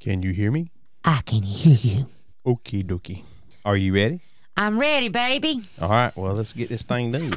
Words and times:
Can 0.00 0.22
you 0.22 0.30
hear 0.32 0.50
me? 0.50 0.70
I 1.04 1.20
can 1.26 1.42
hear 1.42 1.76
you. 1.76 2.06
Okie 2.46 2.82
dokie. 2.82 3.22
Are 3.66 3.76
you 3.76 3.94
ready? 3.94 4.20
I'm 4.56 4.78
ready, 4.78 5.10
baby. 5.10 5.60
All 5.78 5.90
right. 5.90 6.16
Well, 6.16 6.32
let's 6.32 6.54
get 6.54 6.70
this 6.70 6.80
thing 6.80 7.12
done. 7.12 7.34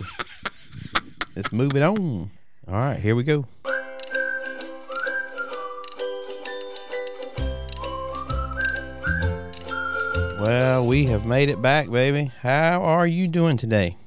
let's 1.35 1.51
move 1.51 1.75
it 1.75 1.81
on. 1.83 2.31
All 2.65 2.73
right. 2.73 2.97
Here 2.97 3.17
we 3.17 3.23
go. 3.23 3.45
Well, 10.39 10.87
we 10.87 11.07
have 11.07 11.25
made 11.25 11.49
it 11.49 11.61
back, 11.61 11.89
baby. 11.91 12.31
How 12.39 12.81
are 12.81 13.05
you 13.07 13.27
doing 13.27 13.57
today? 13.57 13.97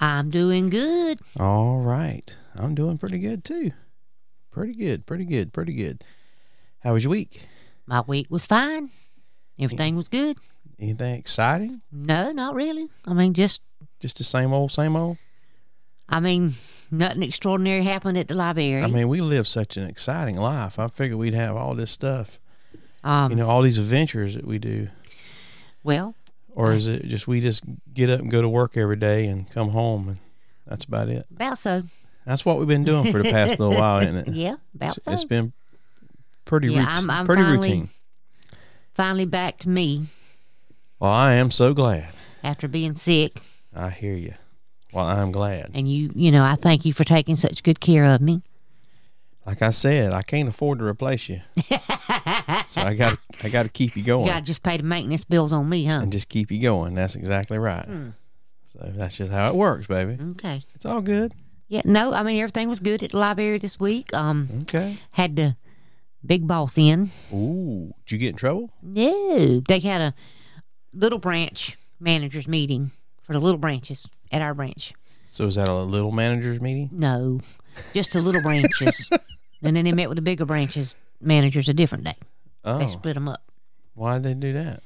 I'm 0.00 0.30
doing 0.30 0.68
good. 0.68 1.20
All 1.38 1.78
right. 1.78 2.36
I'm 2.56 2.74
doing 2.74 2.98
pretty 2.98 3.20
good 3.20 3.44
too. 3.44 3.70
Pretty 4.50 4.74
good. 4.74 5.06
Pretty 5.06 5.24
good. 5.24 5.52
Pretty 5.52 5.74
good. 5.74 6.02
How 6.80 6.94
was 6.94 7.04
your 7.04 7.12
week? 7.12 7.46
My 7.90 8.02
week 8.02 8.28
was 8.30 8.46
fine. 8.46 8.90
Everything 9.58 9.96
was 9.96 10.06
good. 10.06 10.36
Anything 10.78 11.16
exciting? 11.16 11.80
No, 11.90 12.30
not 12.30 12.54
really. 12.54 12.88
I 13.04 13.12
mean, 13.14 13.34
just, 13.34 13.60
Just 13.98 14.16
the 14.18 14.24
same 14.24 14.52
old, 14.52 14.70
same 14.70 14.94
old? 14.94 15.18
I 16.08 16.20
mean, 16.20 16.54
nothing 16.90 17.24
extraordinary 17.24 17.82
happened 17.82 18.16
at 18.16 18.28
the 18.28 18.34
library. 18.34 18.82
I 18.84 18.86
mean, 18.86 19.08
we 19.08 19.20
live 19.20 19.48
such 19.48 19.76
an 19.76 19.88
exciting 19.88 20.36
life. 20.36 20.78
I 20.78 20.86
figured 20.86 21.18
we'd 21.18 21.34
have 21.34 21.56
all 21.56 21.74
this 21.74 21.90
stuff, 21.90 22.38
um, 23.02 23.30
you 23.32 23.36
know, 23.36 23.48
all 23.48 23.62
these 23.62 23.76
adventures 23.78 24.34
that 24.36 24.46
we 24.46 24.58
do. 24.60 24.88
well, 25.82 26.14
Or 26.54 26.72
is 26.72 26.86
it 26.86 27.06
just 27.06 27.26
we 27.26 27.40
just 27.40 27.64
get 27.92 28.08
up 28.08 28.20
and 28.20 28.30
go 28.30 28.40
to 28.40 28.48
work 28.48 28.76
every 28.76 28.96
day 28.96 29.26
and 29.26 29.50
come 29.50 29.70
home 29.70 30.08
and 30.08 30.18
that's 30.64 30.84
about 30.84 31.08
it? 31.08 31.26
about 31.32 31.58
so. 31.58 31.82
That's 32.24 32.44
what 32.44 32.58
we've 32.58 32.68
been 32.68 32.84
doing 32.84 33.10
for 33.10 33.18
the 33.22 33.30
past 33.30 33.58
little 33.58 33.76
while, 33.76 33.98
isn't 34.02 34.16
it? 34.16 34.28
Yeah, 34.28 34.56
about 34.76 34.96
It's- 34.96 35.04
so. 35.04 35.12
it's 35.12 35.24
been 35.24 35.52
pretty 36.50 36.72
Yeah, 36.72 36.80
rout- 36.80 36.88
I'm- 36.96 37.10
I'm 37.10 37.26
pretty 37.26 37.42
finally- 37.42 37.68
routine. 37.70 37.88
Finally 38.94 39.24
back 39.26 39.58
to 39.60 39.68
me 39.68 40.06
Well, 40.98 41.12
I 41.12 41.34
am 41.34 41.50
so 41.50 41.72
glad. 41.72 42.08
after 42.42 42.66
being 42.68 42.94
sick. 42.94 43.40
I 43.74 43.88
hear 43.90 44.14
you. 44.16 44.34
Well, 44.92 45.06
I'm 45.06 45.30
glad. 45.30 45.70
And 45.74 45.90
you, 45.90 46.10
you 46.14 46.32
know, 46.32 46.42
I 46.44 46.56
thank 46.56 46.84
you 46.84 46.92
for 46.92 47.04
taking 47.04 47.36
such 47.36 47.62
good 47.62 47.78
care 47.80 48.04
of 48.04 48.20
me. 48.20 48.42
Like 49.46 49.62
I 49.62 49.70
said, 49.70 50.12
I 50.12 50.22
can't 50.22 50.48
afford 50.48 50.80
to 50.80 50.84
replace 50.84 51.28
you, 51.28 51.40
so 52.66 52.82
I 52.82 52.94
got 52.94 53.18
I 53.42 53.48
got 53.48 53.62
to 53.62 53.68
keep 53.70 53.96
you 53.96 54.02
going 54.02 54.26
You 54.26 54.32
got 54.32 54.40
to 54.40 54.44
just 54.44 54.62
pay 54.62 54.76
the 54.76 54.82
maintenance 54.82 55.24
bills 55.24 55.52
on 55.52 55.68
me, 55.68 55.84
huh? 55.86 56.00
and 56.02 56.12
just 56.12 56.28
keep 56.28 56.50
you 56.50 56.60
going. 56.60 56.94
That's 56.94 57.14
exactly 57.16 57.56
right. 57.58 57.84
Hmm. 57.86 58.10
So 58.66 58.90
that's 58.94 59.16
just 59.16 59.32
how 59.32 59.48
it 59.48 59.54
works, 59.54 59.86
baby. 59.86 60.18
Okay. 60.32 60.62
It's 60.74 60.84
all 60.84 61.00
good. 61.00 61.32
Yeah, 61.68 61.82
no, 61.84 62.12
I 62.12 62.22
mean, 62.22 62.38
everything 62.40 62.68
was 62.68 62.80
good 62.80 63.02
at 63.02 63.12
the 63.12 63.16
library 63.18 63.58
this 63.58 63.80
week. 63.80 64.12
Um, 64.12 64.48
Okay. 64.62 64.98
had 65.12 65.36
the 65.36 65.56
big 66.24 66.46
boss 66.46 66.76
in. 66.78 67.10
Ooh, 67.32 67.92
did 68.06 68.12
you 68.12 68.18
get 68.18 68.30
in 68.30 68.36
trouble? 68.36 68.70
No, 68.82 69.60
they 69.60 69.78
had 69.80 70.00
a 70.00 70.14
little 70.92 71.18
branch 71.18 71.76
managers 71.98 72.46
meeting 72.48 72.90
for 73.22 73.32
the 73.32 73.40
little 73.40 73.58
branches 73.58 74.06
at 74.32 74.42
our 74.42 74.54
branch. 74.54 74.92
So 75.24 75.46
is 75.46 75.54
that 75.54 75.68
a 75.68 75.74
little 75.74 76.12
managers 76.12 76.60
meeting? 76.60 76.90
No, 76.92 77.40
just 77.94 78.12
the 78.12 78.20
little 78.20 78.42
branches. 78.42 79.08
and 79.62 79.76
then 79.76 79.84
they 79.84 79.92
met 79.92 80.08
with 80.08 80.16
the 80.16 80.22
bigger 80.22 80.44
branches 80.44 80.96
managers 81.20 81.68
a 81.68 81.74
different 81.74 82.04
day. 82.04 82.16
Oh, 82.64 82.78
They 82.78 82.88
split 82.88 83.14
them 83.14 83.28
up. 83.28 83.42
why'd 83.94 84.22
they 84.22 84.34
do 84.34 84.52
that? 84.54 84.82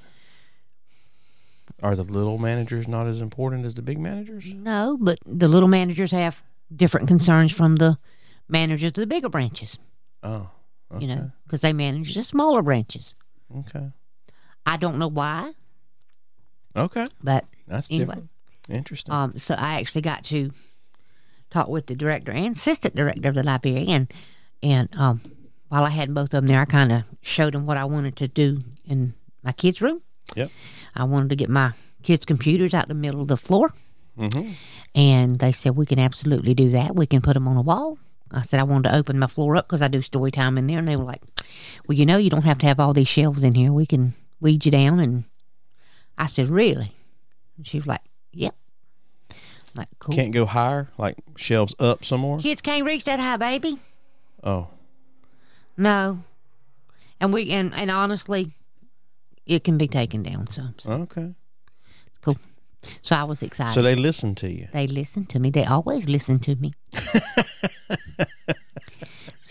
Are 1.83 1.97
the 1.97 2.03
little 2.05 2.39
managers 2.39 2.87
not 2.89 3.07
as 3.07 3.21
important 3.21 3.65
as 3.65 3.75
the 3.75 3.83
big 3.83 3.98
managers? 3.98 4.53
No, 4.55 4.97
but 5.01 5.19
the 5.27 5.48
little 5.48 5.69
managers 5.69 6.13
have 6.13 6.43
different 6.75 7.09
concerns 7.09 7.53
from 7.53 7.77
the 7.77 7.98
managers 8.48 8.89
of 8.91 8.95
the 8.95 9.07
bigger 9.07 9.29
branches, 9.29 9.79
Oh, 10.23 10.51
okay. 10.97 11.06
you 11.06 11.14
know, 11.14 11.31
because 11.45 11.61
they 11.61 11.73
manage 11.73 12.14
the 12.14 12.23
smaller 12.25 12.62
branches. 12.62 13.14
Okay. 13.61 13.91
I 14.67 14.77
don't 14.77 14.98
know 14.98 15.09
why, 15.09 15.53
Okay. 16.77 17.06
but 17.23 17.45
That's 17.69 17.91
Anyway. 17.91 18.06
different. 18.06 18.31
Interesting. 18.69 19.12
Um, 19.14 19.36
so 19.36 19.55
I 19.55 19.78
actually 19.81 20.01
got 20.03 20.25
to 20.25 20.51
talk 21.51 21.69
with 21.69 21.86
the 21.86 21.95
director 21.95 22.33
and 22.33 22.57
assistant 22.57 22.95
director 22.96 23.29
of 23.29 23.35
the 23.35 23.42
library, 23.42 23.86
and 23.89 24.13
and 24.63 24.89
um, 24.96 25.20
while 25.69 25.85
I 25.85 25.91
had 25.91 26.14
both 26.14 26.24
of 26.24 26.30
them 26.30 26.46
there, 26.46 26.61
I 26.61 26.64
kind 26.64 26.91
of 26.91 27.05
showed 27.20 27.52
them 27.55 27.67
what 27.67 27.77
I 27.77 27.85
wanted 27.85 28.17
to 28.17 28.29
do 28.29 28.61
in 28.86 29.14
my 29.42 29.52
kids' 29.52 29.83
room. 29.83 30.01
Yep. 30.35 30.51
I 30.95 31.05
wanted 31.05 31.29
to 31.29 31.36
get 31.36 31.51
my 31.51 31.73
kids' 32.02 32.24
computers 32.24 32.73
out 32.73 32.89
the 32.89 32.95
middle 32.95 33.20
of 33.20 33.29
the 33.29 33.36
floor, 33.36 33.74
mm-hmm. 34.19 34.52
and 34.95 35.39
they 35.39 35.52
said 35.52 35.77
we 35.77 35.85
can 35.86 35.98
absolutely 35.98 36.55
do 36.55 36.70
that. 36.70 36.96
We 36.96 37.07
can 37.07 37.20
put 37.20 37.35
them 37.35 37.46
on 37.46 37.58
a 37.58 37.63
wall. 37.63 37.98
I 38.36 38.42
said 38.42 38.61
I 38.61 38.64
wanted 38.64 38.90
to 38.90 38.96
open 38.96 39.18
my 39.18 39.27
floor 39.27 39.56
up 39.56 39.67
because 39.67 39.83
I 39.83 39.89
do 39.89 40.02
story 40.02 40.30
time 40.30 40.58
in 40.58 40.67
there, 40.67 40.78
and 40.78 40.89
they 40.89 40.96
were 40.96 41.05
like, 41.05 41.22
"Well, 41.86 41.96
you 41.96 42.06
know, 42.06 42.17
you 42.17 42.30
don't 42.30 42.45
have 42.45 42.58
to 42.58 42.67
have 42.67 42.80
all 42.80 42.92
these 42.92 43.08
shelves 43.08 43.42
in 43.42 43.55
here. 43.55 43.72
We 43.72 43.86
can 43.86 44.14
weed 44.40 44.64
you 44.64 44.70
down." 44.70 44.98
And 45.00 45.24
I 46.18 46.27
said, 46.27 46.48
"Really?" 46.48 46.92
And 47.56 47.67
she 47.67 47.77
was 47.78 47.86
like, 47.86 48.00
"Yep." 48.33 48.55
I'm 49.30 49.36
like, 49.80 49.89
cool. 49.98 50.14
Can't 50.14 50.30
go 50.33 50.46
higher, 50.46 50.89
like 50.98 51.17
shelves 51.36 51.74
up 51.80 52.05
some 52.05 52.20
more. 52.20 52.39
Kids 52.39 52.61
can't 52.61 52.84
reach 52.86 53.05
that 53.05 53.18
high, 53.18 53.36
baby. 53.36 53.78
Oh, 54.45 54.68
No. 55.77 56.22
And 57.20 57.33
we 57.33 57.51
and, 57.51 57.74
and 57.74 57.90
honestly, 57.90 58.52
it 59.46 59.64
can 59.64 59.77
be 59.78 59.89
taken 59.89 60.22
down 60.22 60.46
some. 60.46 60.74
So, 60.78 60.90
okay. 60.92 61.34
cool. 62.22 62.36
So 63.01 63.16
I 63.16 63.24
was 63.24 63.42
excited. 63.42 63.72
So 63.72 63.83
they 63.83 63.95
listen 63.96 64.34
to 64.36 64.48
you. 64.51 64.68
they 64.72 64.86
listen 64.86 65.24
to 65.27 65.39
me. 65.40 65.51
They 65.51 65.64
always 65.64 66.08
listen 66.08 66.39
to 66.40 66.55
me. 66.56 66.72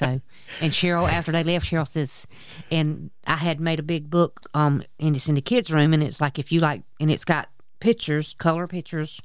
so 0.03 0.21
and 0.61 0.71
Cheryl 0.73 1.09
after 1.09 1.31
they 1.31 1.43
left, 1.43 1.65
Cheryl 1.65 1.87
says 1.87 2.27
and 2.71 3.09
I 3.25 3.35
had 3.37 3.59
made 3.59 3.79
a 3.79 3.83
big 3.83 4.09
book 4.09 4.41
um 4.53 4.83
and 4.99 5.15
it's 5.15 5.27
in 5.29 5.35
the 5.35 5.41
kids' 5.41 5.71
room 5.71 5.93
and 5.93 6.03
it's 6.03 6.19
like 6.21 6.37
if 6.39 6.51
you 6.51 6.59
like 6.59 6.83
and 6.99 7.09
it's 7.11 7.25
got 7.25 7.49
pictures, 7.79 8.35
color 8.37 8.67
pictures. 8.67 9.19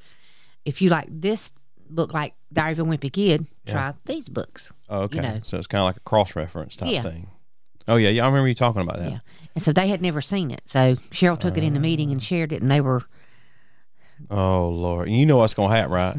If 0.64 0.82
you 0.82 0.90
like 0.90 1.06
this 1.08 1.52
book 1.88 2.12
like 2.12 2.34
Diary 2.52 2.72
of 2.72 2.80
a 2.80 2.84
Wimpy 2.84 3.12
Kid, 3.12 3.46
try 3.66 3.94
these 4.04 4.28
books. 4.28 4.72
Oh, 4.88 5.02
okay. 5.02 5.20
know. 5.20 5.40
So 5.42 5.56
it's 5.58 5.66
kind 5.66 5.80
of 5.80 5.86
like 5.86 5.96
a 5.96 6.00
cross 6.00 6.36
reference 6.36 6.76
type 6.76 6.90
Yeah. 6.92 7.02
thing. 7.02 7.28
Oh 7.86 7.96
yeah, 7.96 8.10
yeah. 8.10 8.24
I 8.24 8.26
remember 8.26 8.48
you 8.48 8.54
talking 8.54 8.82
about 8.82 8.98
that. 8.98 9.10
Yeah. 9.10 9.18
And 9.54 9.62
so 9.62 9.72
they 9.72 9.88
had 9.88 10.02
never 10.02 10.20
seen 10.20 10.50
it. 10.50 10.60
So 10.66 10.96
Cheryl 11.10 11.38
took 11.38 11.56
it 11.56 11.64
in 11.64 11.72
the 11.72 11.80
meeting 11.80 12.10
and 12.12 12.22
shared 12.22 12.52
it, 12.52 12.60
and 12.60 12.70
they 12.70 12.80
were, 12.82 13.02
Oh 14.30 14.68
Lord, 14.68 15.08
And 15.08 15.16
you 15.16 15.24
know 15.24 15.38
what's 15.38 15.54
gonna 15.54 15.74
happen, 15.74 15.92
right? 15.92 16.16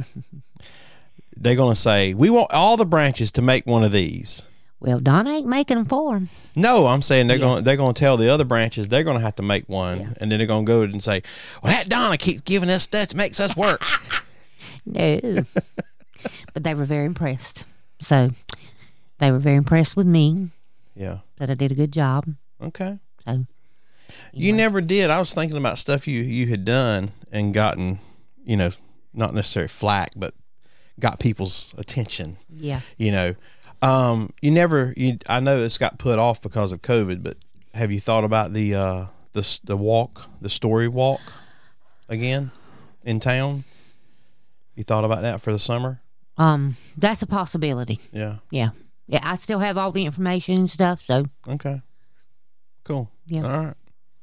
They're 1.36 1.56
gonna 1.56 1.76
say 1.76 2.14
we 2.14 2.30
want 2.30 2.52
all 2.54 2.76
the 2.78 2.86
branches 2.86 3.32
to 3.34 3.42
make 3.42 3.66
one 3.66 3.84
of 3.84 3.92
these. 3.92 4.48
Well, 4.82 5.00
Donna 5.00 5.32
ain't 5.32 5.48
making 5.48 5.78
them 5.78 5.86
for 5.86 6.14
them. 6.14 6.30
No, 6.56 6.88
I'm 6.88 7.02
saying 7.02 7.28
they're 7.28 7.38
Yeah. 7.38 7.46
gonna 7.46 7.62
they're 7.62 7.78
gonna 7.78 7.94
tell 7.94 8.18
the 8.18 8.30
other 8.30 8.46
branches 8.46 8.88
they're 8.88 9.04
gonna 9.04 9.20
have 9.20 9.36
to 9.36 9.44
make 9.44 9.68
one, 9.68 10.14
and 10.22 10.32
then 10.32 10.38
they're 10.40 10.48
gonna 10.48 10.66
go 10.66 10.82
and 10.84 11.04
say, 11.04 11.22
"Well, 11.64 11.72
that 11.74 11.90
Donna 11.90 12.18
keeps 12.18 12.42
giving 12.42 12.70
us 12.70 12.84
stuff 12.84 13.10
that 13.10 13.16
makes 13.16 13.40
us 13.40 13.56
work." 13.56 13.84
No. 14.86 15.20
but 16.54 16.64
they 16.64 16.74
were 16.74 16.86
very 16.86 17.06
impressed. 17.06 17.66
So 18.02 18.32
they 19.20 19.32
were 19.32 19.40
very 19.40 19.58
impressed 19.58 19.96
with 19.96 20.08
me 20.08 20.50
yeah. 20.96 21.20
that 21.38 21.50
I 21.50 21.54
did 21.54 21.72
a 21.72 21.76
good 21.76 21.92
job. 21.92 22.26
Okay. 22.62 22.98
So 23.26 23.46
You 24.34 24.54
never 24.54 24.82
did. 24.82 25.10
I 25.10 25.20
was 25.20 25.34
thinking 25.34 25.58
about 25.58 25.78
stuff 25.78 26.08
you 26.08 26.22
you 26.22 26.48
had 26.48 26.66
done 26.66 27.12
and 27.32 27.54
gotten, 27.54 28.00
you 28.44 28.58
know, 28.58 28.72
not 29.14 29.34
necessarily 29.34 29.68
flack, 29.68 30.12
but 30.16 30.34
got 31.00 31.20
people's 31.20 31.76
attention. 31.78 32.38
yeah. 32.50 32.82
You 32.98 33.12
know, 33.12 33.36
um, 33.82 34.30
you 34.42 34.52
never. 34.52 34.94
You 34.98 35.18
I 35.28 35.40
know 35.40 35.62
it's 35.64 35.78
got 35.78 35.98
put 36.00 36.20
off 36.20 36.42
because 36.42 36.72
of 36.72 36.82
COVID, 36.82 37.24
but 37.24 37.38
have 37.74 37.92
you 37.92 38.00
thought 38.00 38.24
about 38.24 38.54
the 38.54 38.76
uh 38.76 39.06
the 39.34 39.60
the 39.64 39.78
walk, 39.78 40.30
the 40.42 40.50
story 40.50 40.88
walk, 40.88 41.22
again 42.08 42.52
in 43.04 43.20
town? 43.20 43.64
You 44.76 44.84
thought 44.84 45.04
about 45.04 45.22
that 45.24 45.42
for 45.42 45.52
the 45.52 45.60
summer? 45.60 46.02
Um, 46.38 46.78
that's 46.98 47.22
a 47.22 47.28
possibility. 47.28 48.00
Yeah. 48.14 48.38
Yeah. 48.50 48.70
Yeah. 49.08 49.20
I 49.24 49.36
still 49.36 49.60
have 49.60 49.78
all 49.78 49.92
the 49.92 50.06
information 50.06 50.56
and 50.58 50.70
stuff. 50.70 51.02
So 51.02 51.26
Okay. 51.48 51.82
Cool. 52.86 53.12
Yeah. 53.28 53.44
All 53.44 53.66
right. 53.66 53.74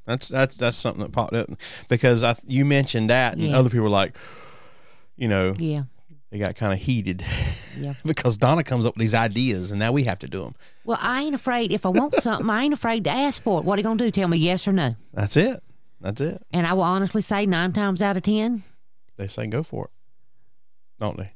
That's 0.07 0.29
that's 0.29 0.57
that's 0.57 0.77
something 0.77 1.03
that 1.03 1.13
popped 1.13 1.35
up 1.35 1.49
because 1.89 2.23
I 2.23 2.37
you 2.47 2.65
mentioned 2.65 3.11
that 3.11 3.35
and 3.35 3.43
Yeah. 3.45 3.59
other 3.59 3.69
people 3.69 3.85
were 3.85 3.91
like, 3.91 4.17
you 5.17 5.29
know, 5.29 5.55
yeah. 5.59 5.83
They 6.31 6.39
got 6.39 6.55
kind 6.57 6.73
of 6.73 6.79
heated 6.79 7.25
Yeah. 7.79 7.93
because 8.05 8.37
Donna 8.39 8.65
comes 8.65 8.87
up 8.87 8.95
with 8.97 9.01
these 9.03 9.15
ideas 9.15 9.71
and 9.71 9.79
now 9.79 9.93
we 9.93 10.05
have 10.05 10.19
to 10.21 10.29
do 10.29 10.43
them. 10.43 10.55
Well, 10.85 10.99
I 11.01 11.23
ain't 11.23 11.35
afraid. 11.35 11.71
If 11.73 11.85
I 11.87 11.91
want 11.91 12.15
something, 12.23 12.49
I 12.51 12.65
ain't 12.65 12.75
afraid 12.75 13.05
to 13.05 13.11
ask 13.11 13.43
for 13.43 13.61
it. 13.61 13.65
What 13.65 13.75
are 13.77 13.81
you 13.81 13.85
gonna 13.85 13.99
do? 13.99 14.11
Tell 14.11 14.29
me 14.29 14.39
yes 14.39 14.67
or 14.67 14.73
no? 14.73 14.97
That's 15.13 15.37
it. 15.37 15.63
That's 16.01 16.21
it. 16.21 16.43
And 16.53 16.67
I 16.67 16.73
will 16.75 16.83
honestly 16.83 17.23
say 17.23 17.47
nine 17.47 17.73
times 17.73 18.01
out 18.03 18.17
of 18.17 18.23
ten, 18.23 18.63
They 19.17 19.27
say 19.29 19.47
go 19.47 19.63
for 19.63 19.85
it, 19.87 19.91
don't 21.01 21.17
they? 21.17 21.33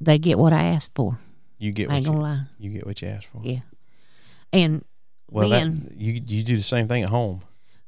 they 0.00 0.18
get 0.18 0.38
what 0.38 0.52
I 0.52 0.64
asked 0.64 0.90
for. 0.94 1.16
You 1.58 1.72
get 1.72 1.88
I 1.88 1.92
what 1.92 1.96
ain't 1.96 2.06
you, 2.06 2.12
gonna 2.12 2.22
lie. 2.22 2.42
you 2.58 2.70
get 2.70 2.86
what 2.86 3.00
you 3.02 3.08
ask 3.08 3.28
for. 3.28 3.40
Yeah. 3.44 3.60
And 4.52 4.84
Well, 5.30 5.48
that, 5.50 5.66
you 5.96 6.12
you 6.26 6.42
do 6.42 6.56
the 6.56 6.62
same 6.62 6.88
thing 6.88 7.02
at 7.02 7.08
home. 7.08 7.42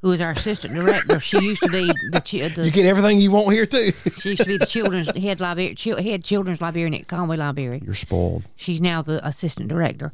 Who 0.06 0.12
is 0.12 0.20
our 0.20 0.30
assistant 0.30 0.72
director, 0.72 1.18
she 1.18 1.36
used 1.40 1.60
to 1.62 1.68
be 1.68 1.86
the, 2.12 2.52
the 2.54 2.64
You 2.64 2.70
get 2.70 2.86
everything 2.86 3.18
you 3.18 3.32
want 3.32 3.52
here 3.52 3.66
too. 3.66 3.90
she 4.20 4.30
used 4.30 4.42
to 4.42 4.46
be 4.46 4.56
the 4.56 4.64
children's 4.64 5.10
head 5.16 5.40
librarian, 5.40 5.76
head 5.98 6.22
children's 6.22 6.60
librarian 6.60 6.94
at 6.94 7.08
Conway 7.08 7.36
Library. 7.36 7.82
You're 7.84 7.92
spoiled. 7.92 8.44
She's 8.54 8.80
now 8.80 9.02
the 9.02 9.26
assistant 9.26 9.66
director. 9.68 10.12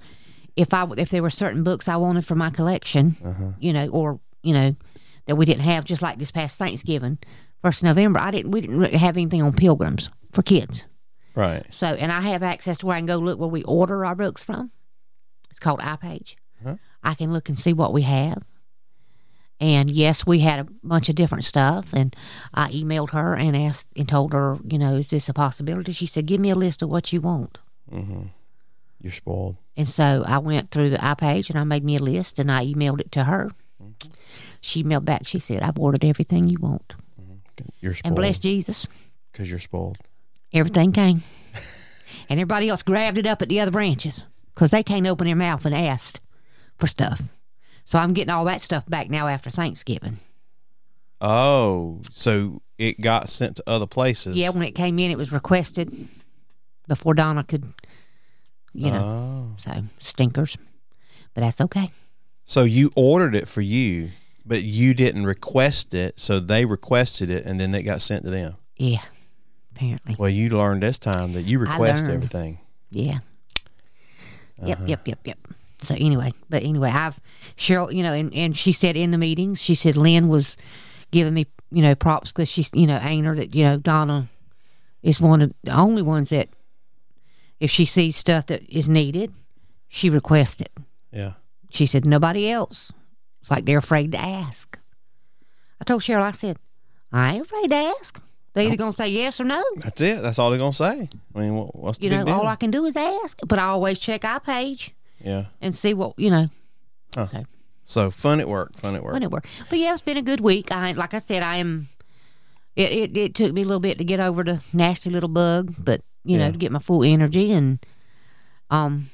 if 0.56 0.72
I 0.72 0.86
if 0.96 1.10
there 1.10 1.20
were 1.20 1.28
certain 1.28 1.62
books 1.62 1.88
I 1.88 1.96
wanted 1.96 2.24
for 2.26 2.34
my 2.34 2.48
collection, 2.48 3.16
Uh-huh. 3.22 3.50
you 3.60 3.74
know, 3.74 3.86
or 3.88 4.18
you 4.42 4.54
know 4.54 4.74
that 5.26 5.36
we 5.36 5.44
didn't 5.44 5.64
have, 5.64 5.84
just 5.84 6.00
like 6.00 6.18
this 6.18 6.30
past 6.30 6.56
Thanksgiving, 6.58 7.18
first 7.60 7.82
November, 7.82 8.18
I 8.18 8.30
didn't 8.30 8.50
we 8.50 8.62
didn't 8.62 8.94
have 8.94 9.18
anything 9.18 9.42
on 9.42 9.52
pilgrims 9.52 10.08
for 10.32 10.40
kids. 10.42 10.86
Right. 11.34 11.64
So, 11.70 11.88
and 11.88 12.10
I 12.10 12.22
have 12.22 12.42
access 12.42 12.78
to 12.78 12.86
where 12.86 12.96
I 12.96 12.98
can 13.00 13.06
go 13.06 13.18
look 13.18 13.38
where 13.38 13.46
we 13.50 13.62
order 13.64 14.06
our 14.06 14.14
books 14.14 14.42
from. 14.42 14.70
It's 15.50 15.58
called 15.58 15.80
iPage. 15.80 16.36
Huh. 16.64 16.76
I 17.02 17.12
can 17.12 17.30
look 17.30 17.50
and 17.50 17.58
see 17.58 17.74
what 17.74 17.92
we 17.92 18.02
have. 18.02 18.42
And 19.60 19.90
yes, 19.90 20.26
we 20.26 20.40
had 20.40 20.58
a 20.60 20.64
bunch 20.82 21.08
of 21.08 21.14
different 21.14 21.44
stuff. 21.44 21.92
And 21.92 22.14
I 22.52 22.70
emailed 22.72 23.10
her 23.10 23.34
and 23.34 23.56
asked 23.56 23.86
and 23.96 24.08
told 24.08 24.32
her, 24.32 24.56
you 24.68 24.78
know, 24.78 24.96
is 24.96 25.08
this 25.10 25.28
a 25.28 25.32
possibility? 25.32 25.92
She 25.92 26.06
said, 26.06 26.26
give 26.26 26.40
me 26.40 26.50
a 26.50 26.56
list 26.56 26.82
of 26.82 26.88
what 26.88 27.12
you 27.12 27.20
want. 27.20 27.58
Mm-hmm. 27.92 28.22
You're 29.00 29.12
spoiled. 29.12 29.56
And 29.76 29.86
so 29.88 30.24
I 30.26 30.38
went 30.38 30.70
through 30.70 30.90
the 30.90 30.96
iPage 30.98 31.48
and 31.48 31.58
I 31.58 31.64
made 31.64 31.84
me 31.84 31.96
a 31.96 32.00
list 32.02 32.38
and 32.38 32.50
I 32.50 32.64
emailed 32.66 33.00
it 33.00 33.12
to 33.12 33.24
her. 33.24 33.50
She 34.60 34.82
emailed 34.82 35.04
back. 35.04 35.26
She 35.26 35.38
said, 35.38 35.62
I've 35.62 35.78
ordered 35.78 36.04
everything 36.04 36.48
you 36.48 36.58
want. 36.60 36.94
You're 37.80 37.94
spoiled. 37.94 38.06
And 38.06 38.16
bless 38.16 38.38
Jesus, 38.38 38.86
Because 39.30 39.48
you're 39.50 39.58
spoiled. 39.60 39.98
everything 40.52 40.92
came. 41.00 41.22
and 42.28 42.40
everybody 42.40 42.68
else 42.68 42.82
grabbed 42.82 43.18
it 43.18 43.26
up 43.26 43.42
at 43.42 43.48
the 43.48 43.60
other 43.60 43.70
branches 43.70 44.24
because 44.54 44.70
they 44.70 44.82
can't 44.82 45.06
open 45.06 45.26
their 45.26 45.36
mouth 45.36 45.64
and 45.64 45.74
asked 45.74 46.20
for 46.78 46.86
stuff. 46.86 47.22
So 47.84 47.98
I'm 47.98 48.12
getting 48.12 48.30
all 48.30 48.44
that 48.46 48.60
stuff 48.62 48.84
back 48.88 49.10
now 49.10 49.26
after 49.28 49.50
Thanksgiving. 49.50 50.18
Oh, 51.20 52.00
so 52.10 52.62
it 52.78 53.00
got 53.00 53.28
sent 53.28 53.56
to 53.56 53.64
other 53.66 53.86
places. 53.86 54.36
Yeah, 54.36 54.50
when 54.50 54.62
it 54.62 54.72
came 54.72 54.98
in, 54.98 55.10
it 55.10 55.18
was 55.18 55.30
requested 55.32 56.08
before 56.88 57.14
Donna 57.14 57.44
could, 57.44 57.72
you 58.72 58.90
know, 58.90 59.02
Oh. 59.02 59.54
so 59.58 59.84
stinkers. 60.00 60.56
But 61.34 61.42
that's 61.42 61.60
okay. 61.60 61.90
So 62.44 62.64
you 62.64 62.90
ordered 62.96 63.34
it 63.36 63.46
for 63.46 63.60
you, 63.60 64.10
but 64.44 64.62
you 64.64 64.94
didn't 64.94 65.24
request 65.24 65.94
it, 65.94 66.18
so 66.18 66.40
they 66.40 66.64
requested 66.64 67.30
it, 67.30 67.46
and 67.46 67.60
then 67.60 67.74
it 67.74 67.84
got 67.84 68.02
sent 68.02 68.24
to 68.24 68.30
them. 68.30 68.56
Yeah, 68.76 69.02
apparently. 69.74 70.16
Well, 70.18 70.28
you 70.28 70.50
learned 70.50 70.82
this 70.82 70.98
time 70.98 71.34
that 71.34 71.42
you 71.42 71.60
request 71.60 72.06
everything. 72.08 72.58
Yeah. 72.90 73.18
Yep, 74.64 74.78
Uh-huh. 74.78 74.86
yep, 74.88 75.08
yep, 75.08 75.18
yep. 75.24 75.38
So 75.82 75.94
anyway, 75.98 76.32
but 76.48 76.62
anyway, 76.62 76.90
I've 76.90 77.18
Cheryl, 77.56 77.92
you 77.92 78.02
know, 78.02 78.12
and, 78.12 78.32
and 78.34 78.56
she 78.56 78.72
said 78.72 78.96
in 78.96 79.10
the 79.10 79.18
meetings, 79.18 79.60
she 79.60 79.74
said 79.74 79.96
Lynn 79.96 80.28
was 80.28 80.56
giving 81.10 81.34
me, 81.34 81.46
you 81.70 81.82
know, 81.82 81.94
props 81.94 82.30
because 82.32 82.48
she's, 82.48 82.70
you 82.72 82.86
know, 82.86 82.98
ain't 83.02 83.26
her 83.26 83.34
that, 83.34 83.54
you 83.54 83.64
know, 83.64 83.76
Donna 83.78 84.28
is 85.02 85.20
one 85.20 85.42
of 85.42 85.52
the 85.64 85.72
only 85.72 86.02
ones 86.02 86.30
that 86.30 86.48
if 87.60 87.70
she 87.70 87.84
sees 87.84 88.16
stuff 88.16 88.46
that 88.46 88.62
is 88.68 88.88
needed, 88.88 89.32
she 89.88 90.08
requests 90.10 90.60
it. 90.60 90.72
Yeah. 91.12 91.32
She 91.70 91.86
said 91.86 92.06
nobody 92.06 92.48
else. 92.50 92.92
It's 93.40 93.50
like 93.50 93.64
they're 93.64 93.78
afraid 93.78 94.12
to 94.12 94.18
ask. 94.20 94.78
I 95.80 95.84
told 95.84 96.02
Cheryl, 96.02 96.22
I 96.22 96.30
said, 96.30 96.58
I 97.12 97.34
ain't 97.34 97.46
afraid 97.46 97.68
to 97.70 97.74
ask. 97.74 98.20
They 98.54 98.66
either 98.66 98.76
gonna 98.76 98.92
say 98.92 99.08
yes 99.08 99.40
or 99.40 99.44
no. 99.44 99.62
That's 99.76 100.00
it. 100.00 100.22
That's 100.22 100.38
all 100.38 100.50
they're 100.50 100.58
gonna 100.58 100.74
say. 100.74 101.08
I 101.34 101.38
mean, 101.38 101.54
what, 101.54 101.74
what's 101.74 101.98
the 101.98 102.04
You 102.04 102.10
big 102.10 102.18
know, 102.20 102.24
deal? 102.26 102.34
all 102.34 102.46
I 102.46 102.56
can 102.56 102.70
do 102.70 102.84
is 102.84 102.96
ask. 102.96 103.38
But 103.46 103.58
I 103.58 103.64
always 103.64 103.98
check 103.98 104.24
our 104.24 104.40
page 104.40 104.94
yeah. 105.24 105.46
and 105.60 105.74
see 105.76 105.94
what 105.94 106.18
you 106.18 106.30
know. 106.30 106.48
Huh. 107.14 107.26
So 107.26 107.44
So 107.84 108.10
fun 108.10 108.40
at 108.40 108.48
work. 108.48 108.76
Fun 108.78 108.94
at 108.96 109.02
work. 109.02 109.12
when 109.14 109.22
it 109.22 109.30
work. 109.30 109.46
But 109.70 109.78
yeah, 109.78 109.92
it's 109.92 110.00
been 110.00 110.16
a 110.16 110.22
good 110.22 110.40
week. 110.40 110.70
I 110.72 110.92
like 110.92 111.14
I 111.14 111.18
said, 111.18 111.42
I 111.42 111.56
am. 111.56 111.88
It, 112.74 112.90
it 112.92 113.16
it 113.16 113.34
took 113.34 113.52
me 113.52 113.62
a 113.62 113.66
little 113.66 113.80
bit 113.80 113.98
to 113.98 114.04
get 114.04 114.18
over 114.20 114.42
the 114.44 114.62
nasty 114.72 115.10
little 115.10 115.28
bug, 115.28 115.74
but 115.78 116.00
you 116.24 116.38
know, 116.38 116.50
to 116.50 116.56
get 116.58 116.72
my 116.72 116.78
full 116.78 117.02
energy 117.04 117.52
and 117.52 117.84
um, 118.70 119.10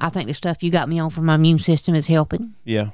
I 0.00 0.10
think 0.10 0.28
the 0.28 0.34
stuff 0.34 0.62
you 0.62 0.70
got 0.70 0.88
me 0.88 0.98
on 1.00 1.10
for 1.10 1.22
my 1.22 1.34
immune 1.34 1.58
system 1.58 1.94
is 1.94 2.06
helping. 2.06 2.54
Yeah. 2.64 2.90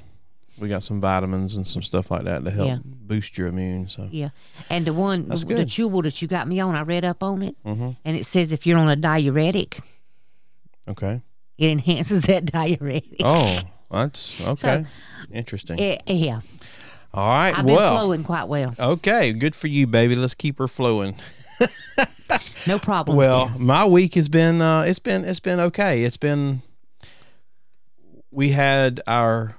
We 0.57 0.69
got 0.69 0.83
some 0.83 1.01
vitamins 1.01 1.55
and 1.55 1.67
some 1.67 1.81
stuff 1.81 2.09
like 2.11 2.23
that 2.23 2.45
to 2.45 2.51
help 2.51 2.67
Yeah. 2.67 2.77
boost 2.85 3.37
your 3.37 3.47
immune. 3.47 3.89
So 3.89 4.07
Yeah, 4.11 4.29
and 4.69 4.85
the 4.85 4.93
one 4.93 5.27
That's 5.27 5.43
the, 5.43 5.55
the 5.55 5.65
chewable 5.65 6.03
that 6.03 6.21
you 6.21 6.27
got 6.27 6.47
me 6.47 6.59
on, 6.59 6.75
I 6.75 6.81
read 6.83 7.03
up 7.03 7.21
on 7.23 7.41
it, 7.43 7.55
hmm 7.65 7.91
and 8.05 8.15
it 8.17 8.25
says 8.25 8.51
if 8.51 8.65
you're 8.65 8.77
on 8.77 8.87
a 8.87 8.95
diuretic, 8.95 9.79
okay. 10.87 11.21
It 11.57 11.69
enhances 11.69 12.23
that 12.27 12.45
diuretic. 12.45 13.17
Oh, 13.23 13.59
that's 13.91 14.39
okay. 14.45 14.85
Interesting. 15.31 15.79
Eh, 15.79 15.97
yeah, 16.07 16.41
all 17.13 17.27
right. 17.27 17.57
I've 17.57 17.65
been 17.65 17.75
well, 17.75 17.97
flowing 17.97 18.23
quite 18.23 18.47
well. 18.47 18.73
okay. 18.79 19.33
Good 19.33 19.55
for 19.55 19.67
you, 19.67 19.87
baby. 19.87 20.15
Let's 20.15 20.35
keep 20.35 20.59
her 20.59 20.67
flowing. 20.67 21.15
No 22.65 22.79
problem. 22.79 23.17
Well, 23.17 23.49
my 23.57 23.85
week 23.85 24.15
has 24.15 24.29
been 24.29 24.61
uh, 24.61 24.83
it's 24.83 24.99
been 24.99 25.25
it's 25.25 25.39
been 25.39 25.59
okay. 25.59 26.03
It's 26.03 26.17
been 26.17 26.61
we 28.31 28.49
had 28.49 29.01
our 29.05 29.55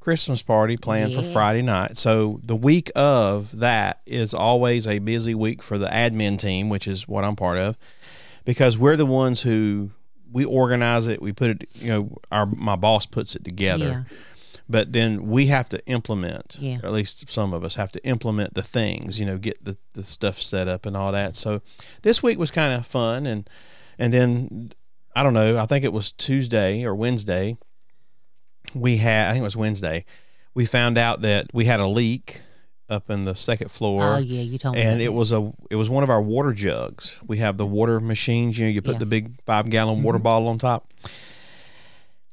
Christmas 0.00 0.42
party 0.42 0.76
planned 0.76 1.14
for 1.14 1.22
Friday 1.22 1.62
night. 1.62 1.96
So 1.96 2.40
the 2.42 2.56
week 2.56 2.90
of 2.94 3.58
that 3.58 4.00
is 4.06 4.32
always 4.32 4.86
a 4.86 5.00
busy 5.00 5.34
week 5.34 5.62
for 5.62 5.78
the 5.78 5.88
admin 5.88 6.38
team, 6.38 6.68
which 6.68 6.88
is 6.88 7.06
what 7.06 7.24
I'm 7.24 7.36
part 7.36 7.58
of, 7.58 7.76
because 8.44 8.78
we're 8.78 8.96
the 8.96 9.06
ones 9.06 9.42
who 9.42 9.90
we 10.32 10.44
organize 10.44 11.06
it. 11.06 11.20
We 11.22 11.32
put 11.32 11.50
it, 11.50 11.68
you 11.74 11.88
know, 11.88 12.18
our 12.32 12.46
my 12.46 12.76
boss 12.76 13.06
puts 13.06 13.34
it 13.36 13.44
together. 13.44 14.06
But 14.68 14.92
then 14.92 15.28
we 15.28 15.46
have 15.46 15.68
to 15.68 15.86
implement, 15.86 16.56
Yeah. 16.58 16.78
or 16.82 16.86
at 16.86 16.92
least 16.92 17.30
some 17.30 17.52
of 17.54 17.62
us 17.62 17.76
have 17.76 17.92
to 17.92 18.04
implement 18.04 18.54
the 18.54 18.62
things, 18.62 19.20
you 19.20 19.24
know, 19.24 19.38
get 19.38 19.64
the, 19.64 19.76
the 19.92 20.02
stuff 20.02 20.40
set 20.42 20.66
up 20.66 20.86
and 20.86 20.96
all 20.96 21.12
that. 21.12 21.36
So 21.36 21.62
this 22.02 22.20
week 22.20 22.36
was 22.36 22.50
kind 22.50 22.74
of 22.74 22.84
fun. 22.84 23.26
And, 23.26 23.48
and 23.96 24.12
then 24.12 24.72
I 25.14 25.22
don't 25.22 25.34
know, 25.34 25.56
I 25.58 25.66
think 25.66 25.84
it 25.84 25.92
was 25.92 26.10
Tuesday 26.10 26.84
or 26.84 26.96
Wednesday. 26.96 27.58
We 28.74 28.96
had, 28.96 29.28
I 29.28 29.32
think 29.34 29.42
it 29.42 29.44
was 29.44 29.56
Wednesday. 29.56 30.04
We 30.52 30.66
found 30.66 30.98
out 30.98 31.22
that 31.22 31.46
we 31.52 31.66
had 31.66 31.78
a 31.78 31.86
leak 31.86 32.40
up 32.88 33.10
in 33.10 33.24
the 33.24 33.34
second 33.34 33.70
floor 33.70 34.02
Oh 34.04 34.18
yeah, 34.18 34.42
you 34.42 34.58
told 34.58 34.76
me. 34.76 34.82
and 34.82 35.00
it 35.00 35.12
was 35.12 35.32
a 35.32 35.52
it 35.70 35.76
was 35.76 35.88
one 35.88 36.04
of 36.04 36.10
our 36.10 36.22
water 36.22 36.52
jugs. 36.52 37.20
We 37.26 37.38
have 37.38 37.56
the 37.56 37.66
water 37.66 37.98
machines. 38.00 38.58
You 38.58 38.66
know, 38.66 38.70
you 38.70 38.82
put 38.82 38.94
Yeah. 38.94 38.98
the 39.00 39.06
big 39.06 39.42
five 39.44 39.68
gallon 39.70 40.02
water 40.02 40.18
mm-hmm. 40.18 40.24
bottle 40.24 40.48
on 40.48 40.58
top. 40.58 40.92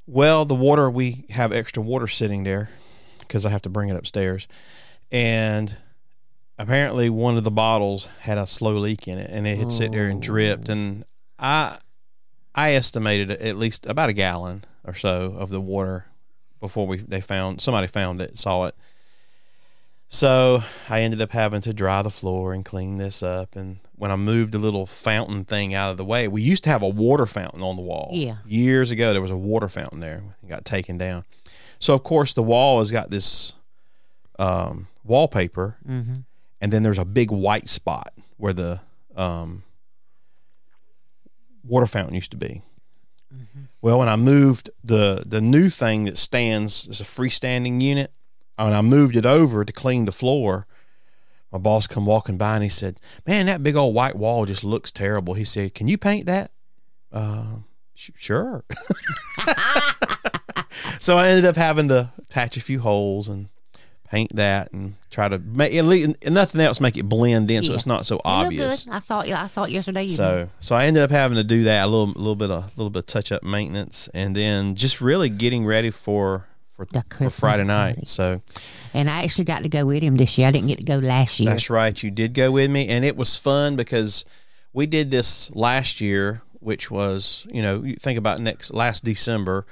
Well, 0.05 0.45
the 0.45 0.55
water 0.55 0.89
we 0.89 1.25
have 1.29 1.53
extra 1.53 1.81
water 1.81 2.07
sitting 2.07 2.43
there 2.43 2.69
because 3.19 3.45
I 3.45 3.49
have 3.49 3.61
to 3.63 3.69
bring 3.69 3.89
it 3.89 3.95
upstairs, 3.95 4.47
and 5.11 5.75
apparently 6.59 7.09
one 7.09 7.37
of 7.37 7.43
the 7.43 7.51
bottles 7.51 8.07
had 8.19 8.37
a 8.37 8.45
slow 8.45 8.77
leak 8.77 9.07
in 9.07 9.17
it, 9.17 9.31
and 9.31 9.47
it 9.47 9.57
had 9.57 9.71
sit 9.71 9.91
there 9.91 10.07
and 10.07 10.21
dripped. 10.21 10.69
Oh. 10.69 10.73
And 10.73 11.05
I 11.39 11.77
I 12.53 12.73
estimated 12.73 13.31
at 13.31 13.57
least 13.57 13.85
about 13.85 14.09
a 14.09 14.13
gallon 14.13 14.65
or 14.83 14.93
so 14.93 15.35
of 15.37 15.49
the 15.49 15.61
water 15.61 16.05
before 16.59 16.85
we 16.85 16.97
they 16.97 17.21
found 17.21 17.61
somebody 17.61 17.87
found 17.87 18.21
it, 18.21 18.37
saw 18.37 18.65
it. 18.65 18.75
So 20.13 20.61
I 20.89 21.01
ended 21.01 21.21
up 21.21 21.31
having 21.31 21.61
to 21.61 21.73
dry 21.73 22.03
the 22.03 22.11
floor 22.11 22.53
and 22.53 22.63
clean 22.63 22.97
this 22.97 23.23
up. 23.23 23.55
And 23.55 23.79
when 23.95 24.11
I 24.11 24.15
moved 24.15 24.51
the 24.51 24.59
little 24.59 24.85
fountain 24.85 25.43
thing 25.43 25.73
out 25.73 25.89
of 25.89 25.97
the 25.97 26.05
way, 26.05 26.27
we 26.27 26.43
used 26.43 26.63
to 26.65 26.69
have 26.69 26.83
a 26.83 26.87
water 26.87 27.25
fountain 27.25 27.63
on 27.63 27.75
the 27.75 27.81
wall. 27.81 28.11
Yeah. 28.13 28.35
Years 28.45 28.91
ago, 28.91 29.11
there 29.11 29.23
was 29.23 29.31
a 29.31 29.37
water 29.37 29.67
fountain 29.67 30.01
there. 30.01 30.21
It 30.43 30.49
got 30.49 30.65
taken 30.65 30.99
down. 30.99 31.25
So, 31.79 31.95
of 31.95 32.03
course, 32.03 32.35
the 32.35 32.43
wall 32.43 32.77
has 32.77 32.91
got 32.91 33.09
this 33.09 33.53
um, 34.37 34.87
wallpaper, 35.03 35.77
Mm-hmm. 35.87 36.17
and 36.61 36.71
then 36.71 36.83
there's 36.83 36.99
a 36.99 37.05
big 37.05 37.31
white 37.31 37.67
spot 37.67 38.13
where 38.37 38.53
the 38.53 38.81
um, 39.15 39.63
water 41.63 41.87
fountain 41.87 42.13
used 42.13 42.31
to 42.31 42.37
be. 42.37 42.61
Well, 43.81 43.97
when 43.97 44.09
I 44.09 44.15
moved 44.15 44.69
the 44.83 45.23
the 45.25 45.41
new 45.41 45.69
thing 45.69 46.05
that 46.05 46.17
stands 46.19 46.85
is 46.87 47.01
a 47.01 47.03
freestanding 47.03 47.81
unit, 47.81 48.11
when 48.57 48.73
I 48.73 48.81
moved 48.81 49.15
it 49.15 49.25
over 49.25 49.63
to 49.65 49.73
clean 49.73 50.05
the 50.05 50.11
floor, 50.11 50.67
my 51.51 51.57
boss 51.59 51.87
come 51.87 52.05
walking 52.05 52.37
by 52.37 52.55
and 52.55 52.63
he 52.63 52.69
said, 52.69 52.99
"Man, 53.27 53.45
that 53.45 53.63
big 53.63 53.75
old 53.75 53.93
white 53.93 54.15
wall 54.15 54.45
just 54.45 54.63
looks 54.63 54.91
terrible." 54.91 55.33
He 55.35 55.45
said, 55.45 55.75
"Can 55.75 55.87
you 55.87 55.97
paint 55.97 56.25
that?" 56.25 56.51
Uh, 57.11 57.57
sh- 57.93 58.11
sure. 58.17 58.63
so 60.99 61.17
I 61.17 61.27
ended 61.27 61.45
up 61.45 61.55
having 61.55 61.87
to 61.89 62.11
patch 62.29 62.57
a 62.57 62.61
few 62.61 62.79
holes 62.79 63.29
and 63.29 63.49
paint 64.09 64.35
that 64.35 64.71
and 64.71 64.93
try 65.09 65.27
to 65.27 65.39
make 65.39 65.73
at 65.73 65.85
least 65.85 66.15
and 66.21 66.35
nothing 66.35 66.61
else 66.61 66.79
make 66.79 66.95
it 66.95 67.09
blend 67.09 67.49
in 67.49 67.63
so 67.63 67.73
it's 67.73 67.85
not 67.85 68.05
so 68.05 68.21
obvious. 68.23 68.87
I 68.89 68.99
saw 68.99 69.21
it. 69.21 69.31
I 69.31 69.47
saw 69.47 69.63
it 69.63 69.71
yesterday. 69.71 70.03
evening. 70.03 70.15
So 70.15 70.49
so 70.59 70.75
I 70.75 70.85
ended 70.85 71.03
up 71.03 71.11
having 71.11 71.35
to 71.37 71.43
do 71.43 71.63
that 71.63 71.85
a 71.85 71.87
little 71.87 72.07
little 72.07 72.35
bit 72.35 72.51
of 72.51 72.77
little 72.77 72.89
bit 72.91 72.99
of 72.99 73.05
touch 73.07 73.31
up 73.31 73.43
maintenance 73.43 74.09
and 74.13 74.35
then 74.35 74.75
just 74.75 75.01
really 75.01 75.29
getting 75.29 75.65
ready 75.65 75.89
for 75.89 76.45
for, 76.75 76.85
for 77.17 77.29
Friday 77.29 77.63
night. 77.63 77.95
party. 77.95 78.05
So 78.05 78.41
and 78.93 79.09
I 79.09 79.23
actually 79.23 79.45
got 79.45 79.63
to 79.63 79.69
go 79.69 79.85
with 79.85 80.03
him 80.03 80.17
this 80.17 80.37
year. 80.37 80.47
I 80.47 80.51
didn't 80.51 80.67
get 80.67 80.79
to 80.79 80.85
go 80.85 80.97
last 80.97 81.39
year. 81.39 81.49
that's 81.49 81.69
right, 81.69 82.01
you 82.01 82.11
did 82.11 82.33
go 82.33 82.51
with 82.51 82.69
me 82.71 82.87
and 82.87 83.03
it 83.05 83.15
was 83.15 83.35
fun 83.35 83.75
because 83.75 84.25
we 84.73 84.85
did 84.85 85.11
this 85.11 85.53
last 85.55 86.01
year, 86.01 86.41
which 86.59 86.89
was, 86.89 87.45
you 87.51 87.61
know, 87.61 87.83
you 87.83 87.95
think 87.95 88.17
about 88.17 88.39
next 88.41 88.73
last 88.73 89.03
December 89.03 89.65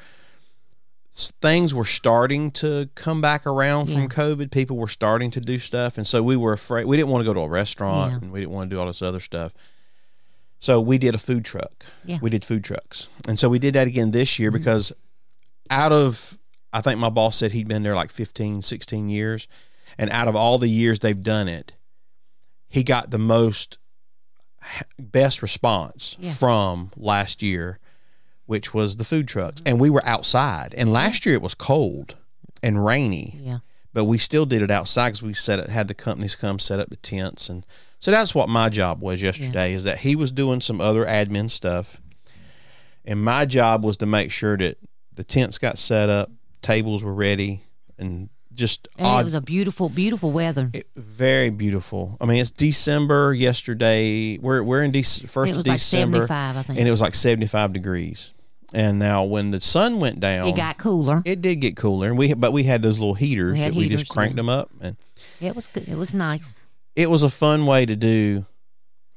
things 1.41 1.73
were 1.73 1.83
starting 1.85 2.49
to 2.51 2.89
come 2.95 3.19
back 3.19 3.45
around 3.45 3.89
Yeah. 3.89 3.95
from 3.95 4.07
COVID. 4.09 4.49
People 4.51 4.77
were 4.77 4.87
starting 4.87 5.29
to 5.31 5.41
do 5.41 5.59
stuff, 5.59 5.97
and 5.97 6.07
so 6.07 6.23
we 6.23 6.37
were 6.37 6.53
afraid. 6.53 6.85
We 6.85 6.95
didn't 6.95 7.09
want 7.09 7.21
to 7.21 7.25
go 7.25 7.33
to 7.33 7.41
a 7.41 7.49
restaurant, 7.49 8.11
Yeah. 8.13 8.17
and 8.19 8.31
we 8.31 8.39
didn't 8.39 8.53
want 8.53 8.69
to 8.69 8.75
do 8.75 8.79
all 8.79 8.87
this 8.87 9.01
other 9.01 9.19
stuff. 9.19 9.53
So 10.59 10.79
we 10.79 10.97
did 10.97 11.13
a 11.13 11.17
food 11.17 11.43
truck. 11.43 11.85
Yeah. 12.05 12.19
We 12.21 12.29
did 12.29 12.45
food 12.45 12.63
trucks, 12.63 13.09
and 13.27 13.37
so 13.37 13.49
we 13.49 13.59
did 13.59 13.73
that 13.73 13.87
again 13.87 14.11
this 14.11 14.39
year 14.39 14.51
Mm-hmm. 14.51 14.57
because 14.59 14.93
out 15.69 15.91
of 15.91 16.37
I 16.73 16.81
think 16.81 16.99
my 16.99 17.09
boss 17.09 17.35
said 17.37 17.51
he'd 17.51 17.67
been 17.67 17.83
there 17.83 17.95
like 17.95 18.11
15, 18.11 18.61
16 18.61 19.09
years, 19.09 19.47
and 19.97 20.09
out 20.09 20.27
of 20.27 20.35
all 20.35 20.57
the 20.57 20.67
years 20.69 20.99
they've 20.99 21.21
done 21.21 21.47
it, 21.47 21.73
he 22.69 22.83
got 22.83 23.09
the 23.11 23.19
most 23.19 23.77
best 24.99 25.41
response 25.41 26.15
Yeah. 26.19 26.33
from 26.33 26.91
last 26.95 27.41
year, 27.41 27.79
which 28.45 28.73
was 28.73 28.95
the 28.97 29.03
food 29.03 29.27
trucks, 29.27 29.61
and 29.65 29.79
we 29.79 29.89
were 29.89 30.05
outside. 30.05 30.73
And 30.77 30.91
last 30.93 31.25
year 31.25 31.35
it 31.35 31.41
was 31.41 31.55
cold 31.55 32.15
and 32.63 32.83
rainy, 32.85 33.39
Yeah. 33.43 33.59
but 33.93 34.05
we 34.05 34.17
still 34.17 34.45
did 34.45 34.61
it 34.61 34.71
outside 34.71 35.09
because 35.09 35.23
we 35.23 35.33
set 35.33 35.59
it, 35.59 35.69
had 35.69 35.87
the 35.87 35.93
companies 35.93 36.35
come 36.35 36.59
set 36.59 36.79
up 36.79 36.89
the 36.89 36.95
tents, 36.97 37.49
and 37.49 37.65
so 37.99 38.11
that's 38.11 38.33
what 38.33 38.49
my 38.49 38.69
job 38.69 39.01
was 39.01 39.21
yesterday. 39.21 39.73
Is 39.73 39.83
that 39.83 39.99
he 39.99 40.15
was 40.15 40.31
doing 40.31 40.61
some 40.61 40.79
other 40.79 41.05
admin 41.05 41.49
stuff, 41.51 41.99
and 43.03 43.23
my 43.23 43.45
job 43.45 43.83
was 43.83 43.97
to 43.97 44.05
make 44.05 44.31
sure 44.31 44.57
that 44.57 44.77
the 45.13 45.23
tents 45.23 45.57
got 45.57 45.77
set 45.77 46.07
up, 46.09 46.31
tables 46.61 47.03
were 47.03 47.13
ready, 47.13 47.61
and 47.97 48.29
just 48.53 48.87
And 48.97 49.07
odd 49.07 49.21
it 49.21 49.23
was 49.23 49.33
a 49.33 49.41
beautiful, 49.41 49.87
beautiful 49.89 50.31
weather. 50.31 50.69
it, 50.73 50.87
very 50.95 51.49
beautiful. 51.49 52.17
I 52.19 52.25
mean, 52.25 52.37
it's 52.37 52.51
December 52.51 53.33
yesterday. 53.33 54.37
We're 54.37 54.61
we're 54.63 54.83
in 54.83 54.91
first 54.91 55.51
of 55.57 55.65
like 55.65 55.77
December, 55.77 56.27
75, 56.27 56.69
and 56.69 56.87
it 56.87 56.91
was 56.91 57.01
like 57.01 57.13
seventy 57.15 57.47
five 57.47 57.73
degrees. 57.73 58.33
And 58.73 58.99
now, 58.99 59.25
when 59.25 59.51
the 59.51 59.59
sun 59.59 59.99
went 59.99 60.21
down, 60.21 60.47
It 60.47 60.55
got 60.55 60.77
cooler. 60.77 61.21
it 61.25 61.41
did 61.41 61.57
get 61.57 61.75
cooler. 61.75 62.07
And 62.07 62.17
we 62.17 62.33
but 62.33 62.51
we 62.53 62.63
had 62.63 62.81
those 62.81 62.97
little 62.99 63.15
heaters 63.15 63.55
We 63.55 63.59
that 63.59 63.73
we 63.73 63.89
just 63.89 64.07
cranked 64.07 64.35
them 64.37 64.47
up, 64.49 64.69
and 64.79 64.95
It 65.41 65.55
was 65.55 65.67
good. 65.67 65.87
It 65.89 65.95
was 65.97 66.13
nice, 66.13 66.61
it 66.95 67.09
was 67.09 67.23
a 67.23 67.29
fun 67.29 67.65
way 67.65 67.85
to 67.85 67.95
do. 67.95 68.45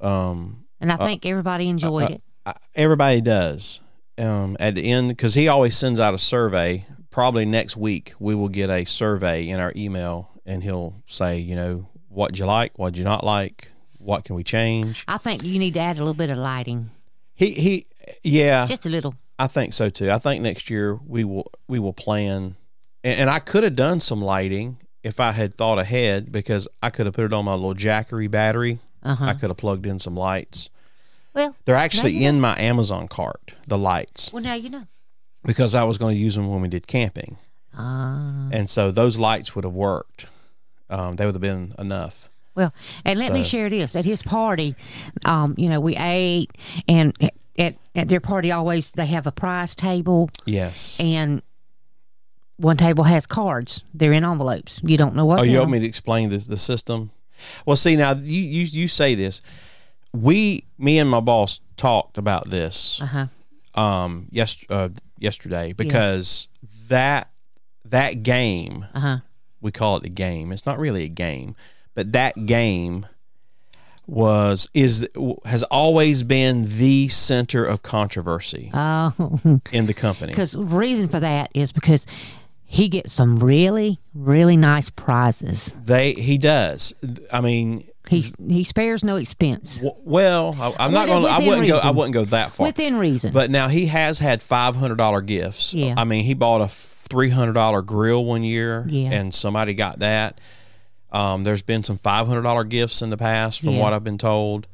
Um, 0.01 0.65
and 0.81 0.91
I 0.93 0.97
think 0.97 1.25
everybody 1.25 1.69
enjoyed 1.69 2.11
it. 2.11 2.23
I- 2.47 2.55
everybody 2.75 3.21
does. 3.21 3.81
Um, 4.19 4.57
at 4.61 4.75
the 4.77 4.91
end, 4.91 5.09
because 5.09 5.35
he 5.35 5.49
always 5.49 5.77
sends 5.77 5.99
out 5.99 6.15
a 6.15 6.19
survey. 6.19 6.87
Probably 7.15 7.45
next 7.45 7.77
week 7.77 8.13
we 8.19 8.35
will 8.35 8.49
get 8.49 8.71
a 8.71 8.85
survey 8.85 9.49
in 9.49 9.61
our 9.61 9.73
email, 9.77 10.31
and 10.45 10.65
he'll 10.65 10.97
say, 11.07 11.39
you 11.39 11.55
know, 11.55 11.87
what 12.09 12.37
you 12.37 12.45
like, 12.45 12.77
what 12.77 12.97
you 12.97 13.05
not 13.05 13.23
like, 13.23 13.71
what 13.99 14.25
can 14.25 14.35
we 14.35 14.43
change. 14.43 15.05
I 15.07 15.19
think 15.19 15.45
you 15.45 15.61
need 15.61 15.75
to 15.75 15.81
add 15.81 15.95
a 15.95 16.01
little 16.01 16.13
bit 16.15 16.31
of 16.31 16.39
lighting, 16.39 16.91
He 17.37 17.53
he 17.53 17.87
yeah, 18.25 18.67
just 18.67 18.85
a 18.85 18.89
little. 18.89 19.15
I 19.39 19.47
think 19.47 19.75
so 19.75 19.91
too. 19.91 20.11
I 20.11 20.19
think 20.19 20.43
next 20.43 20.69
year 20.69 20.99
we 21.07 21.23
will 21.23 21.53
we 21.69 21.79
will 21.79 21.93
plan 21.93 22.57
and, 23.05 23.21
and 23.21 23.31
I 23.31 23.39
could 23.39 23.63
have 23.63 23.77
done 23.77 24.01
some 24.01 24.21
lighting 24.21 24.79
if 25.05 25.21
I 25.21 25.31
had 25.31 25.55
thought 25.55 25.79
ahead 25.79 26.33
because 26.33 26.67
I 26.83 26.91
could 26.91 27.07
have 27.07 27.15
put 27.15 27.27
it 27.27 27.33
on 27.33 27.45
my 27.45 27.55
little 27.55 27.75
Jackery 27.75 28.29
battery. 28.29 28.81
Uh 29.05 29.15
huh. 29.15 29.27
I 29.27 29.35
could 29.35 29.51
have 29.51 29.57
plugged 29.57 29.87
in 29.87 30.01
some 30.01 30.17
lights. 30.17 30.69
Well, 31.33 31.55
They're 31.65 31.77
actually 31.77 32.25
in 32.25 32.41
my 32.41 32.59
Amazon 32.59 33.07
cart, 33.07 33.55
the 33.69 33.79
lights, 33.79 34.33
well, 34.33 34.43
now 34.43 34.55
you 34.55 34.71
know. 34.71 34.87
Because 35.45 35.75
I 35.75 35.85
was 35.85 35.99
going 35.99 36.15
to 36.15 36.21
use 36.21 36.35
them 36.35 36.49
when 36.49 36.61
we 36.61 36.69
did 36.69 36.87
camping. 36.87 37.37
Uh, 37.77 38.49
And 38.53 38.69
so 38.71 38.91
those 38.91 39.19
lights 39.19 39.55
would 39.55 39.65
have 39.65 39.75
worked. 39.75 40.27
Um, 40.91 41.17
they 41.17 41.27
would 41.27 41.35
have 41.35 41.43
been 41.43 41.73
enough. 41.79 42.29
well, 42.55 42.73
and 43.05 43.19
let 43.19 43.33
me 43.33 43.43
share 43.43 43.69
this. 43.69 43.97
At 43.97 44.05
his 44.05 44.23
party, 44.23 44.77
um, 45.25 45.55
you 45.59 45.69
know, 45.69 45.81
we 45.81 45.97
ate, 45.97 46.51
and 46.89 47.13
at 47.59 47.75
at 47.97 48.09
their 48.09 48.21
party, 48.21 48.53
always 48.53 48.93
they 48.93 49.07
have 49.07 49.27
a 49.27 49.33
prize 49.33 49.75
table, 49.75 50.29
Yes. 50.47 50.99
and 51.01 51.43
one 52.57 52.77
table 52.77 53.05
has 53.05 53.27
cards. 53.27 53.83
They're 53.93 54.13
in 54.13 54.25
envelopes. 54.25 54.81
You 54.85 54.97
don't 54.97 55.15
know 55.17 55.27
what's 55.27 55.41
Oh, 55.43 55.45
you 55.45 55.59
want 55.59 55.71
me 55.71 55.81
to 55.81 55.87
explain 55.87 56.29
this 56.31 56.47
the 56.47 56.57
system? 56.57 57.11
Well, 57.67 57.77
see 57.77 57.97
now 57.97 58.13
you 58.13 58.41
you 58.43 58.65
you 58.65 58.89
say 58.89 59.15
this. 59.17 59.41
We, 60.13 60.65
me 60.79 61.01
and 61.01 61.11
my 61.11 61.19
boss 61.21 61.61
talked 61.77 62.19
about 62.19 62.51
this 62.51 63.01
Uh 63.03 63.07
huh. 63.07 63.27
um 63.81 64.27
yes 64.31 64.57
uh, 64.71 64.89
yesterday 65.25 65.73
because 65.73 66.47
that 66.89 67.31
that 67.85 68.23
game 68.23 68.87
Uh 68.95 69.01
huh. 69.01 69.17
we 69.61 69.73
call 69.73 69.97
it 69.97 70.05
a 70.05 70.09
game. 70.11 70.53
It's 70.53 70.67
not 70.67 70.79
really 70.79 71.03
a 71.05 71.09
game, 71.09 71.57
but 71.95 72.13
that 72.13 72.47
game 72.47 73.07
was 74.07 74.69
is 74.75 75.09
has 75.47 75.63
always 75.65 76.23
been 76.23 76.63
the 76.79 77.09
center 77.09 77.65
of 77.65 77.83
controversy 77.83 78.71
Oh, 78.75 79.61
in 79.73 79.87
the 79.87 79.95
company. 79.95 80.31
because 80.33 80.55
reason 80.55 81.09
for 81.09 81.21
that 81.21 81.51
is 81.55 81.73
because 81.73 82.07
he 82.67 82.89
gets 82.89 83.13
some 83.13 83.39
really, 83.39 83.99
really 84.15 84.57
nice 84.59 84.91
prizes. 84.91 85.75
They 85.85 86.13
he 86.15 86.37
does. 86.39 86.93
I 87.33 87.41
mean, 87.41 87.87
He 88.09 88.25
he 88.49 88.65
spares 88.65 89.03
no 89.03 89.17
expense 89.17 89.77
w- 89.77 89.95
well, 90.05 90.55
I, 90.61 90.85
I'm 90.85 90.93
not 90.93 91.07
going. 91.07 91.25
I 91.25 91.39
wouldn't 91.39 91.67
go. 91.67 91.79
I 91.79 91.91
wouldn't 91.91 92.13
go 92.13 92.25
that 92.27 92.53
far. 92.53 92.67
within 92.67 92.97
reason. 92.99 93.33
But 93.33 93.51
now 93.51 93.69
he 93.69 93.87
has 93.87 94.19
had 94.19 94.43
five 94.43 94.77
hundred 94.77 94.97
dollar 94.99 95.23
gifts. 95.23 95.73
Yeah. 95.73 95.95
I 95.97 96.05
mean, 96.05 96.25
he 96.25 96.35
bought 96.35 96.61
a 96.61 96.69
three 96.69 97.31
hundred 97.31 97.55
dollar 97.55 97.81
grill 97.81 98.25
one 98.27 98.43
year, 98.45 98.85
Yeah. 98.89 99.11
and 99.13 99.33
somebody 99.35 99.73
got 99.73 100.01
that. 100.01 100.39
Um, 101.13 101.45
there's 101.45 101.63
been 101.63 101.83
some 101.83 101.97
five 101.97 102.27
hundred 102.27 102.43
dollar 102.43 102.65
gifts 102.65 103.01
in 103.01 103.09
the 103.09 103.17
past, 103.17 103.61
from 103.61 103.71
Yeah. 103.71 103.81
what 103.81 103.93
I've 103.95 104.05
been 104.05 104.19
told. 104.19 104.67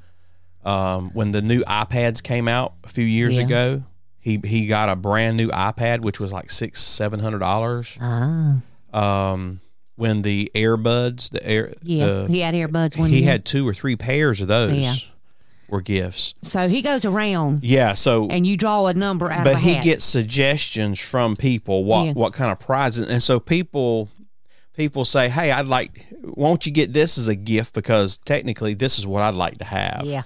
Um, 0.65 1.11
when 1.15 1.31
the 1.33 1.41
new 1.41 1.63
iPads 1.63 2.23
came 2.23 2.49
out 2.49 2.75
a 2.85 2.89
few 2.89 3.05
years 3.05 3.37
Yeah. 3.37 3.43
ago, 3.45 3.83
he 4.19 4.41
he 4.45 4.67
got 4.67 4.89
a 4.89 4.97
brand 4.97 5.37
new 5.37 5.49
iPad, 5.51 6.01
which 6.01 6.19
was 6.19 6.33
like 6.33 6.51
six 6.51 6.83
seven 6.83 7.21
hundred 7.21 7.39
dollars. 7.39 7.97
ah, 8.01 8.57
Um, 8.93 9.61
when 10.00 10.23
the 10.23 10.50
earbuds, 10.54 11.30
the 11.30 11.47
air, 11.47 11.73
yeah, 11.83 12.07
the- 12.07 12.26
he 12.28 12.40
had 12.40 12.54
earbuds 12.54 12.97
When 12.97 13.11
he 13.11 13.21
year. 13.21 13.30
had 13.30 13.45
two 13.45 13.69
or 13.69 13.75
three 13.75 13.97
pairs 13.97 14.40
of 14.40 14.49
those. 14.49 14.75
Yeah. 14.76 14.95
Were 15.69 15.80
gifts. 15.80 16.35
so 16.42 16.69
he 16.69 16.83
goes 16.83 17.04
around 17.04 17.61
Yeah. 17.62 17.95
So 17.95 18.26
and 18.28 18.45
you 18.45 18.57
draw 18.57 18.87
a 18.88 18.95
number 18.95 19.30
out 19.30 19.45
but 19.45 19.59
he 19.59 19.75
hat. 19.75 19.85
gets 19.85 20.04
suggestions 20.04 20.99
from 20.99 21.37
people 21.37 21.85
what 21.85 22.07
Yeah. 22.07 22.12
what 22.14 22.33
kind 22.33 22.50
of 22.50 22.59
prizes 22.59 23.09
and 23.09 23.23
so 23.23 23.38
people 23.38 24.09
people 24.75 25.04
say 25.04 25.28
hey 25.28 25.52
i'd 25.52 25.69
like 25.69 26.09
won't 26.25 26.66
you 26.66 26.73
get 26.73 26.92
this 26.92 27.16
as 27.19 27.28
a 27.28 27.37
gift 27.37 27.73
because 27.73 28.19
technically 28.19 28.75
this 28.75 28.99
is 28.99 29.07
what 29.07 29.23
i'd 29.23 29.35
like 29.35 29.59
to 29.59 29.64
have 29.64 30.02
yeah, 30.07 30.23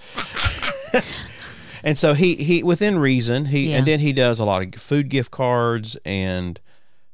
and 1.83 1.97
so 1.97 2.13
he 2.15 2.35
he 2.35 2.63
within 2.63 2.97
reason 2.97 3.45
he 3.45 3.69
Yeah. 3.71 3.77
and 3.77 3.85
then 3.87 3.99
he 3.99 4.13
does 4.13 4.39
a 4.39 4.45
lot 4.45 4.63
of 4.65 4.81
food 4.81 5.09
gift 5.09 5.29
cards 5.31 5.95
and 6.05 6.59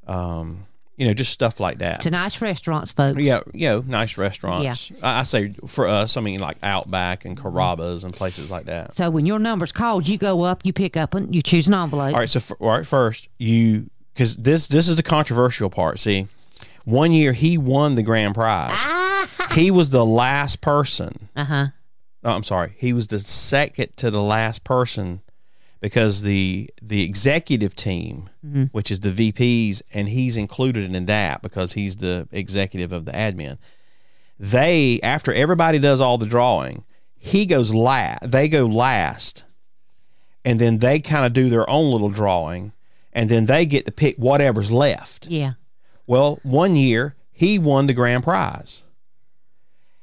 um 0.08 0.68
you 0.98 1.08
know 1.08 1.14
just 1.14 1.32
stuff 1.32 1.60
like 1.60 1.80
that 1.80 2.02
to 2.02 2.12
nice 2.12 2.42
restaurants, 2.42 2.92
folks. 2.92 3.20
yeah, 3.20 3.40
you 3.54 3.68
know, 3.70 3.84
nice 3.88 4.18
restaurants. 4.18 4.92
I, 5.02 5.20
I 5.20 5.24
say 5.24 5.54
for 5.68 5.88
us, 5.88 6.18
I 6.18 6.22
mean 6.22 6.40
like 6.40 6.58
Outback 6.64 7.26
and 7.26 7.36
Carrabba's 7.38 8.04
and 8.04 8.14
places 8.14 8.50
like 8.52 8.66
that. 8.66 8.96
So 8.96 9.10
when 9.10 9.26
your 9.26 9.40
number's 9.40 9.72
called, 9.72 10.08
you 10.08 10.18
go 10.18 10.44
up, 10.44 10.66
you 10.66 10.74
pick 10.74 10.96
up, 10.98 11.14
and 11.16 11.34
you 11.34 11.42
choose 11.42 11.68
an 11.68 11.74
envelope. 11.74 12.14
All 12.14 12.20
right, 12.20 12.30
so 12.30 12.38
f- 12.38 12.52
all 12.60 12.70
right, 12.70 12.86
first 12.86 13.30
you 13.40 13.90
because 14.14 14.38
this 14.38 14.68
this 14.68 14.88
is 14.88 14.96
the 14.96 15.04
controversial 15.04 15.70
part. 15.70 16.00
See, 16.00 16.28
one 16.86 17.12
year 17.12 17.34
he 17.34 17.58
won 17.58 17.96
the 17.96 18.04
grand 18.04 18.36
prize. 18.36 18.80
he 19.56 19.72
was 19.72 19.90
the 19.90 20.06
last 20.06 20.62
person. 20.62 21.30
Uh 21.36 21.44
huh. 21.46 21.68
Oh, 22.24 22.36
I'm 22.36 22.44
sorry, 22.44 22.74
he 22.78 22.94
was 22.94 23.08
the 23.08 23.18
second 23.18 23.98
to 23.98 24.12
the 24.12 24.22
last 24.22 24.64
person 24.64 25.22
because 25.82 26.22
the 26.22 26.70
the 26.82 27.04
executive 27.04 27.76
team, 27.76 28.30
mm-hmm. 28.46 28.66
which 28.66 28.92
is 28.92 29.02
the 29.02 29.10
VPs, 29.10 29.82
and 29.94 30.08
he's 30.08 30.38
included 30.38 30.94
in 30.96 31.06
that 31.08 31.42
because 31.42 31.74
he's 31.74 31.98
the 31.98 32.30
executive 32.32 32.94
of 32.94 33.06
the 33.06 33.12
admin. 33.12 33.58
They 34.40 35.00
after 35.04 35.34
everybody 35.34 35.80
does 35.80 36.00
all 36.00 36.18
the 36.18 36.26
drawing, 36.26 36.86
he 37.18 37.46
goes 37.46 37.74
last. 37.74 38.32
They 38.32 38.48
go 38.48 38.66
last, 38.66 39.44
and 40.46 40.62
then 40.62 40.78
they 40.78 41.00
kind 41.00 41.26
of 41.26 41.34
do 41.34 41.50
their 41.50 41.70
own 41.70 41.92
little 41.92 42.10
drawing, 42.10 42.72
and 43.12 43.30
then 43.30 43.48
they 43.48 43.66
get 43.66 43.86
to 43.86 43.92
pick 43.92 44.16
whatever's 44.18 44.72
left. 44.72 45.28
Yeah. 45.28 45.54
Well, 46.06 46.40
one 46.44 46.76
year 46.76 47.16
he 47.32 47.58
won 47.58 47.88
the 47.88 47.94
grand 47.94 48.24
prize. 48.24 48.84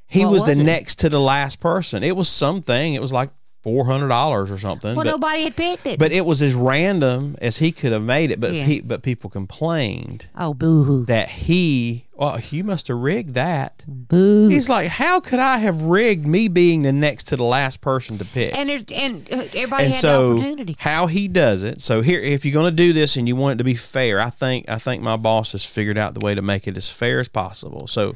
He 0.07 0.25
was, 0.25 0.41
was 0.41 0.45
the 0.45 0.61
it? 0.61 0.65
next 0.65 0.99
to 1.01 1.11
the 1.11 1.21
last 1.21 1.61
person. 1.61 2.03
It 2.03 2.17
was 2.17 2.29
something. 2.29 2.95
It 2.95 3.03
was 3.03 3.13
like 3.13 3.31
four 3.69 3.85
hundred 3.85 4.09
dollars 4.09 4.51
or 4.51 4.59
something. 4.59 4.97
Well, 4.97 5.05
but, 5.05 5.11
nobody 5.11 5.45
had 5.45 5.57
picked 5.57 5.87
it. 5.87 5.99
but 5.99 6.11
it 6.13 6.25
was 6.25 6.41
as 6.43 6.55
random 6.55 7.37
as 7.43 7.59
he 7.59 7.71
could 7.71 7.93
have 7.93 8.03
made 8.03 8.31
it. 8.31 8.41
But 8.41 8.55
Yeah. 8.55 8.65
pe- 8.67 8.81
but 8.81 9.03
people 9.03 9.29
complained 9.31 10.27
oh, 10.37 10.55
boo 10.55 10.85
hoo. 10.85 11.05
that 11.07 11.29
he, 11.29 12.07
well, 12.15 12.41
you 12.51 12.65
must 12.65 12.89
have 12.89 12.97
rigged 12.97 13.35
that. 13.35 13.85
Boo. 13.87 14.49
He's 14.49 14.69
like, 14.71 14.89
how 14.89 15.21
could 15.21 15.39
I 15.39 15.59
have 15.59 15.83
rigged 15.83 16.27
me 16.27 16.49
being 16.49 16.83
the 16.83 16.93
next 16.93 17.25
to 17.29 17.37
the 17.37 17.45
last 17.45 17.81
person 17.83 18.17
to 18.19 18.25
pick? 18.25 18.55
and 18.57 18.69
there's, 18.71 18.85
and 18.93 19.29
uh, 19.31 19.45
everybody 19.55 19.85
and 19.85 19.93
had 19.95 20.01
so 20.01 20.33
opportunity. 20.39 20.77
how 20.79 21.07
he 21.07 21.29
does 21.29 21.63
it 21.63 21.83
so 21.83 22.01
here 22.01 22.21
if 22.21 22.45
you're 22.45 22.53
going 22.55 22.71
to 22.71 22.83
do 22.85 22.93
this 22.95 23.17
and 23.17 23.29
you 23.29 23.37
want 23.37 23.55
it 23.55 23.59
to 23.59 23.65
be 23.65 23.75
fair 23.75 24.21
i 24.21 24.31
think 24.31 24.69
i 24.69 24.79
think 24.79 25.03
my 25.03 25.17
boss 25.17 25.53
has 25.53 25.65
figured 25.65 25.99
out 25.99 26.15
the 26.15 26.21
way 26.21 26.35
to 26.35 26.43
make 26.43 26.67
it 26.67 26.77
as 26.77 26.89
fair 26.89 27.21
as 27.21 27.29
possible 27.29 27.87
so 27.87 28.15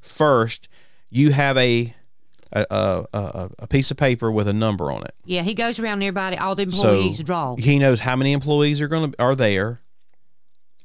first 0.00 0.68
you 1.10 1.32
have 1.32 1.56
a 1.56 1.94
a, 2.52 2.64
a, 2.70 3.06
a, 3.12 3.50
a 3.60 3.66
piece 3.66 3.90
of 3.90 3.96
paper 3.96 4.30
with 4.30 4.46
a 4.48 4.52
number 4.52 4.90
on 4.92 5.02
it 5.04 5.14
Yeah, 5.24 5.42
he 5.42 5.54
goes 5.54 5.78
around 5.78 6.02
everybody, 6.02 6.36
all 6.36 6.54
the 6.54 6.70
so 6.70 6.92
employees 6.94 7.22
draw. 7.22 7.56
he 7.56 7.78
knows 7.78 8.00
how 8.00 8.16
many 8.16 8.32
employees 8.32 8.80
are 8.80 8.88
going 8.88 9.12
to 9.12 9.22
are 9.22 9.34
there 9.36 9.80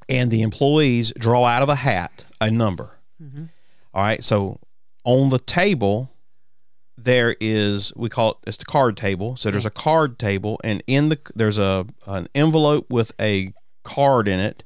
and 0.09 0.31
the 0.31 0.41
employees 0.41 1.13
draw 1.17 1.45
out 1.45 1.61
of 1.61 1.69
a 1.69 1.75
hat 1.75 2.25
a 2.39 2.49
number 2.51 2.97
Mm-hmm. 3.21 3.43
All 3.93 4.01
right 4.03 4.23
so 4.23 4.59
on 5.03 5.29
the 5.29 5.37
table 5.39 6.11
there 6.97 7.35
is 7.39 7.93
we 7.95 8.09
call 8.09 8.31
it 8.31 8.37
it's 8.47 8.57
the 8.57 8.65
card 8.65 8.97
table 8.97 9.35
so 9.35 9.49
there's 9.51 9.65
a 9.65 9.69
card 9.71 10.17
table 10.19 10.59
and 10.63 10.81
in 10.87 11.09
the 11.09 11.19
there's 11.35 11.57
a 11.59 11.85
an 12.07 12.27
envelope 12.35 12.89
with 12.89 13.11
a 13.19 13.53
card 13.83 14.27
in 14.27 14.39
it 14.39 14.63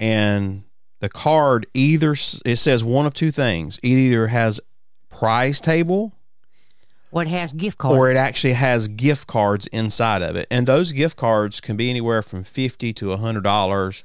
and 0.00 0.64
the 1.00 1.08
card 1.08 1.66
either 1.74 2.12
it 2.44 2.56
says 2.56 2.82
one 2.82 3.06
of 3.06 3.14
two 3.14 3.30
things. 3.30 3.78
It 3.78 3.88
either 3.88 4.26
has 4.28 4.60
prize 5.10 5.60
table 5.60 6.12
Or 7.10 7.22
it 7.22 7.28
has 7.28 7.52
gift 7.52 7.78
cards. 7.78 7.96
or 7.98 8.10
it 8.10 8.16
actually 8.16 8.52
has 8.54 8.88
gift 8.88 9.26
cards 9.26 9.66
inside 9.68 10.22
of 10.22 10.36
it. 10.36 10.46
And 10.50 10.66
those 10.66 10.92
gift 10.92 11.16
cards 11.16 11.60
can 11.60 11.76
be 11.76 11.88
anywhere 11.90 12.22
from 12.22 12.44
50 12.44 12.92
to 12.94 13.06
$100. 13.06 14.02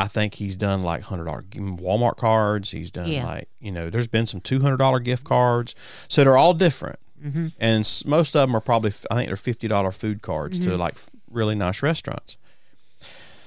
I 0.00 0.06
think 0.06 0.34
he's 0.34 0.56
done 0.56 0.82
like 0.82 1.04
$100 1.04 1.50
Walmart 1.80 2.16
cards. 2.16 2.70
He's 2.70 2.90
done 2.90 3.10
Yeah. 3.10 3.26
like, 3.26 3.48
you 3.60 3.72
know, 3.72 3.90
there's 3.90 4.06
been 4.06 4.26
some 4.26 4.40
$200 4.40 5.02
gift 5.04 5.24
cards. 5.24 5.74
So 6.08 6.22
they're 6.24 6.36
all 6.36 6.54
different. 6.54 6.98
Mm-hmm. 7.22 7.48
And 7.58 8.02
most 8.06 8.36
of 8.36 8.46
them 8.48 8.56
are 8.56 8.60
probably, 8.60 8.92
I 9.10 9.14
think 9.16 9.26
they're 9.28 9.36
$50 9.36 9.92
food 9.94 10.22
cards 10.22 10.58
Mm-hmm. 10.58 10.70
to 10.70 10.76
like 10.76 10.94
really 11.30 11.56
nice 11.56 11.82
restaurants. 11.82 12.36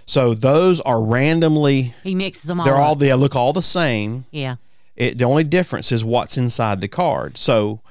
So 0.06 0.34
those 0.34 0.82
are 0.82 1.02
randomly, 1.02 1.94
he 2.04 2.16
mixes 2.16 2.44
them 2.44 2.60
all. 2.60 2.66
they're 2.66 2.76
all, 2.76 2.94
up. 2.94 3.00
they 3.00 3.14
look 3.14 3.36
all 3.36 3.54
the 3.54 3.62
same. 3.62 4.26
Yeah. 4.32 4.58
It, 5.02 5.18
the 5.18 5.24
only 5.24 5.44
difference 5.44 5.92
is 5.92 6.06
what's 6.06 6.38
inside 6.38 6.80
the 6.80 6.88
card. 6.88 7.36
So, 7.36 7.82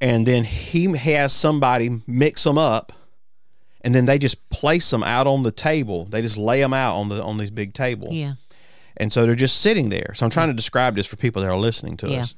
and 0.00 0.26
then 0.26 0.44
he 0.44 0.84
has 0.96 1.34
somebody 1.34 2.00
mix 2.06 2.44
them 2.44 2.56
up, 2.56 2.92
and 3.82 3.94
then 3.94 4.06
they 4.06 4.18
just 4.18 4.48
place 4.48 4.88
them 4.88 5.02
out 5.02 5.26
on 5.26 5.42
the 5.42 5.50
table. 5.50 6.06
They 6.06 6.22
just 6.22 6.38
lay 6.38 6.60
them 6.60 6.72
out 6.72 6.96
on 6.96 7.10
the 7.10 7.22
on 7.22 7.36
this 7.36 7.50
big 7.50 7.74
table, 7.74 8.08
Yeah. 8.10 8.34
and 8.96 9.12
so 9.12 9.26
they're 9.26 9.34
just 9.34 9.60
sitting 9.60 9.90
there. 9.90 10.12
So 10.14 10.24
I'm 10.24 10.30
trying 10.30 10.48
to 10.48 10.54
describe 10.54 10.94
this 10.94 11.06
for 11.06 11.16
people 11.16 11.42
that 11.42 11.50
are 11.50 11.58
listening 11.58 11.98
to 11.98 12.08
Yeah. 12.08 12.20
us. 12.20 12.34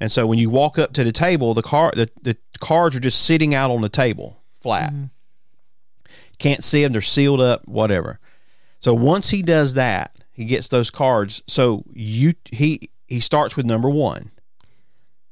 And 0.00 0.10
so 0.10 0.26
when 0.26 0.38
you 0.38 0.48
walk 0.48 0.78
up 0.78 0.94
to 0.94 1.04
the 1.04 1.12
table, 1.12 1.52
the 1.52 1.62
card 1.62 1.96
the, 1.96 2.08
the 2.22 2.38
cards 2.60 2.96
are 2.96 3.00
just 3.00 3.20
sitting 3.26 3.54
out 3.54 3.70
on 3.70 3.82
the 3.82 3.90
table 3.90 4.38
flat. 4.58 4.90
Mm-hmm. 4.90 5.04
Can't 6.38 6.64
see 6.64 6.82
them; 6.82 6.92
they're 6.92 7.02
sealed 7.02 7.42
up, 7.42 7.68
whatever. 7.68 8.18
So 8.78 8.94
once 8.94 9.28
he 9.28 9.42
does 9.42 9.74
that, 9.74 10.24
he 10.32 10.46
gets 10.46 10.68
those 10.68 10.88
cards. 10.88 11.42
So 11.46 11.84
you 11.92 12.32
he 12.50 12.88
he 13.10 13.20
starts 13.20 13.56
with 13.56 13.66
number 13.66 13.90
one. 13.90 14.30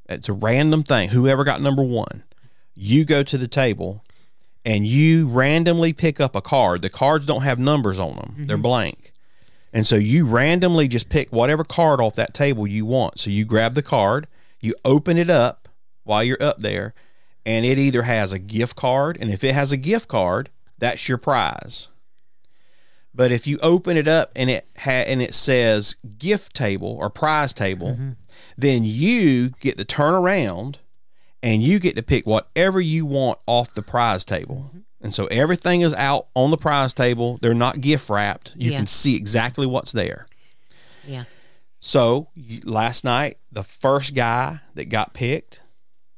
It's 0.09 0.29
a 0.29 0.35
random 0.35 0.83
thing. 0.83 1.11
Whoever 1.11 1.45
got 1.45 1.63
number 1.63 1.83
one, 1.83 2.25
you 2.75 3.05
go 3.05 3.23
to 3.23 3.39
the 3.39 3.49
table 3.49 4.05
and 4.65 4.87
you 4.87 5.29
randomly 5.29 5.93
pick 5.93 6.21
up 6.21 6.35
a 6.35 6.43
card. 6.43 6.83
The 6.83 6.91
cards 6.91 7.25
don't 7.25 7.43
have 7.43 7.59
numbers 7.59 7.99
on 7.99 8.17
them; 8.17 8.35
they're 8.47 8.57
mm-hmm. 8.57 8.63
blank. 8.63 9.13
And 9.73 9.87
so 9.87 9.97
you 9.97 10.27
randomly 10.27 10.89
just 10.89 11.09
pick 11.09 11.31
whatever 11.31 11.63
card 11.63 12.01
off 12.01 12.15
that 12.17 12.35
table 12.35 12.67
you 12.67 12.85
want. 12.85 13.21
So 13.21 13.31
you 13.31 13.45
grab 13.45 13.75
the 13.75 13.83
card, 13.83 14.27
you 14.61 14.75
open 14.85 15.19
it 15.19 15.31
up 15.31 15.69
while 16.05 16.25
you're 16.25 16.43
up 16.43 16.61
there, 16.61 16.95
and 17.45 17.65
it 17.65 17.79
either 17.79 18.03
has 18.03 18.33
a 18.33 18.39
gift 18.39 18.77
card, 18.77 19.19
and 19.21 19.31
if 19.31 19.45
it 19.45 19.55
has 19.55 19.71
a 19.71 19.77
gift 19.77 20.09
card, 20.09 20.49
that's 20.79 21.09
your 21.09 21.19
prize. 21.19 21.89
But 23.19 23.33
if 23.33 23.49
you 23.49 23.59
open 23.65 23.97
it 23.97 24.07
up 24.07 24.31
and 24.37 24.49
it 24.49 24.65
ha- 24.79 25.05
and 25.09 25.21
it 25.21 25.35
says 25.35 25.97
gift 26.19 26.55
table 26.55 26.97
or 27.01 27.11
prize 27.11 27.53
table, 27.53 27.89
mm-hmm. 27.89 28.11
then 28.57 28.85
you 28.85 29.51
get 29.59 29.77
to 29.77 29.85
turn 29.85 30.15
around 30.15 30.79
and 31.43 31.61
you 31.61 31.81
get 31.81 31.97
to 31.97 32.03
pick 32.05 32.27
whatever 32.29 32.81
you 32.81 33.05
want 33.05 33.41
off 33.49 33.75
the 33.75 33.83
prize 33.83 34.25
table. 34.25 34.67
Mm-hmm. 34.69 34.79
And 35.01 35.13
so 35.13 35.27
everything 35.33 35.81
is 35.81 35.93
out 35.95 36.29
on 36.37 36.53
the 36.53 36.57
prize 36.57 36.95
table. 36.95 37.41
They're 37.43 37.55
not 37.55 37.81
gift 37.81 38.09
wrapped. 38.09 38.53
You 38.57 38.71
Yeah. 38.71 38.79
can 38.79 38.87
see 38.87 39.17
exactly 39.17 39.67
what's 39.67 39.91
there. 39.91 40.29
Yeah. 41.05 41.25
So 41.81 42.29
last 42.65 43.03
night, 43.05 43.39
the 43.51 43.65
first 43.65 44.15
guy 44.15 44.61
that 44.75 44.91
got 44.91 45.13
picked, 45.13 45.61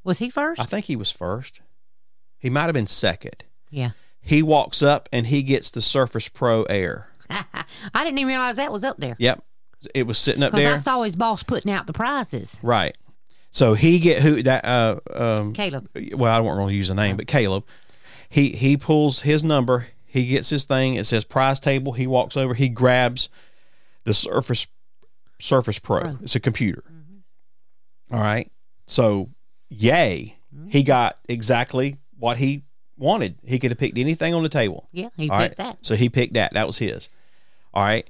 Was 0.04 0.18
he 0.18 0.28
first? 0.28 0.60
I 0.60 0.64
think 0.64 0.84
he 0.84 0.96
was 0.96 1.10
first. 1.10 1.62
He 2.38 2.50
might 2.50 2.64
have 2.64 2.74
been 2.74 2.86
second. 2.86 3.44
yeah. 3.70 3.92
He 4.20 4.42
walks 4.42 4.82
up 4.82 5.08
and 5.12 5.26
he 5.26 5.42
gets 5.42 5.70
the 5.70 5.82
Surface 5.82 6.28
Pro 6.28 6.64
Air. 6.64 7.08
I 7.30 8.04
didn't 8.04 8.18
even 8.18 8.28
realize 8.28 8.56
that 8.56 8.72
was 8.72 8.84
up 8.84 8.98
there. 8.98 9.16
Yep, 9.18 9.42
it 9.94 10.06
was 10.06 10.18
sitting 10.18 10.42
up 10.42 10.52
there. 10.52 10.74
I 10.74 10.78
saw 10.78 11.02
his 11.02 11.16
boss 11.16 11.42
putting 11.42 11.72
out 11.72 11.86
the 11.86 11.92
prizes. 11.92 12.58
Right. 12.62 12.96
So 13.50 13.74
he 13.74 13.98
get 13.98 14.22
who 14.22 14.42
that 14.42 14.64
uh 14.64 15.00
um 15.12 15.52
Caleb. 15.52 15.88
well 16.14 16.32
I 16.32 16.36
don't 16.36 16.46
want 16.46 16.68
to 16.68 16.74
use 16.74 16.88
the 16.88 16.94
name 16.94 17.16
but 17.16 17.26
Caleb 17.26 17.64
he 18.28 18.50
he 18.50 18.76
pulls 18.76 19.22
his 19.22 19.42
number 19.42 19.88
he 20.06 20.26
gets 20.26 20.50
his 20.50 20.64
thing 20.64 20.94
it 20.94 21.04
says 21.04 21.24
prize 21.24 21.58
table 21.58 21.92
he 21.92 22.06
walks 22.06 22.36
over 22.36 22.54
he 22.54 22.68
grabs 22.68 23.28
the 24.04 24.14
Surface 24.14 24.68
Surface 25.40 25.80
Pro 25.80 26.00
Pro. 26.00 26.18
it's 26.22 26.36
a 26.36 26.40
computer 26.40 26.84
All 28.12 28.20
right 28.20 28.48
so 28.86 29.30
yay 29.68 30.38
he 30.68 30.84
got 30.84 31.18
exactly 31.28 31.96
what 32.18 32.36
he 32.36 32.62
wanted 33.00 33.34
he 33.44 33.58
could 33.58 33.70
have 33.70 33.78
picked 33.78 33.98
anything 33.98 34.34
on 34.34 34.42
the 34.42 34.48
table 34.48 34.88
Yeah, 34.92 35.08
he 35.16 35.28
All 35.28 35.38
picked 35.38 35.58
right 35.58 35.68
that. 35.68 35.78
so 35.84 35.96
he 35.96 36.08
picked 36.08 36.34
that 36.34 36.52
that 36.54 36.66
was 36.66 36.78
his 36.78 37.08
all 37.74 37.82
right 37.82 38.06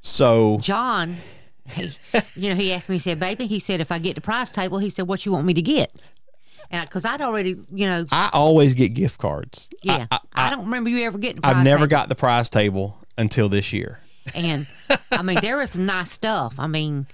so 0.00 0.58
John, 0.60 1.16
he, 1.66 1.90
you 2.34 2.50
know, 2.50 2.54
he 2.56 2.72
asked 2.72 2.88
me, 2.88 2.94
he 2.96 2.98
said, 3.00 3.20
baby, 3.20 3.46
he 3.46 3.58
said, 3.58 3.80
if 3.80 3.92
I 3.92 3.98
get 3.98 4.14
the 4.14 4.20
prize 4.20 4.50
table, 4.50 4.78
he 4.78 4.88
said, 4.88 5.06
what 5.06 5.26
you 5.26 5.32
want 5.32 5.46
me 5.46 5.54
to 5.54 5.62
get? 5.62 5.92
And 6.70 6.88
because 6.88 7.04
I'd 7.04 7.20
already, 7.20 7.56
you 7.72 7.86
know, 7.86 8.06
I 8.10 8.30
always 8.32 8.74
get 8.74 8.94
gift 8.94 9.18
cards 9.18 9.68
yeah, 9.82 10.06
I, 10.10 10.18
I, 10.34 10.50
don't 10.50 10.64
remember 10.66 10.88
you 10.88 11.04
ever 11.04 11.18
getting 11.18 11.42
prize 11.42 11.56
I've 11.56 11.64
never 11.64 11.80
table. 11.80 11.88
got 11.90 12.08
the 12.08 12.14
prize 12.14 12.48
table 12.48 12.98
until 13.18 13.48
this 13.48 13.72
year. 13.72 14.00
And 14.34 14.66
I 15.12 15.22
mean, 15.22 15.38
there 15.42 15.56
was 15.56 15.70
some 15.70 15.84
nice 15.86 16.10
stuff. 16.12 16.54
I 16.58 16.66
mean, 16.66 17.06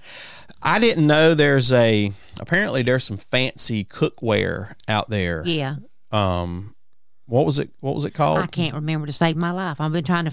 I 0.62 0.78
didn't 0.78 1.06
know 1.06 1.34
there's 1.34 1.72
a 1.72 2.12
apparently 2.38 2.82
there's 2.82 3.04
some 3.04 3.16
fancy 3.16 3.84
cookware 3.84 4.74
out 4.88 5.08
there. 5.08 5.42
yeah, 5.46 5.76
Um 6.12 6.74
what 7.26 7.44
was 7.44 7.58
it 7.58 7.70
what 7.80 7.94
was 7.94 8.04
it 8.04 8.12
called? 8.12 8.38
I 8.38 8.46
can't 8.46 8.74
remember 8.74 9.06
to 9.06 9.12
save 9.12 9.36
my 9.36 9.50
life. 9.50 9.80
I've 9.80 9.92
been 9.92 10.04
trying 10.04 10.26
to. 10.26 10.32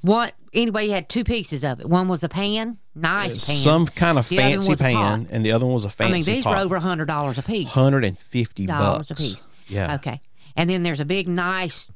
What 0.00 0.34
anyway? 0.52 0.86
You 0.86 0.92
had 0.92 1.08
two 1.08 1.24
pieces 1.24 1.64
of 1.64 1.80
it. 1.80 1.88
One 1.88 2.06
was 2.08 2.22
a 2.22 2.28
pan, 2.28 2.78
nice 2.94 3.46
pan. 3.46 3.56
Some 3.56 3.86
kind 3.86 4.18
of 4.18 4.28
The 4.28 4.36
fancy 4.36 4.76
pan 4.76 5.28
and 5.30 5.44
the 5.44 5.52
other 5.52 5.64
one 5.66 5.74
was 5.74 5.84
a 5.84 5.90
fancy 5.90 6.10
I 6.12 6.16
mean, 6.16 6.24
these 6.24 6.44
pot. 6.44 6.56
were 6.56 6.62
over 6.62 6.76
a 6.76 6.80
hundred 6.80 7.06
dollars 7.06 7.38
a 7.38 7.42
piece. 7.42 7.66
150 7.66 8.66
Dollars 8.66 9.10
a 9.10 9.14
piece. 9.14 9.46
Yeah. 9.68 9.94
Okay, 9.96 10.20
and 10.56 10.68
then 10.70 10.82
there's 10.82 11.00
a 11.00 11.04
big, 11.04 11.26
nice, 11.28 11.90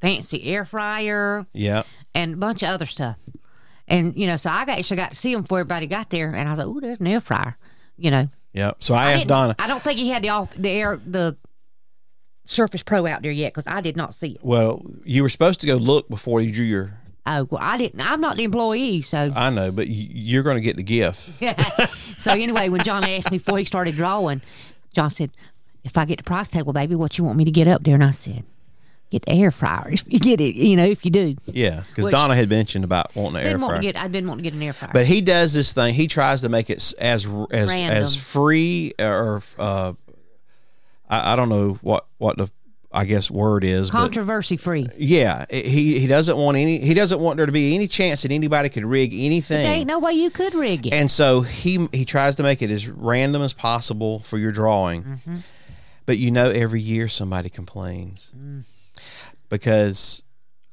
fancy 0.00 0.44
air 0.44 0.64
fryer 0.64 1.46
Yeah. 1.52 1.82
and 2.14 2.34
a 2.34 2.36
bunch 2.36 2.62
of 2.62 2.68
other 2.70 2.86
stuff. 2.86 3.16
And 3.86 4.16
you 4.16 4.26
know, 4.26 4.36
so 4.36 4.50
I 4.50 4.64
got, 4.64 4.78
actually 4.78 4.98
got 4.98 5.10
to 5.12 5.16
see 5.16 5.32
them 5.32 5.42
before 5.42 5.60
everybody 5.60 5.86
got 5.86 6.10
there, 6.10 6.32
and 6.34 6.48
I 6.48 6.52
was 6.52 6.58
like, 6.58 6.68
"Ooh, 6.68 6.80
there's 6.80 7.00
an 7.00 7.06
air 7.06 7.20
fryer." 7.20 7.56
You 7.96 8.10
know, 8.10 8.28
Yeah. 8.52 8.72
So 8.80 8.94
I, 8.94 9.06
I 9.08 9.12
asked 9.12 9.26
Donna, 9.26 9.56
I 9.58 9.66
don't 9.66 9.82
think 9.82 9.98
he 9.98 10.10
had 10.10 10.22
the 10.22 10.28
off 10.28 10.54
the 10.54 10.68
air 10.68 11.00
the 11.04 11.36
Surface 12.48 12.82
Pro 12.82 13.06
out 13.06 13.22
there 13.22 13.30
yet 13.30 13.52
because 13.52 13.66
I 13.66 13.82
did 13.82 13.94
not 13.94 14.14
see 14.14 14.32
it. 14.32 14.38
well, 14.42 14.82
you 15.04 15.22
were 15.22 15.28
supposed 15.28 15.60
to 15.60 15.66
go 15.66 15.76
look 15.76 16.08
before 16.08 16.40
you 16.40 16.50
drew 16.50 16.64
your 16.64 16.98
Oh 17.30 17.46
well, 17.50 17.60
I 17.62 17.76
didn't. 17.76 18.00
I'm 18.00 18.22
not 18.22 18.38
the 18.38 18.44
employee, 18.44 19.02
so 19.02 19.30
I 19.36 19.50
know, 19.50 19.70
but 19.70 19.86
you, 19.86 20.08
you're 20.10 20.42
going 20.42 20.56
to 20.56 20.62
get 20.62 20.76
the 20.76 20.82
gift. 20.82 21.18
so 22.18 22.32
anyway, 22.32 22.70
when 22.70 22.82
John 22.82 23.04
asked 23.04 23.30
me 23.30 23.36
before 23.36 23.58
he 23.58 23.66
started 23.66 23.96
drawing, 23.96 24.40
John 24.94 25.10
said, 25.10 25.30
"If 25.84 25.98
I 25.98 26.06
get 26.06 26.16
the 26.16 26.24
price 26.24 26.48
table, 26.48 26.72
baby, 26.72 26.94
what 26.94 27.18
you 27.18 27.24
want 27.24 27.36
me 27.36 27.44
to 27.44 27.50
get 27.50 27.68
up 27.68 27.84
there?" 27.84 27.96
And 27.96 28.02
I 28.04 28.12
said, 28.12 28.44
"Get 29.10 29.26
the 29.26 29.32
air 29.32 29.50
fryer 29.50 29.88
if 29.92 30.10
you 30.10 30.18
get 30.18 30.40
it. 30.40 30.54
You 30.54 30.74
know, 30.76 30.86
if 30.86 31.04
you 31.04 31.10
do." 31.10 31.36
Yeah, 31.44 31.82
cuz 31.94 32.06
Donna 32.06 32.34
had 32.34 32.48
mentioned 32.48 32.84
about 32.84 33.14
wanting 33.14 33.42
an 33.42 33.46
air 33.46 33.58
fryer. 33.58 33.82
get. 33.82 34.00
I've 34.00 34.10
been 34.10 34.26
wanting 34.26 34.44
to 34.44 34.50
get 34.50 34.56
an 34.56 34.62
air 34.62 34.72
fryer. 34.72 34.92
But 34.94 35.04
he 35.04 35.20
does 35.20 35.52
this 35.52 35.74
thing. 35.74 35.92
He 35.92 36.06
tries 36.06 36.40
to 36.40 36.48
make 36.48 36.70
it 36.70 36.76
as 36.76 36.94
as 36.94 37.26
Random. 37.26 38.02
as 38.02 38.14
free 38.16 38.94
or 38.98 39.42
uh, 39.58 39.92
I, 41.08 41.32
I 41.32 41.36
don't 41.36 41.48
know 41.48 41.78
what 41.82 42.06
what 42.18 42.36
the 42.36 42.50
I 42.90 43.04
guess 43.04 43.30
word 43.30 43.64
is, 43.64 43.90
but 43.90 43.98
Controversy 43.98 44.56
free. 44.56 44.86
yeah, 44.96 45.44
he 45.50 45.98
he 45.98 46.06
doesn't 46.06 46.36
want 46.38 46.56
any. 46.56 46.78
He 46.80 46.94
doesn't 46.94 47.20
want 47.20 47.36
there 47.36 47.44
to 47.46 47.52
be 47.52 47.74
any 47.74 47.86
chance 47.86 48.22
that 48.22 48.32
anybody 48.32 48.70
could 48.70 48.84
rig 48.84 49.10
anything. 49.12 49.62
There 49.62 49.74
ain't 49.74 49.86
no 49.86 49.98
way 49.98 50.12
you 50.12 50.30
could 50.30 50.54
rig 50.54 50.86
it. 50.86 50.94
And 50.94 51.10
so 51.10 51.42
he 51.42 51.86
he 51.92 52.04
tries 52.06 52.36
to 52.36 52.42
make 52.42 52.62
it 52.62 52.70
as 52.70 52.88
random 52.88 53.42
as 53.42 53.52
possible 53.52 54.20
for 54.20 54.38
your 54.38 54.52
drawing. 54.52 55.02
Mm-hmm. 55.04 55.36
But 56.06 56.16
you 56.18 56.30
know, 56.30 56.48
every 56.50 56.80
year 56.80 57.08
somebody 57.08 57.50
complains 57.50 58.32
Mm. 58.34 58.64
because, 59.50 60.22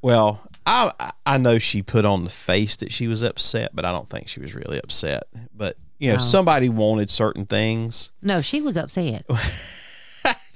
well, 0.02 0.42
I 0.66 1.12
I 1.26 1.38
know 1.38 1.60
she 1.60 1.82
put 1.82 2.06
on 2.06 2.24
the 2.24 2.30
face 2.30 2.78
that 2.78 2.92
she 2.94 3.08
was 3.08 3.22
upset, 3.24 3.72
but 3.74 3.84
I 3.86 3.92
don't 3.92 4.10
think 4.10 4.28
she 4.30 4.40
was 4.40 4.56
really 4.56 4.80
upset. 4.80 5.24
But 5.54 5.76
you 6.00 6.08
know, 6.10 6.16
No. 6.16 6.22
somebody 6.22 6.70
wanted 6.70 7.10
certain 7.10 7.46
things. 7.46 8.12
no, 8.22 8.42
she 8.42 8.62
was 8.62 8.78
upset. 8.78 9.26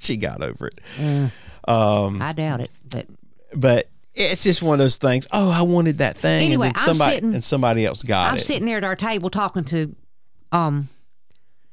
She 0.04 0.16
got 0.16 0.42
over 0.42 0.68
it. 0.68 0.80
Mm. 0.96 1.30
Um, 1.68 2.22
I 2.22 2.32
doubt 2.32 2.60
it. 2.60 2.70
But 2.90 3.06
but 3.54 3.88
it's 4.14 4.42
just 4.42 4.62
one 4.62 4.74
of 4.74 4.78
those 4.78 4.96
things. 4.96 5.26
Oh, 5.32 5.50
I 5.50 5.62
wanted 5.62 5.98
that 5.98 6.16
thing, 6.16 6.44
Anyway, 6.46 6.68
and 6.68 6.76
somebody 6.78 7.16
sitting- 7.16 7.34
and 7.34 7.44
somebody 7.44 7.84
else 7.86 8.02
got 8.02 8.28
it. 8.28 8.32
I'm 8.32 8.40
sitting 8.40 8.66
there 8.66 8.78
at 8.78 8.84
our 8.84 8.96
table 8.96 9.30
talking 9.30 9.64
to 9.64 9.94
um 10.52 10.88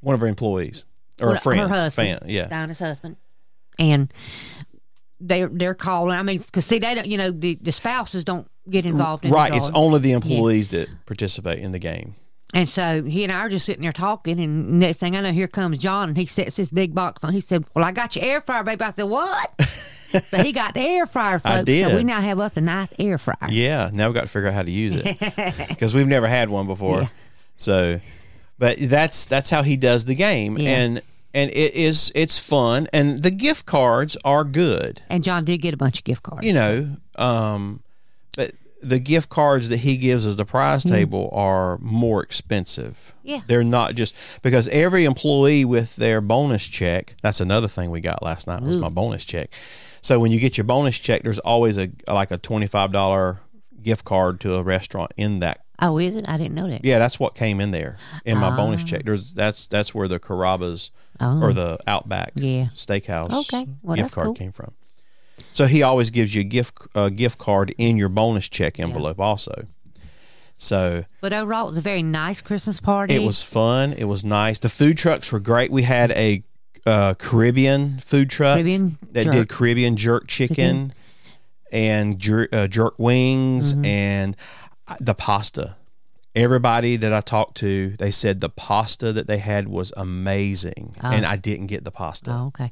One 0.02 0.14
of 0.14 0.22
her 0.22 0.28
employees 0.28 0.86
or 1.20 1.32
her- 1.34 1.40
friend, 1.40 1.62
her 1.62 1.68
husband, 1.68 2.20
fan, 2.20 2.30
yeah. 2.30 2.48
Dinah's 2.48 2.80
husband, 2.80 3.16
and 3.80 4.14
they're 5.20 5.48
they're 5.50 5.74
calling. 5.74 6.16
I 6.18 6.22
mean, 6.22 6.38
because 6.38 6.66
see, 6.66 6.80
they 6.80 6.94
don't. 6.96 7.08
You 7.08 7.18
know, 7.18 7.32
the, 7.32 7.58
the 7.62 7.72
spouses 7.72 8.24
don't 8.24 8.48
get 8.70 8.86
involved 8.86 9.24
in 9.26 9.32
the 9.32 9.36
Right, 9.36 9.54
it's 9.56 9.70
only 9.74 10.00
the 10.00 10.12
employees 10.12 10.70
that 10.70 10.90
participate 11.06 11.60
in 11.60 11.72
the 11.72 11.80
game. 11.80 12.16
And 12.54 12.68
so 12.70 13.04
he 13.04 13.24
and 13.24 13.32
I 13.32 13.40
are 13.40 13.50
just 13.50 13.66
sitting 13.66 13.82
there 13.84 13.92
talking, 13.92 14.40
and 14.40 14.80
next 14.80 15.00
thing 15.00 15.16
I 15.18 15.22
know, 15.22 15.32
here 15.34 15.48
comes 15.48 15.78
John, 15.78 16.10
and 16.10 16.18
he 16.18 16.26
sets 16.26 16.56
his 16.56 16.72
big 16.72 16.96
box 16.96 17.24
on. 17.24 17.34
He 17.34 17.42
said, 17.42 17.66
"Well, 17.76 17.84
I 17.84 17.92
got 17.92 18.16
your 18.16 18.24
air 18.24 18.40
fryer, 18.42 18.64
baby." 18.64 18.84
I 18.84 18.92
said, 18.92 19.04
"What?" 19.04 19.62
so 20.26 20.42
he 20.42 20.54
got 20.54 20.74
the 20.74 20.80
air 20.80 21.06
fryer, 21.06 21.40
folks. 21.44 21.56
So 21.58 21.64
did. 21.66 21.96
we 21.96 22.04
now 22.06 22.22
have 22.22 22.40
us 22.40 22.56
a 22.56 22.62
nice 22.62 22.88
air 22.98 23.18
fryer. 23.18 23.50
Yeah, 23.50 23.90
now 23.92 24.08
we've 24.08 24.16
got 24.16 24.22
to 24.22 24.28
figure 24.28 24.48
out 24.48 24.54
how 24.54 24.64
to 24.64 24.72
use 24.72 24.96
it 24.96 25.20
because 25.70 25.94
we've 25.94 26.08
never 26.08 26.28
had 26.28 26.50
one 26.50 26.68
before. 26.68 27.02
Yeah. 27.02 27.08
So, 27.58 28.00
but 28.58 28.78
that's 28.80 29.26
that's 29.26 29.50
how 29.50 29.64
he 29.64 29.76
does 29.76 30.06
the 30.06 30.16
game, 30.16 30.58
Yeah. 30.58 30.70
and 30.78 31.02
and 31.34 31.52
it 31.52 31.74
is 31.74 32.14
it's 32.16 32.40
fun, 32.40 32.88
and 32.94 33.22
the 33.24 33.32
gift 33.32 33.66
cards 33.66 34.16
are 34.24 34.46
good. 34.46 35.02
And 35.10 35.22
John 35.22 35.44
did 35.44 35.58
get 35.58 35.74
a 35.74 35.78
bunch 35.78 35.98
of 36.00 36.06
gift 36.06 36.24
cards. 36.24 36.46
You 36.48 36.54
know, 36.54 36.96
um, 37.18 37.82
but 38.38 38.54
the 38.82 39.00
gift 39.00 39.30
cards 39.30 39.70
that 39.70 39.78
he 39.78 39.98
gives 39.98 40.26
as 40.26 40.36
the 40.36 40.46
prize 40.46 40.84
table 40.84 41.30
are 41.34 41.78
more 41.80 42.22
expensive. 42.24 42.94
Mm-hmm. 43.20 43.28
Yeah. 43.30 43.42
They're 43.48 43.64
not 43.64 43.96
just 43.96 44.16
because 44.44 44.68
every 44.70 45.04
employee 45.06 45.66
with 45.66 45.96
their 45.96 46.22
bonus 46.22 46.66
check, 46.68 47.16
that's 47.22 47.40
another 47.42 47.68
thing 47.68 47.90
we 47.92 48.02
got 48.02 48.22
last 48.24 48.48
night 48.48 48.62
was 48.62 48.76
my 48.78 48.90
bonus 48.90 49.26
check. 49.26 49.50
So 50.02 50.20
when 50.20 50.32
you 50.32 50.40
get 50.40 50.58
your 50.58 50.64
bonus 50.64 50.98
check, 51.00 51.24
there's 51.24 51.40
always 51.40 51.78
a 51.78 51.90
like 52.08 52.32
a 52.32 52.38
$25 52.38 53.38
gift 53.82 54.06
card 54.06 54.40
to 54.42 54.56
a 54.56 54.64
restaurant 54.64 55.12
in 55.18 55.40
that. 55.40 55.64
Oh, 55.80 55.98
is 56.00 56.16
it? 56.16 56.28
I 56.28 56.38
didn't 56.38 56.56
know 56.56 56.70
that. 56.70 56.84
Yeah, 56.86 56.98
that's 57.00 57.20
what 57.20 57.36
came 57.36 57.60
in 57.60 57.72
there 57.72 57.98
in 58.26 58.38
my 58.38 58.56
bonus 58.56 58.84
check. 58.84 59.04
There's 59.06 59.34
that's 59.34 59.68
that's 59.68 59.94
where 59.94 60.08
the 60.08 60.20
Carrabba's 60.20 60.92
Oh. 61.20 61.42
or 61.42 61.52
the 61.52 61.80
Outback 61.88 62.34
Yeah. 62.36 62.68
Steakhouse 62.76 63.34
Okay. 63.34 63.68
Well, 63.82 63.96
gift 63.98 64.12
card 64.14 64.26
cool. 64.28 64.34
came 64.36 64.52
from. 64.52 64.74
So 65.58 65.66
he 65.66 65.82
always 65.82 66.12
gives 66.12 66.36
you 66.36 66.42
a 66.42 66.44
gift 66.44 66.74
a 66.94 67.10
gift 67.10 67.40
card 67.40 67.74
in 67.80 67.98
your 67.98 68.10
bonus 68.10 68.48
check 68.48 68.80
envelope 68.80 69.20
also. 69.20 69.66
So 70.60 71.06
But 71.20 71.34
overall, 71.34 71.64
it 71.66 71.70
was 71.70 71.78
a 71.78 71.82
very 71.82 72.04
nice 72.04 72.42
Christmas 72.42 72.80
party. 72.80 73.16
it 73.16 73.24
was 73.24 73.42
fun. 73.42 73.94
It 73.94 74.04
was 74.06 74.24
nice. 74.24 74.60
The 74.60 74.70
food 74.70 75.00
trucks 75.00 75.32
were 75.32 75.40
great. 75.40 75.72
We 75.72 75.82
had 75.82 76.12
a 76.12 76.44
uh, 76.86 77.16
Caribbean 77.16 77.98
food 78.00 78.30
truck 78.30 78.56
Caribbean 78.58 78.98
that 79.14 79.24
jerk. 79.26 79.34
did 79.34 79.50
Caribbean 79.50 79.98
jerk 79.98 80.28
chicken, 80.28 80.94
and 81.72 82.20
jer- 82.20 82.50
uh, 82.54 82.68
jerk 82.68 82.94
wings 83.00 83.74
Mm-hmm. 83.74 83.86
and 83.86 84.38
uh, 84.88 84.96
the 85.00 85.16
pasta. 85.16 85.76
Everybody 86.38 86.98
that 86.98 87.12
I 87.14 87.22
talked 87.22 87.58
to, 87.58 87.96
they 87.98 88.12
said 88.12 88.42
the 88.42 88.50
pasta 88.50 89.12
that 89.14 89.28
they 89.28 89.40
had 89.40 89.68
was 89.68 89.92
amazing, 89.98 90.96
and 91.02 91.26
I 91.26 91.36
didn't 91.36 91.68
get 91.68 91.84
the 91.84 91.92
pasta. 91.92 92.32
Oh, 92.32 92.48
okay. 92.48 92.72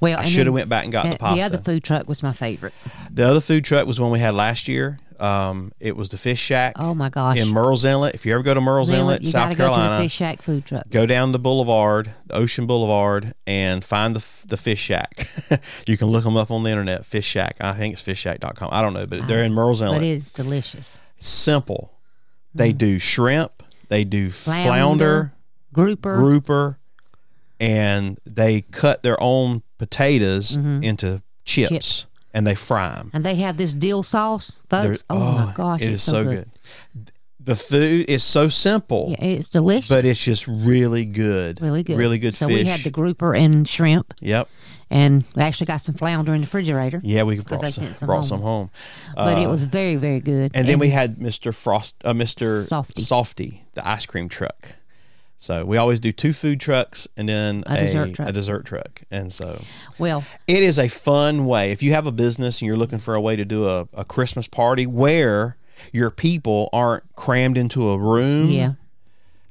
Well, 0.00 0.18
I 0.18 0.24
should 0.26 0.46
have 0.46 0.54
went 0.54 0.68
back 0.68 0.84
and 0.84 0.92
got 0.92 1.10
the 1.10 1.16
pasta. 1.16 1.36
The 1.40 1.42
other 1.46 1.58
food 1.58 1.82
truck 1.82 2.08
was 2.08 2.22
my 2.22 2.32
favorite. 2.32 2.74
The 3.10 3.24
other 3.24 3.40
food 3.40 3.64
truck 3.64 3.86
was 3.86 3.98
one 4.00 4.10
we 4.10 4.18
had 4.18 4.34
last 4.34 4.68
year. 4.68 4.98
Um, 5.18 5.72
it 5.80 5.96
was 5.96 6.10
the 6.10 6.18
Fish 6.18 6.38
Shack 6.40 6.74
Oh 6.78 6.94
my 6.94 7.08
gosh! 7.08 7.38
in 7.38 7.48
Murrells 7.48 7.86
Inlet. 7.86 8.14
If 8.14 8.26
you 8.26 8.34
ever 8.34 8.42
go 8.42 8.52
to 8.52 8.60
Murrells 8.60 8.92
Inlet, 8.92 9.22
you 9.22 9.28
South 9.30 9.44
gotta 9.44 9.54
go 9.54 9.64
to 9.68 9.70
Carolina, 9.70 9.96
the 9.96 10.02
Fish 10.04 10.12
Shack 10.12 10.42
food 10.42 10.66
truck. 10.66 10.90
go 10.90 11.06
down 11.06 11.32
the 11.32 11.38
boulevard, 11.38 12.10
the 12.26 12.34
Ocean 12.34 12.66
Boulevard, 12.66 13.32
and 13.46 13.82
find 13.82 14.14
the 14.14 14.22
the 14.46 14.58
Fish 14.58 14.78
Shack. 14.80 15.26
you 15.86 15.96
can 15.96 16.08
look 16.08 16.24
them 16.24 16.36
up 16.36 16.50
on 16.50 16.64
the 16.64 16.70
internet. 16.70 17.06
Fish 17.06 17.24
Shack. 17.24 17.56
I 17.62 17.72
think 17.72 17.94
it's 17.94 18.02
fishshack.com. 18.02 18.68
I 18.70 18.82
don't 18.82 18.92
know, 18.92 19.06
but 19.06 19.26
they're 19.26 19.42
in 19.42 19.52
Murrells 19.52 19.80
But 19.80 19.86
Inlet. 19.86 20.02
it 20.02 20.08
is 20.08 20.30
delicious. 20.30 20.98
Simple. 21.16 21.94
They 22.56 22.72
do 22.72 22.98
shrimp. 22.98 23.62
They 23.88 24.04
do 24.04 24.30
flounder, 24.30 24.64
Flounder, 24.68 25.32
Grouper. 25.72 26.16
grouper, 26.16 26.78
and 27.60 28.18
they 28.26 28.62
cut 28.62 29.02
their 29.02 29.20
own 29.22 29.62
potatoes 29.78 30.56
into 30.56 31.22
chips, 31.44 31.66
Mm-hmm. 31.68 31.74
Chips. 31.74 32.06
and 32.34 32.46
they 32.46 32.54
fry 32.54 32.96
them. 32.96 33.10
and 33.14 33.24
they 33.24 33.36
have 33.36 33.56
this 33.56 33.72
dill 33.72 34.02
sauce, 34.02 34.58
folks. 34.68 35.04
Oh, 35.08 35.18
my 35.46 35.52
gosh, 35.54 35.82
it 35.82 35.86
it's 35.86 35.94
is 35.94 36.02
so 36.02 36.24
good. 36.24 36.48
The 37.38 37.54
food 37.54 38.10
is 38.10 38.24
so 38.24 38.48
simple. 38.48 39.14
Yeah, 39.16 39.24
it's 39.24 39.48
delicious. 39.48 39.88
but 39.88 40.04
it's 40.04 40.22
just 40.22 40.48
really 40.48 41.04
good. 41.04 41.60
really 41.62 41.84
good. 41.84 41.96
Really 41.96 42.18
good 42.18 42.34
so 42.34 42.48
fish. 42.48 42.64
we 42.64 42.64
had 42.64 42.80
the 42.80 42.90
grouper 42.90 43.34
and 43.36 43.68
shrimp, 43.68 44.12
yep. 44.20 44.48
And 44.90 45.24
we 45.34 45.42
actually 45.42 45.66
got 45.66 45.78
some 45.80 45.94
flounder 45.96 46.32
in 46.34 46.42
the 46.42 46.46
refrigerator. 46.46 47.00
Yeah, 47.02 47.24
we 47.24 47.40
brought 47.40 47.66
some, 47.68 47.92
some 47.94 48.06
brought 48.06 48.16
home. 48.18 48.22
some 48.22 48.40
home. 48.40 48.70
but 49.16 49.36
it 49.38 49.46
Uh, 49.46 49.50
was 49.50 49.64
very, 49.64 49.96
very 49.96 50.20
good. 50.20 50.52
and 50.54 50.68
then 50.68 50.78
we 50.78 50.90
had 50.90 51.16
Mr. 51.16 51.52
Frost, 51.52 51.96
uh, 52.04 52.12
Mr. 52.12 52.68
Softee. 52.68 53.02
Softee, 53.02 53.60
the 53.74 53.86
ice 53.86 54.06
cream 54.06 54.28
truck. 54.28 54.76
So 55.38 55.64
we 55.66 55.76
always 55.76 56.00
do 56.00 56.12
two 56.12 56.32
food 56.32 56.60
trucks 56.60 57.06
and 57.16 57.28
then 57.28 57.62
A 57.66 57.76
dessert 57.80 58.14
truck. 58.14 58.28
a 58.28 58.32
dessert 58.32 58.64
truck. 58.64 59.02
And 59.10 59.34
so 59.34 59.60
well, 59.98 60.24
it 60.46 60.62
is 60.62 60.78
a 60.78 60.88
fun 60.88 61.46
way. 61.46 61.72
If 61.72 61.82
you 61.82 61.90
have 61.92 62.06
a 62.06 62.12
business 62.12 62.60
and 62.60 62.66
you're 62.66 62.76
looking 62.78 62.98
for 63.00 63.14
a 63.14 63.20
way 63.20 63.36
to 63.36 63.44
do 63.44 63.68
a, 63.68 63.86
a 63.92 64.04
Christmas 64.04 64.46
party 64.48 64.86
where 64.86 65.56
your 65.92 66.10
people 66.10 66.70
aren't 66.72 67.02
crammed 67.16 67.58
into 67.58 67.90
a 67.90 67.98
room, 67.98 68.50
yeah, 68.50 68.72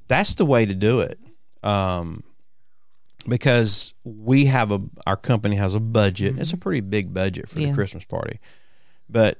that's 0.07 0.33
the 0.35 0.45
way 0.45 0.65
to 0.65 0.73
do 0.73 1.01
it. 1.01 1.19
Um, 1.61 2.23
because 3.27 3.93
we 4.03 4.45
have 4.45 4.71
a 4.71 4.81
our 5.05 5.17
company 5.17 5.55
has 5.55 5.73
a 5.73 5.79
budget. 5.79 6.37
It's 6.37 6.53
a 6.53 6.57
pretty 6.57 6.81
big 6.81 7.13
budget 7.13 7.49
for 7.49 7.59
Yeah. 7.59 7.69
the 7.69 7.73
Christmas 7.73 8.05
party, 8.05 8.39
but 9.09 9.39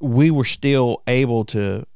we 0.00 0.30
were 0.30 0.44
still 0.44 1.02
able 1.06 1.44
to 1.46 1.86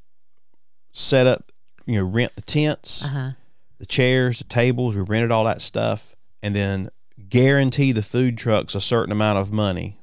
set 0.93 1.27
up, 1.27 1.53
you 1.87 1.97
know, 1.97 2.05
rent 2.05 2.33
the 2.37 2.43
tents, 2.43 3.05
uh 3.05 3.09
huh, 3.09 3.31
the 3.79 3.87
chairs, 3.87 4.39
the 4.39 4.45
tables. 4.45 4.97
We 4.97 5.03
rented 5.03 5.31
all 5.31 5.45
that 5.45 5.61
stuff, 5.61 6.15
and 6.43 6.55
then 6.55 6.91
guarantee 7.29 7.93
the 7.93 8.03
food 8.03 8.39
trucks 8.39 8.75
a 8.75 8.81
certain 8.81 9.11
amount 9.13 9.39
of 9.39 9.53
money 9.53 9.99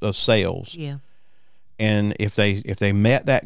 of 0.00 0.16
sales 0.16 0.74
yeah, 0.74 0.96
and 1.78 2.16
if 2.18 2.34
they 2.34 2.52
if 2.64 2.78
they 2.78 2.92
met 2.92 3.26
that 3.26 3.44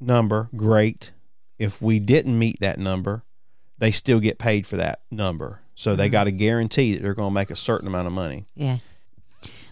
number 0.00 0.48
great 0.56 1.12
if 1.58 1.80
we 1.80 1.98
didn't 2.00 2.36
meet 2.38 2.58
that 2.60 2.78
number 2.78 3.22
they 3.78 3.90
still 3.90 4.20
get 4.20 4.38
paid 4.38 4.66
for 4.66 4.76
that 4.76 5.00
number 5.10 5.60
so 5.74 5.90
Mm-hmm. 5.92 5.98
they 5.98 6.08
got 6.08 6.24
to 6.24 6.32
guarantee 6.32 6.94
that 6.94 7.02
they're 7.02 7.14
going 7.14 7.30
to 7.30 7.34
make 7.34 7.50
a 7.50 7.56
certain 7.56 7.86
amount 7.88 8.06
of 8.06 8.12
money 8.12 8.46
yeah. 8.54 8.78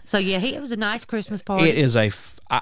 So 0.05 0.17
yeah, 0.17 0.39
he, 0.39 0.55
it 0.55 0.61
was 0.61 0.71
a 0.71 0.77
nice 0.77 1.03
Christmas 1.03 1.41
party. 1.41 1.67
it 1.69 1.77
is 1.77 1.95
a 1.97 2.05
f- 2.05 2.39
I, 2.49 2.61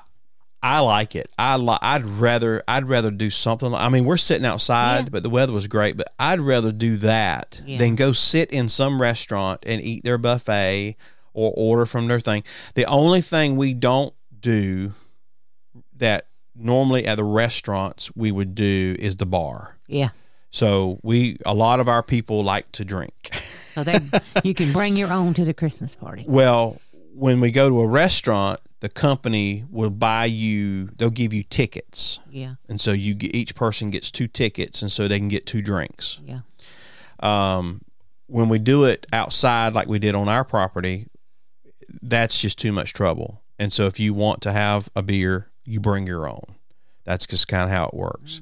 I 0.64 0.80
like 0.80 1.16
it 1.16 1.30
i 1.38 1.56
li- 1.58 1.78
i'd 1.84 2.04
rather 2.08 2.64
i'd 2.68 2.86
rather 2.90 3.12
do 3.12 3.30
something 3.30 3.70
like, 3.72 3.84
i 3.84 3.90
mean 3.90 4.04
we're 4.04 4.18
sitting 4.18 4.48
outside 4.48 5.04
Yeah. 5.04 5.10
but 5.12 5.22
the 5.22 5.30
weather 5.30 5.54
was 5.54 5.68
great 5.68 5.96
but 5.96 6.08
i'd 6.18 6.40
rather 6.42 6.72
do 6.72 6.98
that 6.98 7.62
Yeah. 7.68 7.78
than 7.78 7.96
go 7.96 8.14
sit 8.14 8.50
in 8.50 8.68
some 8.68 9.00
restaurant 9.00 9.60
and 9.68 9.80
eat 9.84 10.04
their 10.04 10.18
buffet 10.18 10.96
or 11.34 11.54
order 11.56 11.86
from 11.86 12.08
their 12.08 12.20
thing 12.20 12.44
the 12.74 12.86
only 12.86 13.22
thing 13.22 13.58
we 13.58 13.76
don't 13.76 14.16
do 14.40 14.94
that 15.98 16.28
normally 16.56 17.06
at 17.06 17.18
the 17.18 17.24
restaurants 17.24 18.10
we 18.16 18.32
would 18.32 18.56
do 18.56 18.96
is 18.98 19.18
the 19.18 19.26
bar 19.28 19.78
Yeah. 19.88 20.10
So 20.56 21.00
we 21.04 21.38
a 21.46 21.54
lot 21.54 21.80
of 21.82 21.88
our 21.90 22.02
people 22.02 22.44
like 22.44 22.72
to 22.72 22.86
drink 22.86 23.14
So 23.74 23.84
they, 23.84 24.00
you 24.44 24.54
can 24.54 24.72
bring 24.72 24.96
your 24.96 25.12
own 25.12 25.34
to 25.34 25.44
the 25.44 25.54
Christmas 25.54 25.96
party. 25.96 26.24
Well, 26.26 26.80
when 27.14 27.42
we 27.42 27.52
go 27.52 27.68
to 27.68 27.82
a 27.82 27.88
restaurant, 27.88 28.62
the 28.80 28.88
company 28.88 29.66
will 29.70 29.90
buy 29.90 30.26
you. 30.26 30.90
They'll 30.98 31.10
give 31.10 31.34
you 31.34 31.44
tickets, 31.44 32.20
Yeah. 32.30 32.56
and 32.70 32.80
so 32.80 32.92
you 32.94 33.14
get, 33.16 33.36
each 33.36 33.54
person 33.56 33.90
gets 33.90 34.12
two 34.12 34.28
tickets, 34.28 34.82
and 34.82 34.90
so 34.92 35.08
they 35.10 35.20
can 35.20 35.28
get 35.28 35.46
two 35.46 35.62
drinks. 35.62 36.20
Yeah. 36.24 36.40
Um, 37.20 37.82
when 38.28 38.48
we 38.50 38.60
do 38.60 38.86
it 38.86 39.06
outside, 39.12 39.74
like 39.74 39.88
we 39.88 40.00
did 40.00 40.16
on 40.16 40.30
our 40.30 40.44
property, 40.44 41.08
that's 42.02 42.40
just 42.40 42.58
too 42.58 42.72
much 42.72 42.94
trouble. 42.94 43.42
And 43.60 43.72
so, 43.74 43.86
if 43.88 44.00
you 44.00 44.14
want 44.14 44.42
to 44.44 44.52
have 44.52 44.90
a 44.96 45.02
beer, 45.02 45.50
you 45.66 45.80
bring 45.80 46.08
your 46.08 46.28
own. 46.28 46.44
That's 47.04 47.28
just 47.28 47.48
kind 47.48 47.64
of 47.64 47.70
how 47.70 47.88
it 47.88 47.94
works. 47.94 48.42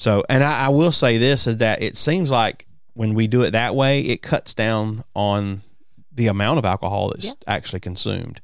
So, 0.00 0.24
and 0.30 0.42
I, 0.42 0.60
I 0.60 0.68
will 0.70 0.92
say 0.92 1.18
this 1.18 1.46
is 1.46 1.58
that 1.58 1.82
it 1.82 1.94
seems 1.94 2.30
like 2.30 2.66
when 2.94 3.12
we 3.12 3.26
do 3.26 3.42
it 3.42 3.50
that 3.50 3.74
way, 3.74 4.00
it 4.00 4.22
cuts 4.22 4.54
down 4.54 5.04
on 5.14 5.60
the 6.10 6.26
amount 6.28 6.58
of 6.58 6.64
alcohol 6.64 7.10
that's 7.10 7.26
Yeah. 7.26 7.32
actually 7.46 7.80
consumed. 7.80 8.40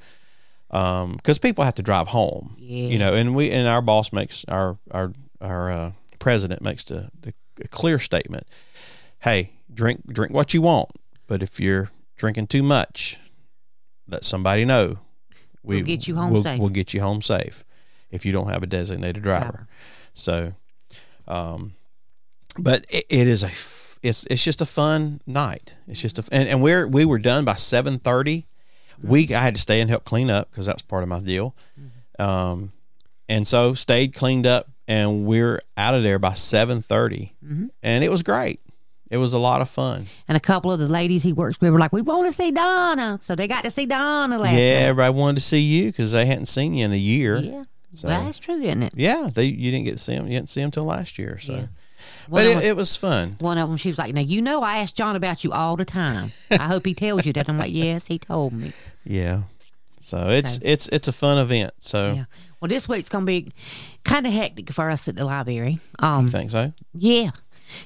Because 0.68 1.38
people 1.38 1.64
have 1.64 1.72
to 1.76 1.82
drive 1.82 2.08
home, 2.08 2.56
Yeah. 2.58 2.88
you 2.88 2.98
know, 2.98 3.14
and 3.14 3.34
we 3.34 3.50
and 3.50 3.66
our 3.66 3.80
boss 3.80 4.12
makes 4.12 4.44
our 4.48 4.76
our 4.90 5.14
our 5.40 5.70
uh, 5.70 5.92
president 6.18 6.60
makes 6.60 6.84
the, 6.84 7.10
the 7.18 7.32
a 7.62 7.68
clear 7.68 7.98
statement: 7.98 8.46
Hey, 9.20 9.52
drink 9.72 10.06
drink 10.12 10.34
what 10.34 10.52
you 10.52 10.60
want, 10.60 10.90
but 11.26 11.42
if 11.42 11.58
you're 11.58 11.90
drinking 12.16 12.48
too 12.48 12.62
much, 12.62 13.18
let 14.06 14.24
somebody 14.24 14.66
know. 14.66 14.98
We 15.62 15.76
We'll 15.76 15.86
get 15.86 16.06
you 16.06 16.16
home 16.16 16.30
we'll, 16.32 16.42
safe. 16.42 16.60
We'll 16.60 16.68
get 16.68 16.92
you 16.92 17.00
home 17.00 17.22
safe 17.22 17.64
if 18.10 18.26
you 18.26 18.32
don't 18.32 18.48
have 18.50 18.62
a 18.62 18.66
designated 18.66 19.22
driver. 19.22 19.44
Driver. 19.44 19.68
So, 20.12 20.52
um, 21.28 21.74
but 22.58 22.86
it, 22.88 23.06
it 23.08 23.28
is 23.28 23.42
a 23.42 23.50
it's 24.02 24.24
it's 24.30 24.44
just 24.44 24.60
a 24.60 24.66
fun 24.66 25.20
night. 25.26 25.76
It's 25.88 26.00
just 26.00 26.18
a 26.18 26.24
and, 26.32 26.48
and 26.48 26.62
we're 26.62 26.86
we 26.86 27.04
were 27.04 27.18
done 27.18 27.44
by 27.44 27.54
seven 27.54 27.98
thirty. 27.98 28.46
We 29.02 29.34
I 29.34 29.40
had 29.40 29.54
to 29.54 29.60
stay 29.60 29.80
and 29.80 29.90
help 29.90 30.04
clean 30.04 30.30
up 30.30 30.50
because 30.50 30.66
that's 30.66 30.82
part 30.82 31.02
of 31.02 31.08
my 31.08 31.20
deal. 31.20 31.54
Um, 32.18 32.72
and 33.28 33.46
so 33.46 33.74
stayed 33.74 34.14
cleaned 34.14 34.46
up 34.46 34.70
and 34.88 35.26
we're 35.26 35.60
out 35.76 35.94
of 35.94 36.02
there 36.02 36.18
by 36.18 36.32
seven 36.32 36.82
and 37.82 38.04
it 38.04 38.10
was 38.10 38.22
great. 38.22 38.60
It 39.08 39.18
was 39.18 39.32
a 39.32 39.38
lot 39.38 39.60
of 39.60 39.68
fun. 39.68 40.06
And 40.26 40.36
a 40.36 40.40
couple 40.40 40.72
of 40.72 40.80
the 40.80 40.88
ladies 40.88 41.22
he 41.22 41.32
works 41.32 41.60
with 41.60 41.72
were 41.72 41.78
like, 41.78 41.92
"We 41.92 42.02
want 42.02 42.26
to 42.26 42.32
see 42.32 42.50
Donna," 42.50 43.18
so 43.22 43.36
they 43.36 43.46
got 43.46 43.62
to 43.62 43.70
see 43.70 43.86
Donna 43.86 44.38
last 44.38 44.52
yeah, 44.54 44.80
night. 44.80 44.86
everybody 44.86 45.14
wanted 45.14 45.34
to 45.36 45.42
see 45.42 45.60
you 45.60 45.86
because 45.86 46.10
they 46.10 46.26
hadn't 46.26 46.46
seen 46.46 46.74
you 46.74 46.84
in 46.84 46.92
a 46.92 46.96
year. 46.96 47.36
Yeah, 47.36 47.62
So- 47.92 48.08
well, 48.08 48.24
that's 48.24 48.38
true, 48.38 48.60
isn't 48.60 48.82
it? 48.82 48.92
Yeah, 48.96 49.28
they 49.32 49.44
you 49.46 49.70
didn't 49.70 49.84
get 49.86 49.92
to 49.92 49.98
see 49.98 50.14
them. 50.14 50.26
You 50.26 50.32
didn't 50.38 50.48
see 50.48 50.60
them 50.60 50.70
till 50.70 50.84
last 50.84 51.18
year. 51.18 51.38
So, 51.38 51.54
Yeah. 51.54 51.66
but 52.28 52.44
it, 52.46 52.54
them- 52.54 52.62
it 52.62 52.76
was 52.76 52.94
fun. 52.96 53.36
One 53.40 53.56
of 53.58 53.68
them, 53.68 53.76
she 53.78 53.88
was 53.88 53.98
like, 53.98 54.12
"Now 54.14 54.20
you 54.20 54.42
know 54.42 54.62
I 54.62 54.78
asked 54.78 54.96
John 54.96 55.16
about 55.16 55.44
you 55.44 55.52
all 55.52 55.76
the 55.76 55.84
time. 55.84 56.32
I 56.50 56.66
hope 56.66 56.84
he 56.86 56.94
tells 56.94 57.24
you 57.24 57.32
that." 57.34 57.48
I'm 57.48 57.58
like, 57.58 57.72
"Yes, 57.72 58.06
he 58.06 58.18
told 58.18 58.52
me." 58.52 58.72
Yeah. 59.04 59.42
So 60.00 60.28
it's 60.28 60.54
So- 60.54 60.60
it's 60.62 60.88
it's 60.88 61.08
a 61.08 61.12
fun 61.12 61.38
event. 61.38 61.72
So 61.80 62.12
Yeah. 62.12 62.24
Well, 62.60 62.68
this 62.68 62.88
week's 62.88 63.08
gonna 63.08 63.24
be 63.26 63.52
kind 64.04 64.26
of 64.26 64.32
hectic 64.32 64.70
for 64.70 64.90
us 64.90 65.08
at 65.08 65.16
the 65.16 65.24
library. 65.24 65.78
Um, 65.98 66.26
you 66.26 66.30
think 66.30 66.50
so? 66.50 66.72
yeah, 66.94 67.30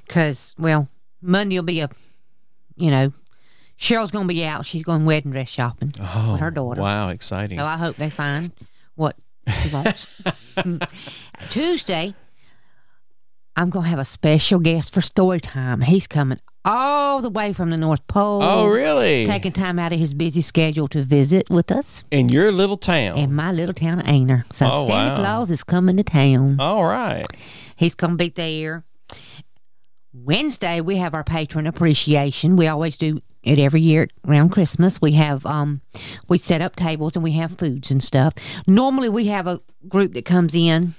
because 0.06 0.54
well, 0.58 0.88
Monday 1.22 1.56
will 1.58 1.64
be 1.64 1.80
a, 1.80 1.88
you 2.76 2.90
know, 2.90 3.12
Cheryl's 3.78 4.10
gonna 4.10 4.28
be 4.28 4.44
out. 4.44 4.66
She's 4.66 4.82
going 4.82 5.04
wedding 5.04 5.32
dress 5.32 5.48
shopping 5.48 5.94
Oh, 6.00 6.32
with 6.32 6.40
her 6.40 6.50
daughter. 6.50 6.80
Wow, 6.80 7.08
exciting. 7.08 7.58
So 7.58 7.64
I 7.64 7.76
hope 7.76 7.96
they 7.96 8.10
find 8.10 8.52
what. 8.94 9.16
Mm. 9.46 10.88
Tuesday, 11.50 12.14
I'm 13.56 13.70
gonna 13.70 13.88
have 13.88 13.98
a 13.98 14.04
special 14.04 14.58
guest 14.60 14.92
for 14.94 15.00
story 15.00 15.40
time. 15.40 15.80
He's 15.82 16.06
coming 16.06 16.38
all 16.64 17.20
the 17.20 17.30
way 17.30 17.52
from 17.52 17.70
the 17.70 17.76
North 17.76 18.06
Pole. 18.06 18.42
oh, 18.42 18.68
really? 18.68 19.26
Taking 19.26 19.52
time 19.52 19.78
out 19.78 19.92
of 19.92 19.98
his 19.98 20.12
busy 20.14 20.42
schedule 20.42 20.88
to 20.88 21.02
visit 21.02 21.48
with 21.50 21.72
us 21.72 22.04
In 22.10 22.28
your 22.28 22.52
little 22.52 22.76
town. 22.76 23.16
in 23.18 23.34
my 23.34 23.50
little 23.52 23.74
town 23.74 23.98
of 24.00 24.06
Aynor. 24.06 24.44
So 24.52 24.66
Oh, 24.70 24.86
Santa 24.86 25.10
wow. 25.10 25.16
Claus 25.16 25.50
is 25.50 25.64
coming 25.64 25.96
to 25.96 26.04
town. 26.04 26.56
All 26.60 26.84
right. 26.84 27.26
He's 27.76 27.94
gonna 27.94 28.16
be 28.16 28.28
there. 28.28 28.84
Wednesday 30.12 30.80
we 30.80 30.96
have 30.96 31.14
our 31.14 31.24
patron 31.24 31.66
appreciation. 31.66 32.56
We 32.56 32.66
always 32.66 32.96
do 32.96 33.20
it 33.42 33.58
every 33.58 33.80
year 33.80 34.08
around 34.26 34.50
Christmas. 34.50 35.00
We 35.00 35.12
have 35.12 35.46
um 35.46 35.80
we 36.28 36.38
set 36.38 36.60
up 36.60 36.76
tables 36.76 37.14
and 37.14 37.22
we 37.22 37.32
have 37.32 37.56
foods 37.58 37.90
and 37.90 38.02
stuff. 38.02 38.34
Normally 38.66 39.08
we 39.08 39.26
have 39.28 39.46
a 39.46 39.60
group 39.88 40.14
that 40.14 40.24
comes 40.24 40.54
in 40.54 40.94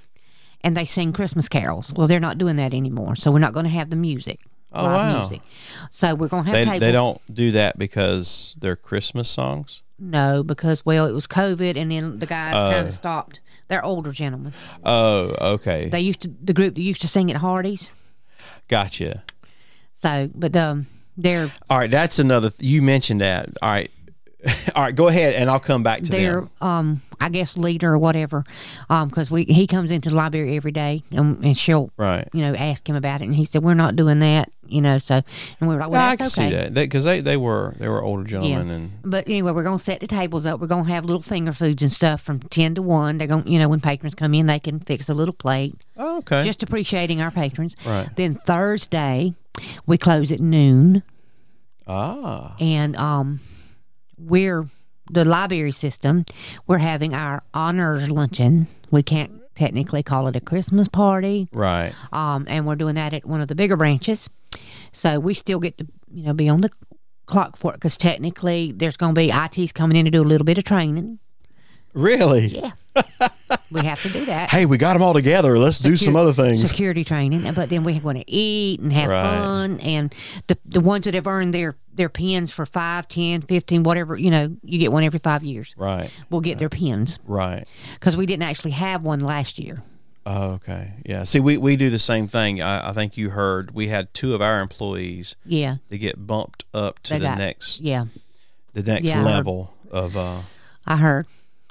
and 0.61 0.77
they 0.77 0.85
sing 0.85 1.11
Christmas 1.13 1.49
carols. 1.49 1.93
Well, 1.93 2.07
they're 2.07 2.19
not 2.19 2.37
doing 2.37 2.55
that 2.57 2.73
anymore, 2.73 3.15
so 3.15 3.31
we're 3.31 3.39
not 3.39 3.53
going 3.53 3.63
to 3.65 3.69
have 3.71 3.89
the 3.89 3.95
music. 3.95 4.39
Oh, 4.73 4.85
wow. 4.85 5.19
Music. 5.21 5.41
So 5.89 6.13
we're 6.15 6.27
going 6.27 6.43
to 6.45 6.49
have 6.51 6.53
They 6.55 6.63
tables. 6.65 6.79
they 6.79 6.91
don't 6.91 7.21
do 7.33 7.51
that 7.51 7.77
because 7.79 8.55
they're 8.59 8.75
Christmas 8.75 9.27
songs. 9.27 9.81
No, 9.99 10.43
because 10.43 10.85
well, 10.85 11.05
it 11.07 11.11
was 11.13 11.27
COVID, 11.27 11.75
and 11.75 11.91
then 11.91 12.19
the 12.19 12.25
guys 12.27 12.53
Oh. 12.55 12.71
kind 12.71 12.87
of 12.87 12.93
stopped. 12.93 13.41
They're 13.67 13.83
older 13.83 14.11
gentlemen. 14.11 14.53
Oh, 14.85 15.35
okay. 15.55 15.89
They 15.89 15.99
used 15.99 16.21
to 16.21 16.27
the 16.43 16.53
group 16.53 16.75
that 16.75 16.81
used 16.81 17.01
to 17.01 17.07
sing 17.07 17.29
at 17.31 17.37
Hardee's. 17.37 17.91
Gotcha. 18.71 19.23
So, 19.93 20.29
but 20.33 20.55
um, 20.55 20.87
they're 21.17 21.47
All 21.69 21.77
right, 21.77 21.91
that's 21.91 22.17
another. 22.17 22.49
Th- 22.49 22.67
you 22.67 22.81
mentioned 22.81 23.21
that. 23.21 23.49
All 23.61 23.69
right, 23.69 23.91
all 24.75 24.83
right. 24.83 24.95
Go 24.95 25.07
ahead, 25.09 25.35
and 25.35 25.47
I'll 25.49 25.59
come 25.59 25.83
back 25.83 26.01
to 26.01 26.09
their 26.09 26.41
them. 26.41 26.49
um 26.61 27.01
I 27.21 27.29
guess 27.29 27.55
leader 27.57 27.93
or 27.93 27.97
whatever 27.97 28.43
um 28.89 29.07
because 29.07 29.31
we 29.31 29.43
he 29.45 29.67
comes 29.67 29.91
into 29.91 30.09
the 30.09 30.15
library 30.15 30.57
every 30.57 30.71
day 30.71 31.03
and, 31.11 31.43
and 31.45 31.57
she'll 31.57 31.91
Right. 31.95 32.27
you 32.33 32.41
know 32.41 32.53
ask 32.55 32.87
him 32.89 32.95
about 32.97 33.21
it 33.21 33.25
and 33.25 33.35
he 33.35 33.45
said 33.45 33.63
we're 33.63 33.73
not 33.75 33.95
doing 33.95 34.19
that 34.19 34.49
you 34.67 34.81
know 34.81 34.97
so 34.97 35.21
and 35.59 35.69
we 35.69 35.75
were 35.75 35.81
like 35.81 35.89
well 35.91 36.01
Yeah, 36.05 36.11
I 36.11 36.15
can 36.17 36.25
okay. 36.27 36.49
see 36.49 36.55
that 36.55 36.73
because 36.73 37.03
they, 37.03 37.19
they 37.21 37.37
were 37.37 37.73
they 37.77 37.87
were 37.87 38.01
older 38.03 38.23
gentlemen 38.23 38.69
and 38.69 38.91
but 39.03 39.27
anyway 39.27 39.51
we're 39.51 39.63
gonna 39.63 39.79
set 39.79 39.99
the 40.01 40.07
tables 40.07 40.45
up. 40.45 40.59
We're 40.59 40.67
gonna 40.67 40.89
have 40.89 41.05
little 41.05 41.21
finger 41.21 41.53
foods 41.53 41.81
and 41.81 41.91
stuff 41.91 42.21
from 42.21 42.39
10 42.39 42.75
to 42.75 42.81
1 42.81 43.17
they're 43.17 43.27
gonna 43.27 43.49
you 43.49 43.59
know 43.59 43.69
when 43.69 43.79
patrons 43.79 44.15
come 44.15 44.33
in 44.33 44.47
they 44.47 44.59
can 44.59 44.79
fix 44.79 45.07
a 45.09 45.13
little 45.13 45.33
plate. 45.33 45.75
Oh, 45.97 46.17
okay. 46.19 46.43
just 46.43 46.63
appreciating 46.63 47.21
our 47.21 47.31
patrons. 47.31 47.75
Right. 47.85 48.09
then 48.15 48.33
thursday 48.35 49.33
we 49.85 49.97
close 49.97 50.31
at 50.31 50.39
noon. 50.39 51.03
Ah, 51.87 52.55
and 52.59 52.95
um, 52.95 53.39
we're 54.17 54.65
the 55.11 55.25
library 55.25 55.71
system. 55.71 56.25
We're 56.67 56.79
having 56.79 57.13
our 57.13 57.43
honors 57.53 58.09
luncheon. 58.09 58.67
We 58.89 59.03
can't 59.03 59.41
technically 59.55 60.01
call 60.01 60.27
it 60.27 60.35
a 60.35 60.41
Christmas 60.41 60.87
party, 60.87 61.47
right. 61.51 61.93
um, 62.11 62.45
and 62.47 62.65
we're 62.65 62.75
doing 62.75 62.95
that 62.95 63.13
at 63.13 63.25
one 63.25 63.41
of 63.41 63.47
the 63.47 63.55
bigger 63.55 63.75
branches. 63.75 64.29
So 64.91 65.19
we 65.19 65.33
still 65.33 65.59
get 65.59 65.77
to 65.77 65.87
you 66.11 66.23
know 66.23 66.33
be 66.33 66.49
on 66.49 66.61
the 66.61 66.69
clock 67.25 67.57
for 67.57 67.71
it 67.71 67.75
because 67.75 67.97
technically 67.97 68.71
there's 68.71 68.97
going 68.97 69.15
to 69.15 69.19
be 69.19 69.31
ITs 69.31 69.71
coming 69.71 69.95
in 69.97 70.05
to 70.05 70.11
do 70.11 70.21
a 70.21 70.23
little 70.23 70.45
bit 70.45 70.57
of 70.57 70.63
training. 70.63 71.19
Really? 71.93 72.47
Yeah, 72.47 72.71
we 73.71 73.81
have 73.85 74.01
to 74.03 74.09
do 74.09 74.25
that. 74.25 74.49
Hey, 74.49 74.65
we 74.65 74.77
got 74.77 74.93
them 74.93 75.01
all 75.01 75.13
together. 75.13 75.57
Let's 75.57 75.79
do 75.79 75.95
some 75.97 76.15
other 76.15 76.33
things. 76.33 76.67
Security 76.67 77.03
training, 77.03 77.51
but 77.53 77.69
then 77.69 77.83
we're 77.83 77.99
going 77.99 78.17
to 78.17 78.29
eat 78.31 78.79
and 78.81 78.91
have 78.93 79.09
Right. 79.09 79.23
fun. 79.23 79.79
And 79.79 80.13
the 80.47 80.57
the 80.65 80.81
ones 80.81 81.05
that 81.05 81.13
have 81.13 81.27
earned 81.27 81.53
their 81.53 81.75
their 81.93 82.09
pins 82.09 82.51
for 82.51 82.65
5, 82.65 83.07
10, 83.07 83.41
15, 83.41 83.83
whatever, 83.83 84.15
you 84.17 84.31
know, 84.31 84.55
you 84.63 84.79
get 84.79 84.91
one 84.91 85.03
every 85.03 85.19
five 85.19 85.43
years. 85.43 85.73
Right. 85.77 86.09
We'll 86.29 86.41
get 86.41 86.57
their 86.57 86.69
pins 86.69 87.19
Right. 87.25 87.65
because 87.95 88.15
we 88.15 88.25
didn't 88.25 88.43
actually 88.43 88.71
have 88.71 89.03
one 89.03 89.19
last 89.19 89.59
year. 89.59 89.81
Oh, 90.25 90.51
okay. 90.53 90.93
Yeah. 91.05 91.23
See, 91.23 91.39
we, 91.39 91.57
we 91.57 91.75
do 91.75 91.89
the 91.89 91.99
same 91.99 92.27
thing. 92.27 92.61
I, 92.61 92.89
I 92.89 92.93
think 92.93 93.17
you 93.17 93.31
heard 93.31 93.71
we 93.71 93.87
had 93.87 94.13
two 94.13 94.33
of 94.35 94.41
our 94.41 94.61
employees 94.61 95.35
Yeah, 95.45 95.77
that 95.89 95.97
get 95.97 96.25
bumped 96.27 96.63
up 96.73 96.99
to 97.03 97.13
They 97.13 97.19
the 97.19 97.25
got- 97.25 97.37
next 97.39 97.81
yeah, 97.81 98.05
the 98.73 98.83
next 98.83 99.05
Yeah, 99.09 99.23
level 99.23 99.73
of 99.91 100.15
uh 100.15 100.41
I 100.85 100.97
heard. 100.97 101.25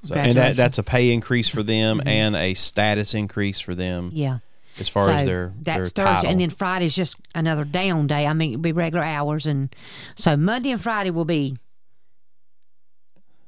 So, 0.05 0.15
and 0.15 0.37
that 0.37 0.57
that's 0.57 0.79
a 0.79 0.83
pay 0.83 1.13
increase 1.13 1.49
for 1.49 1.63
them 1.63 1.99
mm-hmm. 1.99 2.09
and 2.09 2.37
a 2.37 2.55
status 2.55 3.15
increase 3.15 3.61
for 3.61 3.75
them 3.75 4.11
yeah. 4.13 4.39
as 4.79 4.89
far 4.89 5.09
as 5.11 5.23
So 5.23 5.27
their 5.27 5.53
their 5.61 5.77
that's 5.79 5.93
title. 5.93 6.15
Thursday, 6.15 6.29
and 6.31 6.41
then 6.41 6.51
Friday's 6.51 6.95
just 6.95 7.17
another 7.35 7.65
down 7.65 8.07
day. 8.07 8.27
I 8.27 8.33
mean, 8.33 8.53
it'll 8.53 8.63
be 8.63 8.73
regular 8.73 9.05
hours, 9.05 9.47
and 9.47 9.75
so 10.15 10.37
Monday 10.37 10.71
and 10.71 10.81
Friday 10.81 11.11
will 11.11 11.25
be 11.25 11.57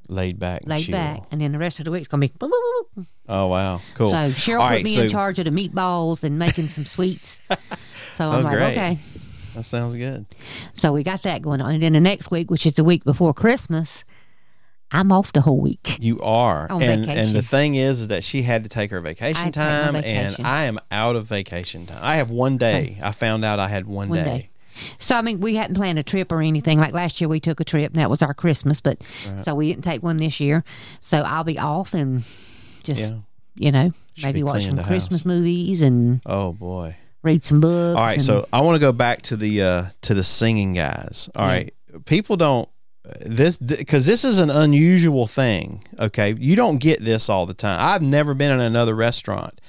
laid 0.09 0.39
back, 0.39 0.63
laid 0.67 0.85
chill. 0.85 0.93
back, 0.93 1.23
and 1.31 1.41
then 1.41 1.53
the 1.53 1.59
rest 1.59 1.79
of 1.79 1.85
the 1.87 1.91
week's 1.91 2.09
gonna 2.09 2.21
be. 2.21 2.29
boop, 2.29 2.51
boop, 2.51 2.51
boop, 2.51 3.03
boop. 3.03 3.07
Oh 3.29 3.47
wow, 3.47 3.81
cool. 3.95 4.11
So 4.11 4.17
Cheryl 4.17 4.61
All 4.61 4.69
put 4.69 4.75
right, 4.75 4.85
me 4.85 4.95
so 4.95 5.03
in 5.03 5.09
charge 5.11 5.39
of 5.39 5.45
the 5.47 5.51
meatballs 5.51 6.23
and 6.25 6.39
making 6.39 6.69
some 6.69 6.85
sweets. 6.85 7.41
So 8.15 8.29
I'm 8.29 8.41
Oh, 8.41 8.43
like, 8.43 8.57
great. 8.59 8.73
okay. 8.73 8.99
that 9.55 9.63
sounds 9.63 9.95
good. 9.97 10.27
So 10.75 10.93
we 10.93 11.03
got 11.03 11.23
that 11.23 11.41
going 11.41 11.63
on. 11.63 11.73
And 11.73 11.83
then 11.83 11.95
the 11.95 12.01
next 12.01 12.31
week, 12.31 12.51
which 12.51 12.67
is 12.67 12.75
the 12.75 12.85
week 12.85 13.05
before 13.05 13.33
Christmas, 13.33 14.05
I'm 14.93 15.11
off 15.13 15.33
the 15.33 15.41
whole 15.41 15.59
week. 15.61 15.97
You 16.01 16.21
are, 16.21 16.71
On 16.71 16.83
and 16.83 17.09
and 17.09 17.31
the 17.35 17.43
thing 17.43 17.75
is, 17.77 18.03
is 18.03 18.09
that 18.09 18.23
she 18.25 18.43
had 18.43 18.63
to 18.63 18.69
take 18.69 18.91
her 18.91 19.01
vacation 19.01 19.41
I 19.41 19.45
take 19.51 19.57
my 19.57 19.63
time, 19.63 19.95
vacation. 19.95 20.35
and 20.39 20.47
I 20.47 20.65
am 20.65 20.79
out 20.91 21.17
of 21.17 21.25
vacation 21.25 21.87
time. 21.87 22.01
I 22.03 22.17
have 22.17 22.31
one 22.31 22.59
day. 22.59 22.99
I 23.03 23.13
found 23.13 23.45
out 23.45 23.59
I 23.59 23.69
had 23.69 23.87
one, 23.87 24.09
One 24.11 24.19
day. 24.19 24.25
day. 24.25 24.49
So 24.99 25.17
I 25.17 25.23
mean, 25.23 25.41
we 25.41 25.55
hadn't 25.57 25.77
planned 25.77 25.99
a 25.99 26.03
trip 26.03 26.31
or 26.33 26.41
anything. 26.43 26.79
Like 26.79 26.93
last 26.95 27.21
year, 27.21 27.29
we 27.29 27.41
took 27.41 27.61
a 27.61 27.65
trip, 27.65 27.93
and 27.93 28.01
that 28.01 28.11
was 28.11 28.23
our 28.23 28.35
Christmas. 28.35 28.81
But 28.81 29.03
so 29.43 29.55
we 29.55 29.69
didn't 29.69 29.85
take 29.85 30.03
one 30.03 30.17
this 30.19 30.41
year. 30.41 30.65
So 31.01 31.19
I'll 31.23 31.45
be 31.45 31.59
off 31.59 31.95
and 31.95 32.25
just 32.83 33.01
Yeah. 33.01 33.19
you 33.55 33.71
know 33.73 33.93
Should 34.15 34.27
maybe 34.27 34.43
watch 34.43 34.65
some 34.65 34.83
Christmas 34.83 35.21
house. 35.21 35.27
movies 35.27 35.83
and 35.83 36.21
Oh 36.27 36.53
boy. 36.53 36.97
read 37.23 37.45
some 37.45 37.61
books. 37.61 37.97
All 37.99 38.05
right, 38.05 38.15
and- 38.15 38.23
so 38.23 38.47
I 38.53 38.61
want 38.63 38.75
to 38.77 38.81
go 38.81 38.93
back 38.93 39.23
to 39.23 39.37
the 39.37 39.63
uh 39.63 39.85
to 40.03 40.15
the 40.15 40.25
singing 40.25 40.73
guys. 40.75 41.29
All 41.37 41.47
Yeah. 41.47 41.53
right, 41.53 41.75
people 42.07 42.37
don't 42.37 42.69
this 43.21 43.57
because 43.57 44.07
this 44.07 44.25
is 44.25 44.39
an 44.39 44.51
unusual 44.51 45.27
thing. 45.27 45.85
Okay, 45.99 46.35
you 46.39 46.57
don't 46.57 46.79
get 46.79 47.05
this 47.05 47.29
all 47.29 47.47
the 47.47 47.55
time. 47.55 47.79
I've 47.81 48.03
never 48.03 48.35
been 48.35 48.53
in 48.53 48.61
another 48.61 48.95
restaurant. 48.95 49.61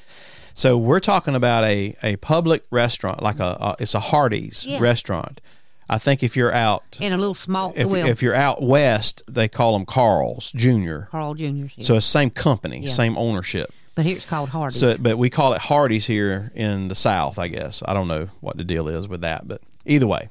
So 0.54 0.78
we're 0.78 1.00
talking 1.00 1.34
about 1.34 1.64
a, 1.64 1.96
a 2.04 2.16
public 2.18 2.64
restaurant, 2.70 3.24
like 3.24 3.40
a, 3.40 3.58
a 3.60 3.76
it's 3.80 3.96
a 3.96 4.00
Hardee's 4.00 4.66
Yeah. 4.68 4.80
restaurant. 4.80 5.42
I 5.90 5.98
think 5.98 6.22
if 6.24 6.38
you're 6.38 6.54
out 6.54 6.84
in 7.00 7.12
a 7.12 7.18
little 7.18 7.34
small 7.34 7.74
if, 7.76 7.88
well, 7.88 8.06
if 8.08 8.22
you're 8.22 8.36
out 8.36 8.62
west, 8.62 9.22
they 9.28 9.48
call 9.48 9.74
them 9.74 9.86
Carl's 9.86 10.52
Jr. 10.52 11.02
Carl 11.10 11.34
Junior's 11.34 11.74
here. 11.74 11.86
So 11.86 11.96
it's 11.96 12.06
same 12.06 12.30
company, 12.30 12.82
Yeah. 12.82 12.90
same 12.92 13.18
ownership. 13.18 13.72
but 13.96 14.06
here 14.06 14.16
it's 14.16 14.26
called 14.26 14.50
Hardee's. 14.50 14.80
So, 14.80 14.96
but 15.00 15.18
we 15.18 15.30
call 15.30 15.54
it 15.54 15.62
Hardee's 15.62 16.06
here 16.06 16.52
in 16.56 16.88
the 16.88 16.96
South, 16.96 17.38
I 17.40 17.48
guess. 17.48 17.82
I 17.86 17.94
don't 17.94 18.08
know 18.08 18.30
what 18.40 18.58
the 18.58 18.64
deal 18.64 18.88
is 18.88 19.08
with 19.08 19.22
that, 19.22 19.48
but 19.48 19.60
either 19.86 20.08
way. 20.08 20.30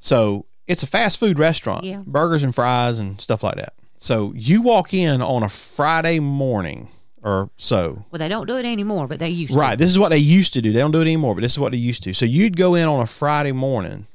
So 0.00 0.46
it's 0.68 0.82
a 0.84 0.86
fast 0.86 1.18
food 1.18 1.38
restaurant, 1.38 1.82
Yeah. 1.84 2.02
burgers 2.06 2.42
and 2.44 2.54
fries 2.54 2.98
and 3.00 3.20
stuff 3.20 3.42
like 3.42 3.56
that. 3.56 3.72
So 3.98 4.32
you 4.36 4.62
walk 4.62 4.94
in 4.94 5.20
on 5.20 5.42
a 5.42 5.48
Friday 5.48 6.20
morning 6.20 6.88
or 7.24 7.50
so. 7.56 8.04
well, 8.12 8.18
they 8.20 8.28
don't 8.28 8.46
do 8.46 8.56
it 8.56 8.64
anymore, 8.64 9.08
but 9.08 9.18
they 9.18 9.28
used 9.28 9.52
Right. 9.52 9.56
to. 9.56 9.60
Right. 9.70 9.78
This 9.78 9.90
is 9.90 9.98
what 9.98 10.10
they 10.10 10.18
used 10.18 10.52
to 10.52 10.62
do. 10.62 10.70
They 10.72 10.78
don't 10.78 10.92
do 10.92 10.98
it 11.00 11.02
anymore, 11.02 11.34
but 11.34 11.40
this 11.40 11.52
is 11.52 11.58
what 11.58 11.72
they 11.72 11.78
used 11.78 12.04
to. 12.04 12.12
So 12.14 12.24
you'd 12.24 12.56
go 12.56 12.76
in 12.76 12.86
on 12.86 13.00
a 13.00 13.06
Friday 13.06 13.50
morning 13.50 14.06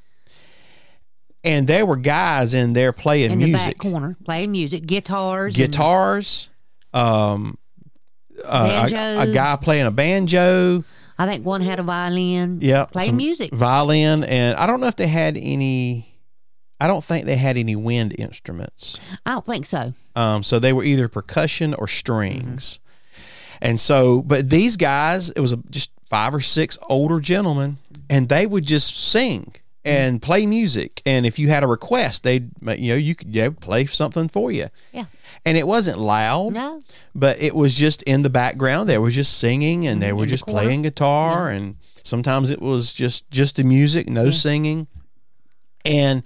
and 1.44 1.68
there 1.68 1.86
were 1.86 1.98
guys 1.98 2.54
in 2.54 2.72
there 2.74 2.94
playing 2.94 3.32
in 3.32 3.40
the 3.40 3.52
back 3.52 3.62
music. 3.66 3.78
corner 3.78 4.16
playing 4.24 4.52
music, 4.52 4.86
guitars, 4.86 5.54
Guitars, 5.56 6.50
um, 6.94 7.58
uh, 8.46 8.90
a, 8.92 9.20
a 9.22 9.28
guy 9.28 9.56
playing 9.58 9.86
a 9.86 9.92
banjo, 9.92 10.84
I 11.18 11.28
think 11.28 11.46
one 11.46 11.62
had 11.62 11.80
a 11.80 11.84
violin. 11.84 12.60
Yeah, 12.62 12.86
playing 12.86 13.18
music. 13.18 13.54
violin, 13.54 14.24
and 14.24 14.56
I 14.58 14.66
don't 14.66 14.80
know 14.80 14.88
if 14.88 14.96
they 14.96 15.08
had 15.08 15.38
any. 15.38 16.13
I 16.80 16.88
don't 16.88 17.04
think 17.04 17.26
they 17.26 17.38
had 17.38 17.58
any 17.58 17.76
wind 17.76 18.16
instruments. 18.20 19.00
I 19.26 19.32
don't 19.32 19.46
think 19.46 19.66
so. 19.66 19.94
Um, 20.16 20.44
so 20.44 20.60
they 20.60 20.74
were 20.74 20.84
either 20.84 21.08
percussion 21.08 21.74
or 21.74 21.88
strings, 21.88 22.80
and 23.62 23.80
so 23.80 24.22
but 24.22 24.50
these 24.50 24.78
guys, 24.78 25.30
it 25.30 25.40
was 25.40 25.52
a, 25.54 25.58
just 25.70 25.92
five 26.10 26.34
or 26.36 26.42
six 26.42 26.78
older 26.90 27.20
gentlemen, 27.20 27.78
and 28.10 28.30
they 28.30 28.46
would 28.46 28.66
just 28.66 28.96
sing 28.98 29.54
and 29.86 30.22
play 30.22 30.46
music, 30.46 31.02
and 31.06 31.26
if 31.26 31.38
you 31.40 31.50
had 31.50 31.64
a 31.64 31.68
request, 31.68 32.24
they'd 32.24 32.50
you 32.78 32.90
know 32.94 32.96
you 32.98 33.16
could 33.16 33.60
play 33.60 33.86
something 33.86 34.28
for 34.30 34.52
you, 34.52 34.68
Yeah. 34.94 35.06
and 35.46 35.58
it 35.58 35.68
wasn't 35.68 35.98
loud, 36.00 36.54
No. 36.54 36.82
but 37.16 37.42
it 37.42 37.54
was 37.56 37.76
just 37.76 38.02
in 38.04 38.22
the 38.22 38.30
background. 38.30 38.88
They 38.88 38.98
were 38.98 39.10
just 39.10 39.38
singing 39.40 39.86
and 39.88 40.02
they 40.02 40.12
were 40.14 40.20
Mm-hmm. 40.20 40.24
in 40.24 40.30
just 40.30 40.46
corner. 40.46 40.62
playing 40.62 40.82
guitar, 40.84 41.50
and 41.50 41.76
sometimes 42.04 42.50
it 42.50 42.62
was 42.62 42.94
just 42.94 43.30
just 43.32 43.56
the 43.58 43.64
music, 43.64 44.08
no 44.10 44.32
singing. 44.32 44.88
And 45.86 46.24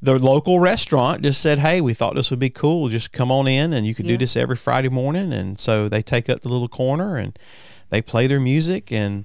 the 0.00 0.18
local 0.18 0.60
restaurant 0.60 1.22
just 1.22 1.40
said, 1.40 1.58
"Hey, 1.58 1.80
we 1.80 1.94
thought 1.94 2.14
this 2.14 2.30
would 2.30 2.38
be 2.38 2.50
cool. 2.50 2.88
Just 2.88 3.12
come 3.12 3.30
on 3.32 3.48
in, 3.48 3.72
and 3.72 3.86
you 3.86 3.94
could 3.94 4.06
Yeah. 4.06 4.12
do 4.12 4.18
this 4.18 4.36
every 4.36 4.56
Friday 4.56 4.88
morning." 4.88 5.32
And 5.32 5.58
so 5.58 5.88
they 5.88 6.02
take 6.02 6.28
up 6.28 6.42
the 6.42 6.48
little 6.48 6.68
corner 6.68 7.16
and 7.16 7.36
they 7.90 8.00
play 8.02 8.26
their 8.26 8.40
music, 8.40 8.92
and 8.92 9.24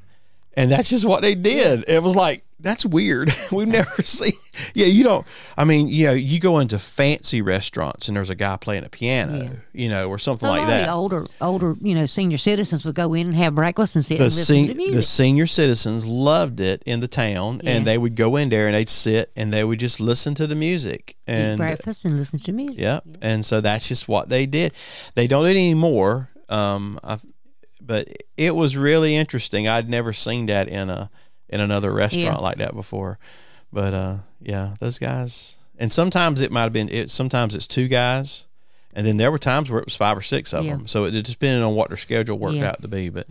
and 0.55 0.71
that's 0.71 0.89
just 0.89 1.05
what 1.05 1.21
they 1.21 1.35
did. 1.35 1.83
It 1.87 2.03
was 2.03 2.15
like 2.15 2.43
that's 2.63 2.85
weird. 2.85 3.29
We've 3.51 3.67
never 3.67 4.01
seen. 4.03 4.31
Yeah, 4.73 4.85
you 4.87 5.03
don't. 5.03 5.27
I 5.57 5.63
mean, 5.65 5.87
you 5.87 6.07
know, 6.07 6.13
you 6.13 6.39
go 6.39 6.59
into 6.59 6.79
fancy 6.79 7.41
restaurants 7.41 8.07
and 8.07 8.15
there's 8.17 8.29
a 8.29 8.35
guy 8.35 8.55
playing 8.57 8.83
a 8.85 8.89
piano, 8.89 9.43
Yeah. 9.43 9.49
you 9.73 9.89
know, 9.89 10.09
or 10.09 10.17
something 10.19 10.47
So 10.47 10.51
like 10.51 10.61
a 10.61 10.63
lot 10.63 10.71
of 10.73 10.79
that. 10.79 10.85
the 10.85 10.91
older, 10.93 11.25
older, 11.41 11.75
you 11.81 11.93
know, 11.95 12.05
senior 12.05 12.37
citizens 12.37 12.85
would 12.85 12.95
go 12.95 13.13
in 13.13 13.27
and 13.27 13.35
have 13.35 13.53
breakfast 13.55 13.95
and 13.95 14.03
sit 14.05 14.17
the 14.17 14.25
and 14.25 14.33
listen 14.33 14.55
sen- 14.55 14.67
to 14.69 14.73
music. 14.75 14.95
The 14.95 15.01
senior 15.01 15.45
citizens 15.47 16.05
loved 16.05 16.59
it 16.59 16.81
in 16.85 16.99
the 16.99 17.07
town, 17.07 17.61
Yeah. 17.63 17.71
and 17.71 17.85
they 17.87 17.97
would 17.97 18.15
go 18.15 18.35
in 18.37 18.49
there 18.49 18.67
and 18.67 18.75
they'd 18.75 18.89
sit 18.89 19.31
and 19.35 19.51
they 19.53 19.63
would 19.63 19.79
just 19.79 19.99
listen 19.99 20.33
to 20.35 20.47
the 20.47 20.55
music 20.55 21.15
Eat 21.27 21.31
and 21.33 21.57
breakfast 21.57 22.05
and 22.05 22.17
listen 22.17 22.39
to 22.39 22.51
music. 22.51 22.79
yeah, 22.79 22.99
and 23.21 23.45
so 23.45 23.59
that's 23.61 23.87
just 23.87 24.07
what 24.07 24.29
they 24.29 24.45
did. 24.45 24.71
They 25.15 25.27
don't 25.27 25.43
do 25.43 25.47
it 25.47 25.51
anymore. 25.51 26.29
Um, 26.49 26.99
I, 27.03 27.17
but 27.81 28.07
it 28.37 28.55
was 28.55 28.77
really 28.77 29.15
interesting. 29.15 29.67
I'd 29.67 29.89
never 29.89 30.13
seen 30.13 30.45
that 30.45 30.69
in 30.69 30.89
a 30.89 31.09
in 31.53 31.59
another 31.61 31.91
restaurant 31.93 32.25
Yeah. 32.39 32.43
like 32.43 32.57
that 32.57 32.73
before. 32.75 33.19
But 33.71 33.93
uh, 33.93 34.17
yeah, 34.41 34.75
those 34.79 34.99
guys. 34.99 35.55
And 35.77 35.91
sometimes 35.91 36.41
it 36.41 36.51
might 36.51 36.63
have 36.63 36.73
been. 36.73 36.89
It 36.89 37.09
sometimes 37.09 37.55
it's 37.55 37.67
two 37.67 37.87
guys, 37.87 38.45
and 38.93 39.05
then 39.07 39.17
there 39.17 39.31
were 39.31 39.39
times 39.39 39.69
where 39.71 39.79
it 39.79 39.85
was 39.85 39.95
five 39.95 40.17
or 40.17 40.21
six 40.21 40.53
of 40.53 40.65
Yeah. 40.65 40.73
them. 40.73 40.87
So 40.87 41.05
it 41.05 41.11
just 41.11 41.39
depended 41.39 41.63
on 41.63 41.73
what 41.75 41.87
their 41.89 41.97
schedule 41.97 42.37
worked 42.37 42.57
Yeah. 42.57 42.69
out 42.69 42.81
to 42.81 42.87
be. 42.87 43.09
But 43.09 43.27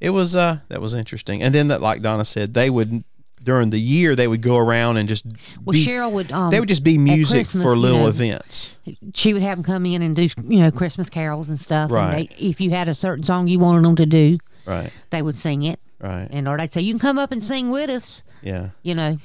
it 0.00 0.10
was 0.10 0.34
uh 0.34 0.58
that 0.68 0.80
was 0.80 0.94
interesting. 0.94 1.42
And 1.42 1.54
then 1.54 1.68
that 1.68 1.80
like 1.80 2.02
Donna 2.02 2.24
said, 2.24 2.54
they 2.54 2.70
would 2.70 3.04
during 3.44 3.70
the 3.70 3.78
year 3.78 4.16
they 4.16 4.26
would 4.26 4.42
go 4.42 4.56
around 4.56 4.96
and 4.96 5.08
just 5.08 5.24
Well, 5.64 5.72
be, 5.72 5.84
Cheryl 5.86 6.10
would. 6.10 6.32
Um, 6.32 6.50
they 6.50 6.58
would 6.58 6.68
just 6.68 6.82
be 6.82 6.98
music 6.98 7.46
for 7.46 7.74
you 7.74 7.80
little 7.80 8.00
know, 8.00 8.08
events. 8.08 8.72
she 9.14 9.32
would 9.32 9.42
have 9.42 9.58
them 9.58 9.62
come 9.64 9.86
in 9.86 10.02
and 10.02 10.16
do, 10.16 10.28
you 10.48 10.58
know, 10.58 10.72
Christmas 10.72 11.08
carols 11.08 11.48
and 11.48 11.60
stuff. 11.60 11.92
Right. 11.92 12.28
And 12.28 12.28
they, 12.28 12.44
if 12.44 12.60
you 12.60 12.70
had 12.70 12.88
a 12.88 12.94
certain 12.94 13.24
song 13.24 13.46
you 13.46 13.60
wanted 13.60 13.84
them 13.84 13.94
to 13.96 14.06
do, 14.06 14.38
Right. 14.66 14.90
they 15.10 15.22
would 15.22 15.36
sing 15.36 15.62
it, 15.62 15.78
Right. 16.00 16.28
and 16.30 16.46
or 16.46 16.58
they'd 16.58 16.72
say, 16.72 16.80
"You 16.82 16.92
can 16.92 17.00
come 17.00 17.18
up 17.18 17.32
and 17.32 17.42
sing 17.42 17.70
with 17.70 17.88
us," 17.90 18.22
Yeah. 18.42 18.70
you 18.82 18.94
know. 18.94 19.18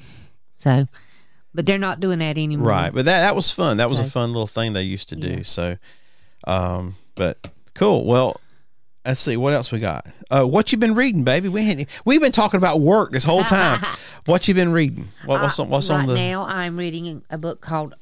So, 0.56 0.86
but 1.54 1.66
they're 1.66 1.78
not 1.78 2.00
doing 2.00 2.18
that 2.20 2.38
anymore. 2.38 2.68
Right, 2.68 2.94
but 2.94 3.04
that 3.04 3.20
that 3.20 3.36
was 3.36 3.50
fun. 3.50 3.76
That 3.76 3.90
was 3.90 4.00
a 4.00 4.04
fun 4.04 4.30
little 4.32 4.46
thing 4.46 4.72
they 4.72 4.82
used 4.82 5.08
to 5.10 5.16
do. 5.16 5.28
Yeah. 5.28 5.42
So, 5.42 5.76
um, 6.46 6.96
but 7.14 7.50
cool. 7.74 8.04
Well, 8.06 8.40
let's 9.04 9.20
see 9.20 9.36
what 9.36 9.52
else 9.52 9.70
we 9.72 9.80
got. 9.80 10.06
Uh, 10.30 10.44
what 10.44 10.72
you 10.72 10.78
been 10.78 10.94
reading, 10.94 11.24
baby? 11.24 11.48
We 11.48 11.86
we've 12.04 12.20
been 12.20 12.32
talking 12.32 12.58
about 12.58 12.80
work 12.80 13.12
this 13.12 13.24
whole 13.24 13.44
time. 13.44 13.84
what 14.24 14.48
you 14.48 14.54
been 14.54 14.72
reading? 14.72 15.08
What, 15.26 15.42
what's 15.42 15.58
on, 15.58 15.68
what's 15.68 15.90
right 15.90 16.00
on 16.00 16.06
the? 16.06 16.14
now? 16.14 16.44
I'm 16.46 16.76
reading 16.78 17.22
a 17.28 17.36
book 17.36 17.60
called 17.60 17.94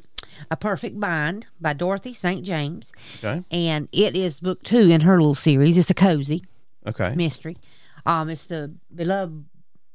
"A 0.51 0.57
Perfect 0.57 1.01
Bind" 1.01 1.47
by 1.61 1.73
Dorothy 1.73 2.15
St. 2.15 2.45
James, 2.45 2.93
Okay. 3.19 3.43
and 3.51 3.89
it 3.91 4.15
is 4.15 4.39
book 4.39 4.63
two 4.63 4.91
in 4.91 5.01
her 5.01 5.17
little 5.19 5.35
series. 5.35 5.77
It's 5.77 5.91
a 5.91 5.95
cozy 5.95 6.45
Okay. 6.87 7.15
mystery. 7.17 7.57
Um, 8.07 8.29
it's 8.29 8.47
the 8.47 8.75
beloved 8.95 9.45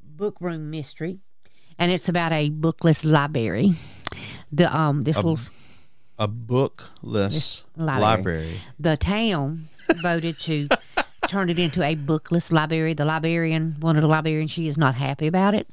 book 0.01 0.37
room 0.39 0.69
mystery, 0.69 1.19
and 1.77 1.91
it's 1.91 2.07
about 2.09 2.31
a 2.31 2.49
bookless 2.49 3.03
library. 3.05 3.71
The 4.51 4.73
um 4.75 5.03
this 5.03 5.17
little 5.17 5.39
A 6.17 6.27
bookless 6.27 7.63
library. 7.75 8.01
library. 8.01 8.59
the 8.79 8.95
town 8.97 9.67
voted 10.01 10.39
to 10.41 10.67
turn 11.27 11.49
it 11.49 11.59
into 11.59 11.83
a 11.83 11.95
bookless 11.95 12.51
library. 12.51 12.93
The 12.93 13.05
librarian, 13.05 13.75
one 13.79 13.95
of 13.97 14.01
the 14.01 14.07
librarians, 14.07 14.51
she 14.51 14.67
is 14.67 14.77
not 14.77 14.95
happy 14.95 15.27
about 15.27 15.53
it. 15.55 15.67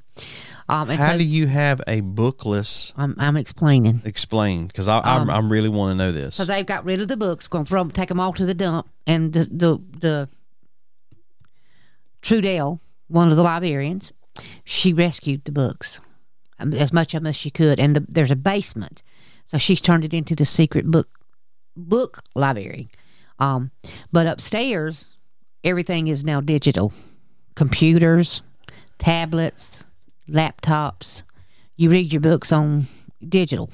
Um, 0.68 0.88
How 0.88 1.12
so 1.12 1.18
do 1.18 1.25
you 1.25 1.47
have 1.49 1.83
a 1.87 2.01
bookless? 2.01 2.92
I'm, 2.97 3.14
I'm 3.18 3.37
explaining. 3.37 4.01
Explain, 4.05 4.66
because 4.68 4.88
I 4.88 5.01
I'm, 5.01 5.29
I'm 5.29 5.51
really 5.53 5.68
want 5.68 5.90
to 5.92 5.95
know 5.97 6.12
this. 6.12 6.35
So 6.37 6.45
they've 6.45 6.64
got 6.66 6.85
rid 6.85 7.01
of 7.01 7.09
the 7.09 7.16
books, 7.16 7.47
going 7.47 7.64
to 7.64 7.68
throw 7.68 7.81
'em- 7.81 7.90
take 7.90 8.09
them 8.09 8.21
all 8.21 8.33
to 8.33 8.47
the 8.47 8.55
dump, 8.55 8.88
and 9.07 9.33
the 9.33 9.45
the, 9.51 9.79
the 10.01 10.29
Trudell, 12.22 12.80
one 13.08 13.30
of 13.30 13.37
the 13.37 13.42
librarians, 13.42 14.12
she 14.64 14.92
rescued 14.92 15.44
the 15.44 15.52
books, 15.52 16.00
um, 16.58 16.72
as 16.72 16.92
much 16.92 17.14
of 17.14 17.22
them 17.22 17.26
as 17.28 17.37
she 17.37 17.50
could, 17.50 17.78
and 17.78 17.96
the, 17.96 18.06
there's 18.08 18.30
a 18.30 18.37
basement, 18.37 19.02
so 19.44 19.58
she's 19.58 19.80
turned 19.80 20.04
it 20.04 20.14
into 20.14 20.35
the 20.35 20.44
secret 20.44 20.90
book 20.90 21.08
book 21.76 22.22
library. 22.35 22.88
Um, 23.38 23.70
but 24.12 24.26
upstairs, 24.26 25.16
everything 25.64 26.06
is 26.06 26.24
now 26.24 26.40
digital, 26.40 26.92
computers, 27.54 28.42
tablets, 28.98 29.85
laptops. 30.28 31.22
You 31.76 31.90
read 31.90 32.12
your 32.12 32.20
books 32.20 32.52
on 32.52 32.87
digital. 33.26 33.70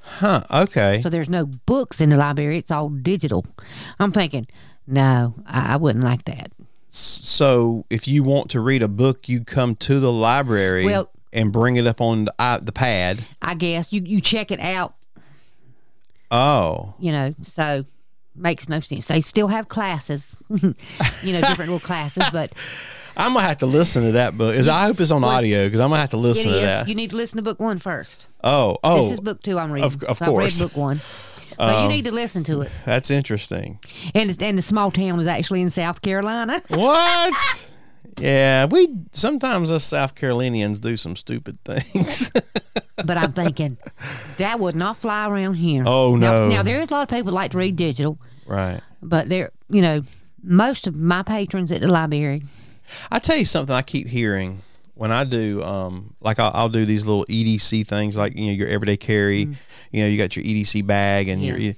Huh? 0.00 0.42
Okay. 0.50 1.00
So 1.00 1.08
there's 1.08 1.28
no 1.28 1.46
books 1.46 2.00
in 2.00 2.08
the 2.08 2.16
library. 2.16 2.58
It's 2.58 2.70
all 2.70 2.88
digital. 2.88 3.44
I'm 3.98 4.12
thinking, 4.12 4.46
no, 4.86 5.34
I, 5.46 5.74
I 5.74 5.76
wouldn't 5.76 6.04
like 6.04 6.24
that. 6.24 6.52
So 6.94 7.86
if 7.88 8.06
you 8.06 8.22
want 8.22 8.50
to 8.50 8.60
read 8.60 8.82
a 8.82 8.88
book, 8.88 9.28
you 9.28 9.44
come 9.44 9.74
to 9.76 9.98
the 9.98 10.12
library 10.12 10.84
Well- 10.84 11.08
and 11.32 11.50
bring 11.50 11.76
it 11.76 11.86
up 11.86 12.00
on 12.02 12.26
the, 12.26 12.34
uh, 12.38 12.58
the 12.60 12.72
pad. 12.72 13.24
I 13.40 13.54
guess 13.54 13.92
you, 13.92 14.02
you 14.04 14.20
check 14.20 14.50
it 14.50 14.60
out, 14.60 14.94
Oh, 16.30 16.94
you 16.98 17.12
know, 17.12 17.34
so 17.42 17.84
makes 18.34 18.68
no 18.68 18.80
sense. 18.80 19.06
They 19.06 19.20
still 19.20 19.48
have 19.48 19.68
classes, 19.68 20.36
you 20.50 20.62
know, 20.62 21.40
different 21.40 21.70
little 21.70 21.80
classes, 21.80 22.24
but 22.32 22.52
I'm 23.16 23.34
gonna 23.34 23.46
have 23.46 23.58
to 23.58 23.66
listen 23.66 24.04
to 24.04 24.12
that 24.12 24.38
book. 24.38 24.54
Is 24.54 24.68
I 24.68 24.84
hope 24.86 24.98
it's 25.00 25.10
on 25.10 25.22
audio 25.24 25.66
because 25.66 25.80
I'm 25.80 25.90
gonna 25.90 26.00
have 26.00 26.10
to 26.10 26.16
listen 26.16 26.50
to 26.52 26.58
that. 26.60 26.88
You 26.88 26.94
need 26.94 27.10
to 27.10 27.16
listen 27.16 27.36
to 27.36 27.42
book 27.42 27.60
one 27.60 27.78
first. 27.78 28.28
oh, 28.42 28.78
oh, 28.82 29.02
This 29.02 29.12
is 29.12 29.20
book 29.20 29.42
two 29.42 29.58
I'm 29.58 29.70
reading. 29.72 29.84
of- 29.84 30.02
of 30.04 30.16
So 30.18 30.24
I've 30.24 30.32
read. 30.38 30.58
Book 30.58 30.76
one. 30.76 31.00
So 31.58 31.68
you 31.70 31.76
um, 31.84 31.88
need 31.88 32.04
to 32.04 32.12
listen 32.12 32.44
to 32.44 32.62
it. 32.62 32.70
that's 32.84 33.10
interesting. 33.10 33.78
And, 34.14 34.40
and 34.42 34.58
the 34.58 34.62
small 34.62 34.90
town 34.90 35.20
is 35.20 35.26
actually 35.26 35.62
in 35.62 35.70
South 35.70 36.02
Carolina. 36.02 36.60
What? 36.68 37.68
yeah, 38.18 38.66
we 38.66 38.88
sometimes 39.12 39.70
us 39.70 39.84
South 39.84 40.14
Carolinians 40.14 40.78
do 40.78 40.96
some 40.96 41.16
stupid 41.16 41.58
things. 41.64 42.30
but 43.04 43.16
I'm 43.16 43.32
thinking 43.32 43.78
that 44.38 44.60
would 44.60 44.74
not 44.76 44.96
fly 44.96 45.28
around 45.28 45.54
here. 45.54 45.84
Oh, 45.86 46.16
Now, 46.16 46.36
no. 46.38 46.48
now 46.48 46.62
there's 46.62 46.88
a 46.88 46.92
lot 46.92 47.02
of 47.02 47.08
people 47.08 47.32
like 47.32 47.52
to 47.52 47.58
read 47.58 47.76
digital. 47.76 48.18
right. 48.46 48.80
but 49.02 49.28
they're 49.28 49.50
you 49.68 49.80
know 49.82 50.02
most 50.42 50.86
of 50.86 50.94
my 50.94 51.22
patrons 51.22 51.70
at 51.72 51.80
the 51.80 51.88
library 51.88 52.42
I 53.10 53.18
tell 53.20 53.36
you 53.36 53.44
something 53.44 53.74
I 53.74 53.82
keep 53.82 54.08
hearing 54.08 54.60
when 55.02 55.10
I 55.10 55.24
do, 55.24 55.60
um, 55.64 56.14
like 56.20 56.38
I'll, 56.38 56.52
I'll 56.54 56.68
do 56.68 56.84
these 56.84 57.04
little 57.08 57.24
EDC 57.24 57.88
things, 57.88 58.16
like 58.16 58.36
you 58.36 58.46
know 58.46 58.52
your 58.52 58.68
everyday 58.68 58.96
carry. 58.96 59.46
Mm-hmm. 59.46 59.52
You 59.90 60.02
know, 60.04 60.08
you 60.08 60.16
got 60.16 60.36
your 60.36 60.44
EDC 60.44 60.86
bag 60.86 61.26
and 61.26 61.42
your. 61.42 61.74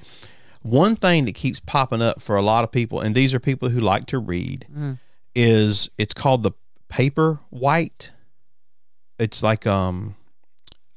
One 0.61 0.95
thing 0.95 1.25
that 1.25 1.35
keeps 1.35 1.59
popping 1.59 2.03
up 2.03 2.21
for 2.21 2.37
a 2.37 2.43
lot 2.43 2.65
of 2.65 2.71
people, 2.71 3.01
and 3.01 3.15
these 3.15 3.33
are 3.33 3.41
people 3.41 3.71
who 3.71 3.81
like 3.81 4.05
to 4.09 4.19
read, 4.19 4.67
mm-hmm. 4.71 4.93
is 5.35 5.89
it's 5.97 6.13
called 6.13 6.43
the 6.43 6.53
Paperwhite. 6.93 8.11
It's 9.19 9.43
like 9.43 9.67
um, 9.67 10.17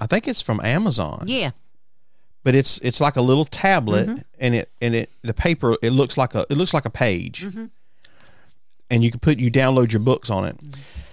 I 0.02 0.06
think 0.06 0.28
it's 0.28 0.42
from 0.42 0.60
Amazon. 0.60 1.24
yeah 1.28 1.52
but 2.44 2.56
it's 2.56 2.78
it's 2.80 3.02
like 3.02 3.16
a 3.18 3.22
little 3.22 3.44
tablet 3.46 4.08
mm-hmm. 4.08 4.22
and 4.40 4.56
it 4.56 4.70
and 4.82 4.96
it 4.96 5.10
the 5.22 5.34
paper 5.34 5.78
it 5.82 5.92
looks 5.92 6.18
like 6.18 6.34
a 6.34 6.46
it 6.50 6.58
looks 6.58 6.74
like 6.74 6.86
a 6.86 6.90
page 6.90 7.46
and 8.90 9.04
you 9.04 9.12
can 9.12 9.20
put 9.20 9.38
you 9.38 9.52
download 9.52 9.92
your 9.92 10.00
books 10.00 10.30
on 10.30 10.46
it 10.46 10.56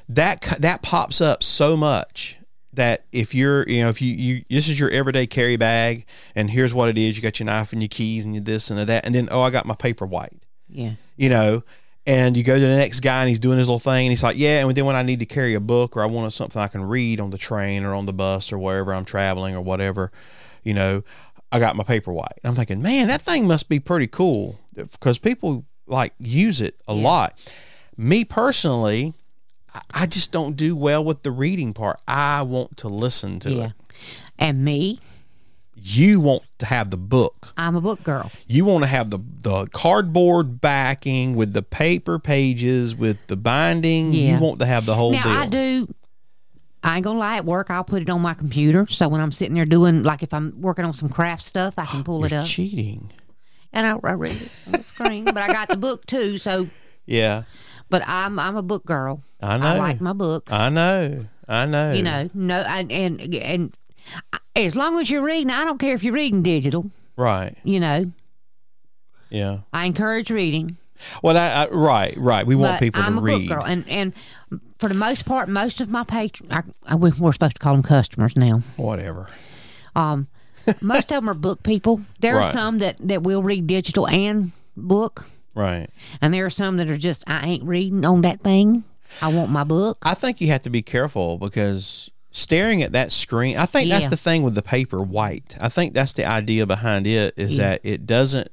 that 0.09 0.41
that 0.61 0.83
pops 0.83 1.21
up 1.21 1.43
so 1.43 1.77
much 1.77 2.37
that 2.73 3.05
if 3.13 3.35
you're 3.35 3.69
you 3.69 3.83
know 3.83 3.89
if 3.89 4.03
you, 4.03 4.15
you 4.15 4.45
this 4.51 4.69
is 4.69 4.79
your 4.79 4.91
everyday 4.91 5.27
carry 5.27 5.57
bag 5.57 6.07
and 6.35 6.51
here's 6.51 6.75
what 6.75 6.89
it 6.89 6.99
is. 6.99 7.17
You 7.17 7.23
got 7.23 7.39
your 7.39 7.47
knife 7.47 7.73
and 7.73 7.83
your 7.83 7.89
keys 7.89 8.25
and 8.25 8.35
your 8.35 8.43
this 8.43 8.71
and 8.71 8.79
that. 8.89 9.07
And 9.07 9.15
then 9.15 9.29
oh 9.31 9.41
i 9.41 9.51
got 9.51 9.67
my 9.67 9.75
Paperwhite. 9.75 10.41
Yeah. 10.69 10.93
You 11.17 11.29
know, 11.29 11.63
and 12.07 12.37
you 12.37 12.43
go 12.43 12.55
to 12.55 12.61
the 12.61 12.77
next 12.77 13.01
guy 13.01 13.21
and 13.21 13.29
he's 13.29 13.39
doing 13.39 13.59
his 13.59 13.69
little 13.69 13.79
thing 13.79 14.07
and 14.07 14.13
he's 14.13 14.23
like, 14.23 14.37
yeah, 14.37 14.65
and 14.65 14.75
then 14.75 14.85
when 14.85 14.97
I 14.97 15.03
need 15.03 15.21
to 15.21 15.27
carry 15.27 15.55
a 15.55 15.61
book 15.61 15.97
or 15.97 16.03
I 16.03 16.07
want 16.07 16.33
something 16.33 16.61
I 16.61 16.69
can 16.69 16.85
read 16.85 17.21
on 17.21 17.31
the 17.31 17.39
train 17.39 17.85
or 17.85 17.95
on 17.95 18.07
the 18.07 18.13
bus 18.13 18.53
or 18.53 18.59
wherever 18.59 18.93
I'm 18.93 19.05
traveling 19.05 19.55
or 19.55 19.63
whatever, 19.63 20.11
you 20.63 20.75
know, 20.75 21.03
I 21.51 21.61
got 21.61 21.77
my 21.77 21.85
Paperwhite. 21.85 22.39
I'm 22.43 22.55
thinking, 22.55 22.83
man, 22.83 23.09
that 23.09 23.21
thing 23.21 23.47
must 23.47 23.69
be 23.69 23.79
pretty 23.79 24.07
cool 24.07 24.59
because 24.75 25.19
people 25.19 25.65
like 25.87 26.13
use 26.19 26.61
it 26.61 26.81
a 26.89 26.95
lot. 26.95 27.51
Me 27.97 28.25
personally, 28.25 29.15
I- 29.93 30.07
just 30.07 30.31
don't 30.33 30.57
do 30.57 30.77
well 30.77 31.03
with 31.05 31.23
the 31.23 31.31
reading 31.31 31.73
part. 31.73 32.01
I 32.07 32.43
want 32.43 32.77
to 32.79 32.89
listen 32.89 33.39
to 33.41 33.51
yeah 33.53 33.65
it. 33.67 33.73
and 34.39 34.65
me 34.65 34.99
You 35.77 36.21
want 36.21 36.43
to 36.59 36.67
have 36.67 36.91
the 36.91 36.97
book. 36.97 37.53
i'm 37.57 37.75
a 37.77 37.81
book 37.81 38.03
girl 38.05 38.31
You 38.47 38.65
want 38.65 38.85
to 38.85 38.89
have 38.89 39.11
the 39.11 39.19
the 39.43 39.67
cardboard 39.73 40.61
backing 40.61 41.35
with 41.37 41.53
the 41.53 41.63
paper 41.63 42.19
pages 42.19 42.95
with 42.95 43.19
the 43.27 43.37
binding. 43.37 44.13
Yeah. 44.13 44.35
You 44.37 44.41
want 44.41 44.61
to 44.61 44.67
have 44.67 44.87
the 44.87 44.95
whole 44.95 45.13
now 45.13 45.23
deal. 45.25 45.33
i 45.33 45.47
do 45.47 45.95
i 46.83 46.97
ain't 46.97 47.05
gonna 47.05 47.19
lie 47.19 47.37
at 47.37 47.45
work 47.45 47.71
i'll 47.71 47.83
put 47.85 48.03
it 48.03 48.11
on 48.11 48.21
my 48.21 48.35
computer 48.35 48.87
so 48.89 49.09
when 49.09 49.21
i'm 49.21 49.33
sitting 49.33 49.55
there 49.55 49.65
doing 49.67 50.03
like 50.05 50.23
if 50.23 50.33
i'm 50.35 50.61
working 50.61 50.85
on 50.85 50.93
some 50.93 51.09
craft 51.09 51.43
stuff 51.43 51.75
i 51.79 51.85
can 51.87 52.05
pull 52.09 52.25
it 52.25 52.31
You're 52.31 52.41
up 52.43 52.47
cheating. 52.47 53.11
and 53.73 53.87
I, 53.87 53.99
I 54.09 54.13
read 54.13 54.37
it 54.37 54.53
on 54.67 54.73
the 54.73 54.83
screen 54.83 55.25
but 55.25 55.39
i 55.39 55.47
got 55.49 55.69
the 55.69 55.77
book 55.77 56.05
too 56.07 56.39
so 56.39 56.69
Yeah, 57.07 57.43
but 57.95 58.03
i'm 58.09 58.39
i'm 58.39 58.57
a 58.57 58.63
book 58.63 58.85
girl 58.85 59.23
I 59.41 59.57
know. 59.59 59.67
i 59.67 59.79
like 59.79 60.01
my 60.01 60.13
books 60.13 60.51
I 60.53 60.69
know. 60.71 61.27
I 61.49 61.67
know. 61.67 61.93
you 61.93 62.03
know 62.03 62.29
no 62.35 62.57
and 62.77 62.91
and, 62.93 63.35
and 63.35 63.63
as 64.57 64.75
long 64.77 65.01
as 65.01 65.11
you're 65.11 65.23
reading, 65.23 65.51
I 65.51 65.65
don't 65.65 65.79
care 65.79 65.95
if 65.95 66.03
you're 66.05 66.15
reading 66.23 66.43
digital. 66.43 66.91
Right. 67.17 67.55
You 67.65 67.81
know, 67.81 68.13
Yeah. 69.31 69.59
I 69.73 69.87
encourage 69.87 70.31
reading. 70.31 70.77
Well, 71.23 71.37
I, 71.37 71.65
I, 71.65 71.69
right, 71.71 72.15
right. 72.17 72.47
We 72.47 72.55
want 72.55 72.75
but 72.75 72.81
people 72.81 73.03
I'm 73.03 73.15
to 73.17 73.21
a 73.21 73.23
read. 73.23 73.49
book 73.49 73.59
girl, 73.59 73.65
and 73.67 73.85
and 73.89 74.13
for 74.79 74.89
the 74.89 74.95
most 74.95 75.25
part, 75.27 75.49
most 75.49 75.81
of 75.81 75.89
my 75.89 76.05
patrons, 76.05 76.53
we're 77.19 77.33
supposed 77.33 77.57
to 77.57 77.61
call 77.61 77.75
them 77.75 77.83
customers 77.83 78.37
now. 78.37 78.59
Whatever. 78.77 79.29
Um, 79.97 80.29
most 80.81 81.11
of 81.13 81.17
them 81.19 81.29
are 81.29 81.35
book 81.35 81.63
people. 81.63 82.03
There 82.21 82.37
Right. 82.37 82.47
are 82.47 82.53
some 82.53 82.79
that 82.79 82.97
that 83.01 83.23
will 83.23 83.43
read 83.43 83.67
digital 83.67 84.07
and 84.07 84.53
book, 84.77 85.27
Right. 85.55 85.89
and 86.21 86.33
there 86.35 86.45
are 86.47 86.51
some 86.51 86.77
that 86.79 86.89
are 86.91 86.99
just 86.99 87.25
I 87.27 87.47
ain't 87.47 87.65
reading 87.65 88.05
on 88.05 88.23
that 88.23 88.41
thing. 88.41 88.85
I 89.23 89.29
want 89.29 89.51
my 89.51 89.63
book. 89.65 89.99
I 90.03 90.15
think 90.15 90.41
you 90.41 90.49
have 90.49 90.63
to 90.63 90.71
be 90.71 90.83
careful 90.83 91.39
because 91.39 92.11
staring 92.33 92.83
at 92.83 92.93
that 92.93 93.13
screen, 93.13 93.57
I 93.57 93.67
think 93.67 93.89
that's 93.89 94.09
the 94.09 94.17
thing 94.17 94.43
with 94.43 94.57
the 94.57 94.63
Paperwhite. 94.63 95.57
I 95.61 95.69
think 95.69 95.95
that's 95.95 96.15
the 96.15 96.25
idea 96.27 96.67
behind 96.67 97.07
it 97.07 97.35
is 97.37 97.59
Yeah. 97.59 97.69
that 97.71 97.81
it 97.85 98.07
doesn't, 98.07 98.49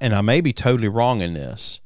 and 0.00 0.14
I 0.14 0.20
may 0.20 0.40
be 0.42 0.52
totally 0.52 0.88
wrong 0.88 1.22
in 1.22 1.32
this, 1.32 1.80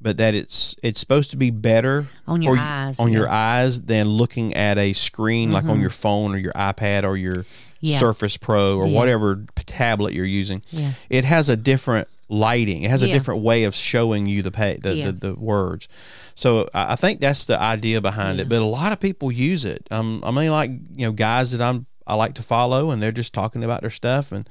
but 0.00 0.16
that 0.16 0.34
it's 0.34 0.74
it's 0.82 0.98
supposed 0.98 1.30
to 1.30 1.36
be 1.36 1.50
better 1.50 2.08
On 2.26 2.42
your 2.42 2.56
eyes, 2.58 2.98
on 2.98 3.12
your 3.12 3.22
yeah. 3.22 3.28
Mm-hmm. 3.28 3.34
eyes 3.66 3.80
than 3.82 4.08
looking 4.08 4.54
at 4.54 4.76
a 4.76 4.92
screen 4.92 5.52
like 5.52 5.64
on 5.66 5.80
your 5.80 5.90
phone 5.90 6.34
or 6.34 6.38
your 6.38 6.52
iPad 6.54 7.04
or 7.04 7.16
your 7.16 7.46
Yeah. 7.80 7.98
Surface 7.98 8.36
Pro 8.36 8.76
or 8.78 8.86
Yeah. 8.86 8.92
whatever 8.98 9.44
tablet 9.66 10.14
you're 10.14 10.24
using. 10.26 10.62
Yeah. 10.70 10.92
It 11.10 11.24
has 11.26 11.48
a 11.48 11.56
different 11.56 12.08
lighting. 12.28 12.82
It 12.82 12.90
has 12.90 13.02
a 13.02 13.06
different 13.08 13.42
way 13.42 13.64
of 13.64 13.74
showing 13.74 14.26
you 14.26 14.42
the 14.42 14.50
pa- 14.50 14.74
the, 14.80 14.94
Yeah. 14.94 15.04
the, 15.06 15.12
the 15.12 15.34
words. 15.34 15.88
So 16.34 16.68
I 16.74 16.96
think 16.96 17.20
that's 17.20 17.44
the 17.44 17.60
idea 17.60 18.00
behind 18.00 18.40
it. 18.40 18.48
But 18.48 18.60
a 18.60 18.64
lot 18.64 18.92
of 18.92 19.00
people 19.00 19.30
use 19.30 19.64
it. 19.64 19.86
Um, 19.90 20.22
I 20.24 20.30
mean, 20.30 20.50
like 20.50 20.70
you 20.70 21.06
know, 21.06 21.12
guys 21.12 21.52
that 21.52 21.60
I'm 21.60 21.86
I 22.06 22.14
like 22.16 22.34
to 22.34 22.42
follow, 22.42 22.90
and 22.90 23.00
they're 23.02 23.12
just 23.12 23.32
talking 23.32 23.62
about 23.64 23.80
their 23.80 23.90
stuff, 23.90 24.30
and 24.32 24.48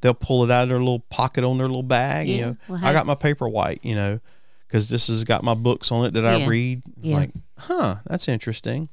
they'll 0.00 0.14
pull 0.14 0.44
it 0.44 0.50
out 0.50 0.64
of 0.64 0.68
their 0.70 0.78
little 0.78 1.00
pocket 1.10 1.44
on 1.44 1.58
their 1.58 1.66
little 1.68 1.82
bag. 1.82 2.28
You 2.28 2.40
know, 2.40 2.56
Well, 2.68 2.80
I 2.82 2.92
got 2.92 3.06
my 3.06 3.14
Paperwhite. 3.14 3.80
You 3.84 3.94
know, 3.94 4.20
because 4.66 4.88
this 4.88 5.08
has 5.08 5.22
got 5.24 5.44
my 5.44 5.54
books 5.54 5.92
on 5.92 6.06
it 6.06 6.14
that 6.14 6.24
I 6.26 6.46
read. 6.46 6.82
Yeah. 7.00 7.16
Like, 7.16 7.30
huh, 7.58 7.96
that's 8.06 8.28
interesting. 8.28 8.88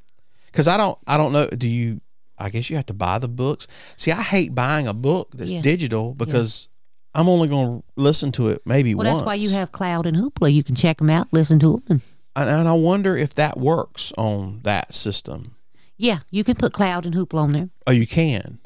Because 0.48 0.68
I 0.68 0.78
don't 0.78 0.98
I 1.08 1.18
don't 1.18 1.32
know. 1.34 1.48
Do 1.48 1.68
you? 1.68 2.02
I 2.38 2.50
guess 2.50 2.70
you 2.70 2.76
have 2.76 2.88
to 2.88 2.94
buy 2.94 3.20
the 3.20 3.28
books. 3.30 3.68
See, 3.96 4.12
I 4.12 4.22
hate 4.22 4.54
buying 4.54 4.88
a 4.88 4.94
book 4.94 5.30
that's 5.36 5.52
Yeah. 5.52 5.62
digital 5.62 6.14
because. 6.14 6.68
I'm 7.16 7.30
only 7.30 7.48
going 7.48 7.80
to 7.80 7.84
listen 7.96 8.32
to 8.34 8.50
it 8.50 8.62
maybe 8.66 8.96
well, 8.96 9.06
once. 9.06 9.20
that's 9.20 9.26
why 9.26 9.36
you 9.36 9.52
have 9.52 9.72
Cloud 9.72 10.06
and 10.06 10.18
Hoopla. 10.18 10.52
You 10.52 10.64
can 10.64 10.76
check 10.76 10.98
them 10.98 11.10
out, 11.10 11.28
listen 11.32 11.60
to 11.60 11.74
them, 11.74 11.84
and 11.88 12.02
and, 12.36 12.50
and 12.50 12.68
I 12.68 12.74
wonder 12.74 13.16
if 13.16 13.34
that 13.36 13.60
works 13.60 14.12
on 14.18 14.62
that 14.64 14.94
system. 14.94 15.56
yeah, 15.98 16.20
you 16.32 16.44
can 16.44 16.56
put 16.56 16.74
Cloud 16.74 17.06
and 17.06 17.14
Hoopla 17.14 17.40
on 17.40 17.52
there. 17.52 17.70
Oh, 17.86 17.92
you 17.92 18.08
can. 18.08 18.60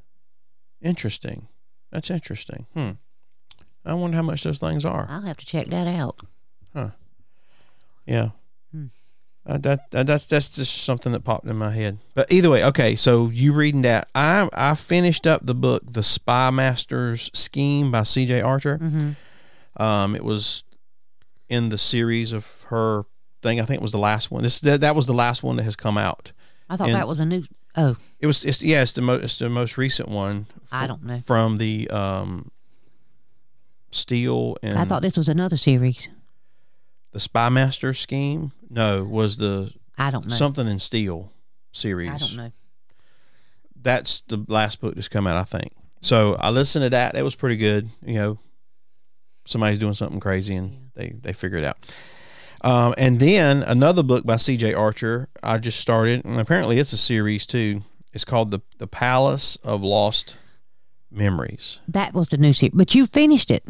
Interesting. 0.82 1.48
That's 1.91 2.10
interesting. 2.10 2.66
Hmm. 2.74 2.91
I 3.86 3.93
wonder 3.93 4.18
how 4.18 4.24
much 4.24 4.43
those 4.43 4.60
things 4.60 4.86
are. 4.86 5.08
I'll 5.10 5.22
have 5.22 5.38
to 5.38 5.45
check 5.45 5.68
that 5.68 5.88
out. 5.88 6.20
Huh. 6.74 6.89
Yeah. 8.06 8.30
Uh, 9.48 9.58
that, 9.60 9.89
that 9.91 10.06
that's 10.08 10.26
that's 10.26 10.50
just 10.50 10.84
something 10.84 11.14
that 11.14 11.24
popped 11.24 11.45
in 11.45 11.56
my 11.56 11.72
head. 11.72 12.00
But 12.16 12.32
either 12.34 12.50
way, 12.50 12.66
okay. 12.66 12.98
So 12.98 13.30
you 13.30 13.54
reading 13.54 13.82
that? 13.84 14.10
I 14.14 14.50
I 14.52 14.76
finished 14.76 15.26
up 15.26 15.45
the 15.45 15.56
book, 15.56 15.84
The 15.86 16.02
Spymaster's 16.02 17.32
Scheme 17.34 17.89
by 17.89 18.04
C.J. 18.04 18.41
Archer. 18.41 18.78
Mm-hmm. 18.78 19.82
Um, 19.82 20.16
it 20.16 20.24
was 20.26 20.64
in 21.48 21.70
the 21.70 21.78
series 21.78 22.34
of 22.34 22.45
her 22.68 23.06
thing. 23.41 23.62
I 23.62 23.64
think 23.64 23.80
it 23.80 23.82
was 23.82 23.93
the 23.93 23.98
last 24.00 24.32
one. 24.32 24.43
This 24.43 24.60
that, 24.60 24.82
that 24.82 24.95
was 24.95 25.06
the 25.08 25.14
last 25.14 25.43
one 25.43 25.56
that 25.56 25.64
has 25.64 25.78
come 25.78 25.98
out. 25.98 26.34
I 26.70 26.76
thought 26.76 26.89
And- 26.89 26.98
that 26.98 27.08
was 27.08 27.22
a 27.22 27.26
new. 27.26 27.43
Oh, 27.80 27.95
It 28.20 28.28
was 28.28 28.43
it's 28.43 28.62
yeah, 28.62 28.82
it's 28.82 28.91
the 28.93 29.02
most 29.02 29.24
it's 29.24 29.38
the 29.38 29.48
most 29.50 29.78
recent 29.78 30.10
one. 30.10 30.48
I 30.72 30.88
don't 30.88 31.04
know. 31.04 31.20
from 31.20 31.58
the 31.60 31.88
um 31.89 32.52
Steele 33.91 34.58
and 34.62 34.78
I 34.78 34.84
thought 34.84 35.02
this 35.02 35.16
was 35.16 35.30
another 35.30 35.58
series. 35.58 36.10
The 37.12 37.20
Spymaster 37.20 37.95
scheme. 37.95 38.51
No, 38.70 39.03
was 39.03 39.38
the 39.38 39.74
I 39.97 40.12
don't 40.12 40.28
know. 40.28 40.36
something 40.36 40.68
in 40.68 40.80
Steele 40.80 41.32
series. 41.72 42.12
I 42.12 42.18
don't 42.18 42.36
know. 42.36 42.51
That's 43.82 44.22
the 44.28 44.43
last 44.47 44.82
book 44.82 44.95
that's 44.95 45.08
come 45.08 45.28
out, 45.28 45.38
I 45.38 45.43
think. 45.43 45.72
So 46.01 46.36
I 46.36 46.49
listened 46.49 46.84
to 46.84 46.89
that. 46.91 47.16
It 47.16 47.24
was 47.24 47.36
pretty 47.36 47.58
good. 47.58 47.89
You 48.05 48.14
know, 48.16 48.39
somebody's 49.45 49.80
doing 49.80 49.93
something 49.93 50.20
crazy 50.20 50.55
and 50.55 50.89
they 50.95 51.10
they 51.22 51.34
figure 51.34 51.58
it 51.58 51.64
out. 51.64 51.78
Um, 52.62 52.95
and 52.97 53.20
then 53.20 53.62
another 53.64 54.01
book 54.03 54.26
by 54.26 54.38
C.J. 54.38 54.74
Archer 54.74 55.30
I 55.43 55.60
just 55.60 55.80
started, 55.80 56.26
and 56.26 56.39
apparently 56.39 56.80
it's 56.80 56.91
a 56.91 56.97
series 56.97 57.45
too. 57.45 57.84
It's 58.14 58.26
called 58.26 58.51
the 58.51 58.60
the 58.80 58.88
Palace 58.88 59.58
of 59.58 59.84
Lost 59.84 60.38
Memories. 61.12 61.80
That 61.88 62.14
was 62.14 62.30
the 62.30 62.38
new 62.38 62.53
series, 62.53 62.74
but 62.74 62.95
you 62.95 63.05
finished 63.05 63.51
it. 63.51 63.64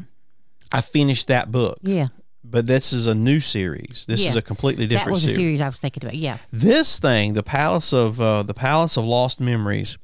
I 0.71 0.81
finished 0.81 1.27
that 1.27 1.51
book. 1.51 1.77
Yeah, 1.81 2.07
but 2.49 2.67
this 2.67 2.93
is 2.93 3.07
a 3.07 3.15
new 3.15 3.39
series. 3.39 4.05
This 4.07 4.25
is 4.25 4.35
a 4.35 4.41
completely 4.41 4.87
different. 4.87 5.07
that 5.07 5.11
was 5.11 5.23
a 5.23 5.27
series. 5.27 5.37
series 5.37 5.61
I 5.61 5.67
was 5.67 5.77
thinking 5.77 6.03
about. 6.03 6.15
Yeah, 6.15 6.37
This 6.51 6.99
thing, 6.99 7.33
the 7.33 7.43
Palace 7.43 7.93
of 7.93 8.21
uh, 8.21 8.43
the 8.43 8.53
Palace 8.53 8.97
of 8.97 9.05
Lost 9.05 9.39
Memories, 9.39 9.97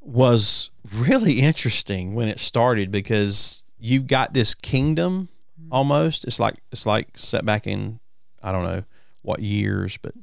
was 0.00 0.70
really 0.92 1.40
interesting 1.40 2.14
when 2.14 2.28
it 2.28 2.38
started 2.38 2.90
because 2.90 3.62
you've 3.78 4.06
got 4.06 4.32
this 4.34 4.54
kingdom 4.54 5.28
almost. 5.70 6.24
It's 6.24 6.40
like 6.40 6.56
it's 6.70 6.86
like 6.86 7.08
set 7.16 7.44
back 7.44 7.66
in 7.66 8.00
I 8.42 8.52
don't 8.52 8.64
know 8.64 8.84
what 9.22 9.40
years, 9.40 9.98
but 10.00 10.14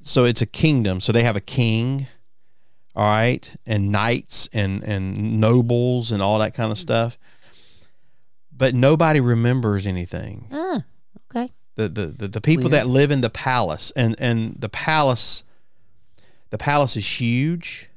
so 0.00 0.24
it's 0.24 0.42
a 0.42 0.46
kingdom. 0.46 1.00
So 1.00 1.12
they 1.12 1.22
have 1.22 1.36
a 1.36 1.40
king, 1.40 2.06
all 2.94 3.04
right, 3.04 3.56
and 3.66 3.90
knights 3.90 4.48
and 4.52 4.82
and 4.84 5.40
nobles 5.40 6.12
and 6.12 6.22
all 6.22 6.38
that 6.40 6.54
kind 6.54 6.70
of 6.70 6.78
stuff. 6.78 7.18
But 8.58 8.74
nobody 8.74 9.20
remembers 9.20 9.86
anything 9.86 10.48
ah, 10.52 10.82
okay. 11.30 11.52
the 11.76 11.88
the, 11.88 12.06
the, 12.06 12.28
the 12.28 12.40
people 12.40 12.64
Weird. 12.64 12.72
that 12.72 12.86
live 12.88 13.10
in 13.10 13.20
the 13.20 13.30
palace 13.30 13.92
and 13.96 14.14
and 14.18 14.54
the 14.60 14.68
palace 14.68 15.44
the 16.50 16.58
palace 16.58 16.96
is 16.96 17.20
huge 17.20 17.88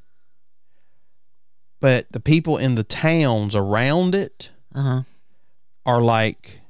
but 1.79 2.11
the 2.11 2.19
people 2.19 2.57
in 2.57 2.75
the 2.75 2.83
towns 2.83 3.55
around 3.55 4.13
it 4.15 4.51
Uh 4.73 4.81
huh. 4.83 5.01
are 5.85 6.01
like 6.01 6.61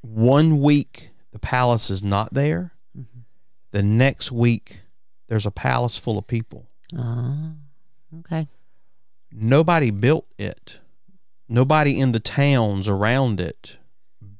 one 0.00 0.60
week 0.60 1.10
the 1.32 1.38
palace 1.38 1.90
is 1.90 2.02
not 2.02 2.32
there 2.34 2.72
the 3.72 3.82
next 3.82 4.32
week 4.32 4.80
there's 5.28 5.46
a 5.46 5.50
palace 5.50 5.98
full 5.98 6.18
of 6.18 6.26
people 6.26 6.66
Uh, 6.96 7.52
okay. 8.20 8.48
nobody 9.30 9.90
built 9.90 10.26
it 10.38 10.78
nobody 11.48 11.98
in 11.98 12.12
the 12.12 12.20
towns 12.20 12.88
around 12.88 13.40
it 13.40 13.76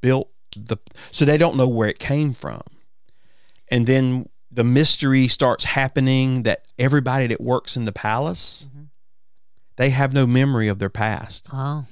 built 0.01 0.29
the 0.55 0.77
so 1.11 1.25
they 1.25 1.37
don't 1.37 1.55
know 1.57 1.67
where 1.67 1.89
it 1.89 1.99
came 1.99 2.33
from. 2.33 2.61
And 3.69 3.87
then 3.87 4.29
the 4.51 4.63
mystery 4.63 5.27
starts 5.27 5.65
happening 5.65 6.43
that 6.43 6.65
everybody 6.77 7.27
that 7.27 7.41
works 7.41 7.75
in 7.75 7.85
the 7.85 7.91
palace 7.91 8.67
mm-hmm. 8.69 8.83
they 9.77 9.89
have 9.89 10.13
no 10.13 10.27
memory 10.27 10.67
of 10.67 10.79
their 10.79 10.89
past. 10.89 11.47
Oh, 11.51 11.85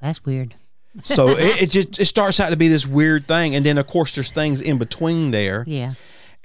that's 0.00 0.24
weird. 0.24 0.54
so 1.02 1.28
it, 1.38 1.62
it 1.62 1.70
just 1.70 2.00
it 2.00 2.06
starts 2.06 2.40
out 2.40 2.50
to 2.50 2.56
be 2.56 2.68
this 2.68 2.86
weird 2.86 3.26
thing. 3.26 3.54
And 3.54 3.66
then 3.66 3.78
of 3.78 3.86
course 3.86 4.14
there's 4.14 4.30
things 4.30 4.60
in 4.60 4.78
between 4.78 5.30
there. 5.30 5.64
Yeah. 5.66 5.94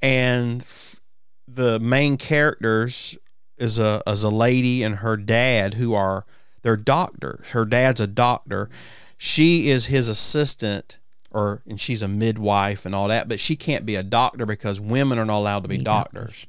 and 0.02 0.62
f- 0.62 1.00
the 1.48 1.80
main 1.80 2.18
characters 2.18 3.18
is 3.58 3.78
a 3.78 4.02
is 4.08 4.24
a 4.24 4.30
lady 4.30 4.84
and 4.84 4.98
her 4.98 5.18
dad 5.18 5.76
who 5.76 5.94
are 5.94 6.26
they're 6.62 6.78
doctors. 6.78 7.50
Her 7.50 7.66
dad's 7.66 8.00
a 8.00 8.08
doctor. 8.08 8.70
She 9.18 9.70
is 9.70 9.88
his 9.88 10.10
assistant 10.10 11.00
or 11.32 11.62
and 11.68 11.80
she's 11.80 12.02
a 12.02 12.08
midwife 12.08 12.86
and 12.86 12.94
all 12.94 13.08
that, 13.08 13.30
but 13.30 13.40
she 13.40 13.56
can't 13.56 13.86
be 13.86 13.96
a 13.96 14.04
doctor 14.04 14.46
because 14.46 14.82
women 14.82 15.18
are 15.18 15.26
not 15.26 15.38
allowed 15.38 15.64
to 15.64 15.70
be 15.70 15.78
Be 15.78 15.84
doctors. 15.84 16.46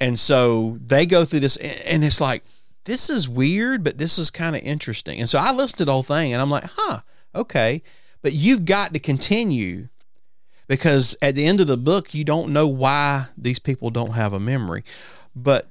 And 0.00 0.18
so 0.18 0.78
they 0.84 1.06
go 1.06 1.24
through 1.24 1.40
this 1.40 1.56
and 1.56 2.04
it's 2.04 2.20
like 2.20 2.44
this 2.84 3.08
is 3.08 3.28
weird, 3.28 3.84
but 3.84 3.98
this 3.98 4.18
is 4.18 4.30
kind 4.30 4.56
of 4.56 4.62
interesting. 4.62 5.20
And 5.20 5.28
so 5.28 5.38
I 5.38 5.52
listened 5.52 5.78
to 5.78 5.84
the 5.84 5.92
whole 5.92 6.02
thing 6.02 6.32
and 6.32 6.42
I'm 6.42 6.50
like, 6.50 6.64
"Huh, 6.76 7.00
okay." 7.34 7.82
But 8.20 8.32
you've 8.32 8.64
got 8.64 8.92
to 8.92 9.00
continue 9.00 9.88
because 10.68 11.16
at 11.20 11.34
the 11.34 11.44
end 11.44 11.60
of 11.60 11.66
the 11.66 11.76
book 11.76 12.14
you 12.14 12.24
don't 12.24 12.52
know 12.52 12.66
why 12.66 13.26
these 13.36 13.58
people 13.58 13.90
don't 13.90 14.12
have 14.12 14.32
a 14.32 14.40
memory 14.40 14.82
but 15.34 15.68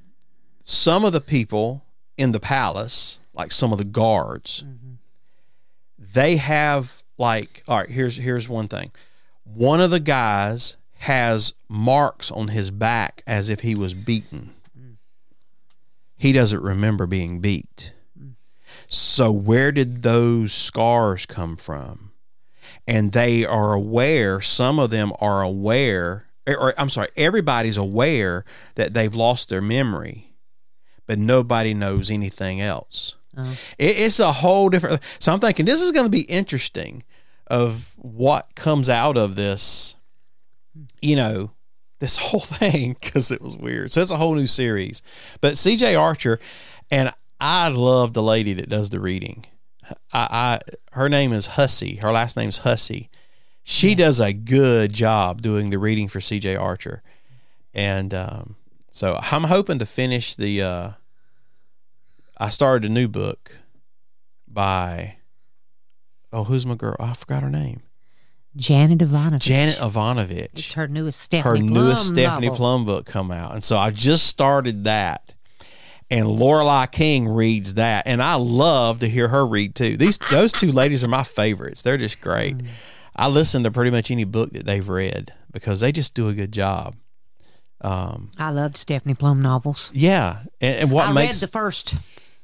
some 0.63 1.03
of 1.03 1.13
the 1.13 1.21
people 1.21 1.83
in 2.17 2.31
the 2.31 2.39
palace 2.39 3.19
like 3.33 3.51
some 3.51 3.71
of 3.71 3.77
the 3.77 3.85
guards 3.85 4.63
mm-hmm. 4.65 4.93
they 5.97 6.37
have 6.37 7.03
like 7.17 7.63
all 7.67 7.77
right 7.77 7.89
here's 7.89 8.17
here's 8.17 8.49
one 8.49 8.67
thing. 8.67 8.91
One 9.43 9.81
of 9.81 9.91
the 9.91 9.99
guys 9.99 10.75
has 10.99 11.53
marks 11.67 12.31
on 12.31 12.49
his 12.49 12.71
back 12.71 13.23
as 13.25 13.49
if 13.49 13.61
he 13.61 13.75
was 13.75 13.93
beaten. 13.93 14.53
Mm. 14.77 14.97
He 16.15 16.31
doesn't 16.31 16.61
remember 16.61 17.07
being 17.07 17.39
beat. 17.39 17.93
Mm. 18.19 18.33
So 18.87 19.31
where 19.31 19.71
did 19.71 20.03
those 20.03 20.53
scars 20.53 21.25
come 21.25 21.57
from? 21.57 22.11
And 22.87 23.11
they 23.11 23.45
are 23.45 23.73
aware 23.73 24.41
some 24.41 24.79
of 24.79 24.89
them 24.89 25.11
are 25.19 25.41
aware 25.41 26.27
or, 26.47 26.57
or, 26.57 26.73
i'm 26.79 26.89
sorry 26.89 27.07
everybody's 27.15 27.77
aware 27.77 28.43
that 28.73 28.95
they've 28.95 29.13
lost 29.13 29.49
their 29.49 29.61
memory 29.61 30.31
but 31.11 31.19
nobody 31.19 31.73
knows 31.73 32.09
anything 32.09 32.61
else. 32.61 33.17
Uh-huh. 33.35 33.53
It, 33.77 33.99
it's 33.99 34.19
a 34.19 34.31
whole 34.31 34.69
different. 34.69 35.01
So 35.19 35.31
I'm 35.33 35.39
thinking 35.39 35.65
this 35.65 35.81
is 35.81 35.91
going 35.91 36.05
to 36.05 36.09
be 36.09 36.21
interesting 36.21 37.03
of 37.47 37.93
what 37.97 38.55
comes 38.55 38.89
out 38.89 39.17
of 39.17 39.35
this. 39.35 39.95
You 41.01 41.15
know, 41.15 41.51
this 41.99 42.17
whole 42.21 42.41
thing 42.41 42.95
because 42.99 43.31
it 43.31 43.41
was 43.41 43.55
weird. 43.55 43.91
So 43.91 44.01
it's 44.01 44.11
a 44.11 44.17
whole 44.17 44.35
new 44.35 44.47
series. 44.47 45.01
But 45.39 45.57
C.J. 45.57 45.95
Archer, 45.95 46.39
and 46.89 47.13
I 47.39 47.69
love 47.69 48.13
the 48.13 48.23
lady 48.23 48.53
that 48.53 48.69
does 48.69 48.89
the 48.89 48.99
reading. 48.99 49.45
I, 50.13 50.27
I 50.31 50.59
her 50.93 51.09
name 51.09 51.31
is 51.33 51.47
Hussey. 51.47 51.95
Her 51.95 52.11
last 52.11 52.35
name's 52.35 52.59
Hussey. 52.59 53.09
She 53.63 53.95
does 53.95 54.19
a 54.19 54.33
good 54.33 54.91
job 54.91 55.41
doing 55.41 55.69
the 55.69 55.77
reading 55.77 56.07
for 56.07 56.19
C.J. 56.19 56.55
Archer, 56.55 57.03
and 57.73 58.13
um, 58.13 58.55
so 58.91 59.19
I'm 59.31 59.45
hoping 59.45 59.79
to 59.79 59.85
finish 59.85 60.35
the. 60.35 60.61
Uh, 60.61 60.91
I 62.41 62.49
started 62.49 62.89
a 62.89 62.93
new 62.93 63.07
book 63.07 63.57
by. 64.47 65.17
Oh, 66.33 66.43
who's 66.45 66.65
my 66.65 66.75
girl? 66.75 66.95
I 66.99 67.13
forgot 67.13 67.43
her 67.43 67.49
name. 67.49 67.81
Janet 68.55 69.01
Evanovich. 69.01 69.43
Janet 69.43 69.75
It's 69.75 69.81
Evanovich. 69.83 70.73
her 70.73 70.87
newest 70.87 71.19
Her 71.19 71.23
Stephanie 71.25 71.69
Plum 71.69 71.73
newest 71.73 72.07
Stephanie 72.09 72.47
novel. 72.47 72.57
Plum 72.57 72.85
book 72.85 73.05
come 73.05 73.31
out, 73.31 73.53
and 73.53 73.63
so 73.63 73.77
I 73.77 73.91
just 73.91 74.25
started 74.27 74.85
that. 74.85 75.35
And 76.09 76.27
Lorelei 76.27 76.87
King 76.87 77.27
reads 77.29 77.75
that, 77.75 78.05
and 78.07 78.21
I 78.21 78.35
love 78.35 78.99
to 78.99 79.07
hear 79.07 79.29
her 79.29 79.45
read 79.45 79.75
too. 79.75 79.95
These 79.95 80.17
those 80.31 80.51
two 80.51 80.71
ladies 80.71 81.03
are 81.03 81.07
my 81.07 81.23
favorites. 81.23 81.83
They're 81.83 81.97
just 81.97 82.19
great. 82.21 82.57
Mm. 82.57 82.67
I 83.15 83.27
listen 83.27 83.63
to 83.63 83.71
pretty 83.71 83.91
much 83.91 84.09
any 84.09 84.23
book 84.23 84.51
that 84.53 84.65
they've 84.65 84.87
read 84.89 85.31
because 85.51 85.79
they 85.81 85.91
just 85.91 86.13
do 86.13 86.27
a 86.27 86.33
good 86.33 86.51
job. 86.51 86.95
Um, 87.81 88.31
I 88.37 88.51
loved 88.51 88.77
Stephanie 88.77 89.15
Plum 89.15 89.41
novels. 89.41 89.91
yeah, 89.93 90.43
and, 90.59 90.75
and 90.81 90.91
what 90.91 91.07
I 91.07 91.13
makes 91.13 91.41
read 91.41 91.47
the 91.47 91.51
first 91.51 91.95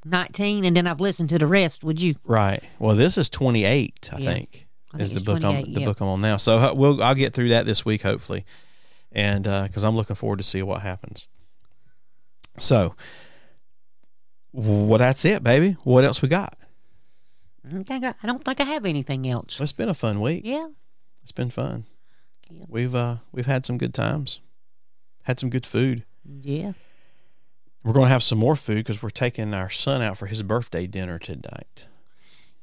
19 0.09 0.65
and 0.65 0.75
then 0.75 0.87
I've 0.87 0.99
listened 1.01 1.29
to 1.29 1.37
the 1.37 1.47
rest. 1.47 1.83
Would 1.83 2.01
you? 2.01 2.15
right? 2.25 2.63
Well, 2.79 2.95
this 2.95 3.17
is 3.17 3.29
twenty 3.29 3.63
eight, 3.65 4.09
I 4.13 4.17
Yeah. 4.19 4.33
think, 4.33 4.67
I 4.93 4.99
is 5.01 5.13
the 5.13 5.21
book 5.21 5.43
I'm 5.43 5.73
the 5.73 5.81
book 5.85 5.99
I'm 6.01 6.07
on 6.07 6.21
now. 6.21 6.37
So 6.37 6.57
uh, 6.57 6.73
we'll 6.73 7.01
I'll 7.03 7.15
get 7.15 7.33
through 7.33 7.49
that 7.49 7.65
this 7.65 7.83
week 7.85 8.01
hopefully, 8.03 8.45
and 9.11 9.43
because 9.43 9.83
I'm 9.83 9.95
looking 9.95 10.15
forward 10.15 10.37
to 10.37 10.43
see 10.43 10.61
what 10.63 10.81
happens. 10.81 11.27
So, 12.59 12.95
well, 14.53 14.97
that's 14.97 15.23
it, 15.25 15.43
baby. 15.43 15.77
What 15.83 16.03
else 16.03 16.21
we 16.21 16.27
got? 16.29 16.57
I 17.65 17.69
don't 17.69 17.83
think 17.83 18.03
I, 18.03 18.13
I 18.23 18.27
don't 18.27 18.43
think 18.43 18.59
I 18.61 18.63
have 18.63 18.85
anything 18.85 19.27
else. 19.27 19.59
It's 19.59 19.71
been 19.73 19.89
a 19.89 19.93
fun 19.93 20.21
week. 20.21 20.41
Yeah. 20.45 20.67
It's 21.23 21.31
been 21.33 21.49
fun. 21.49 21.85
Yeah. 22.49 22.63
We've 22.69 22.95
uh 22.95 23.17
we've 23.31 23.45
had 23.45 23.65
some 23.65 23.77
good 23.77 23.93
times, 23.93 24.39
had 25.23 25.39
some 25.39 25.49
good 25.49 25.65
food. 25.65 26.03
Yeah. 26.25 26.73
We're 27.87 27.93
going 27.93 28.07
to 28.07 28.11
have 28.11 28.23
some 28.23 28.37
more 28.37 28.57
food 28.57 28.77
because 28.77 29.01
we're 29.01 29.09
taking 29.11 29.53
our 29.53 29.69
son 29.69 30.01
out 30.01 30.17
for 30.17 30.25
his 30.25 30.43
birthday 30.43 30.87
dinner 30.87 31.17
tonight. 31.17 31.87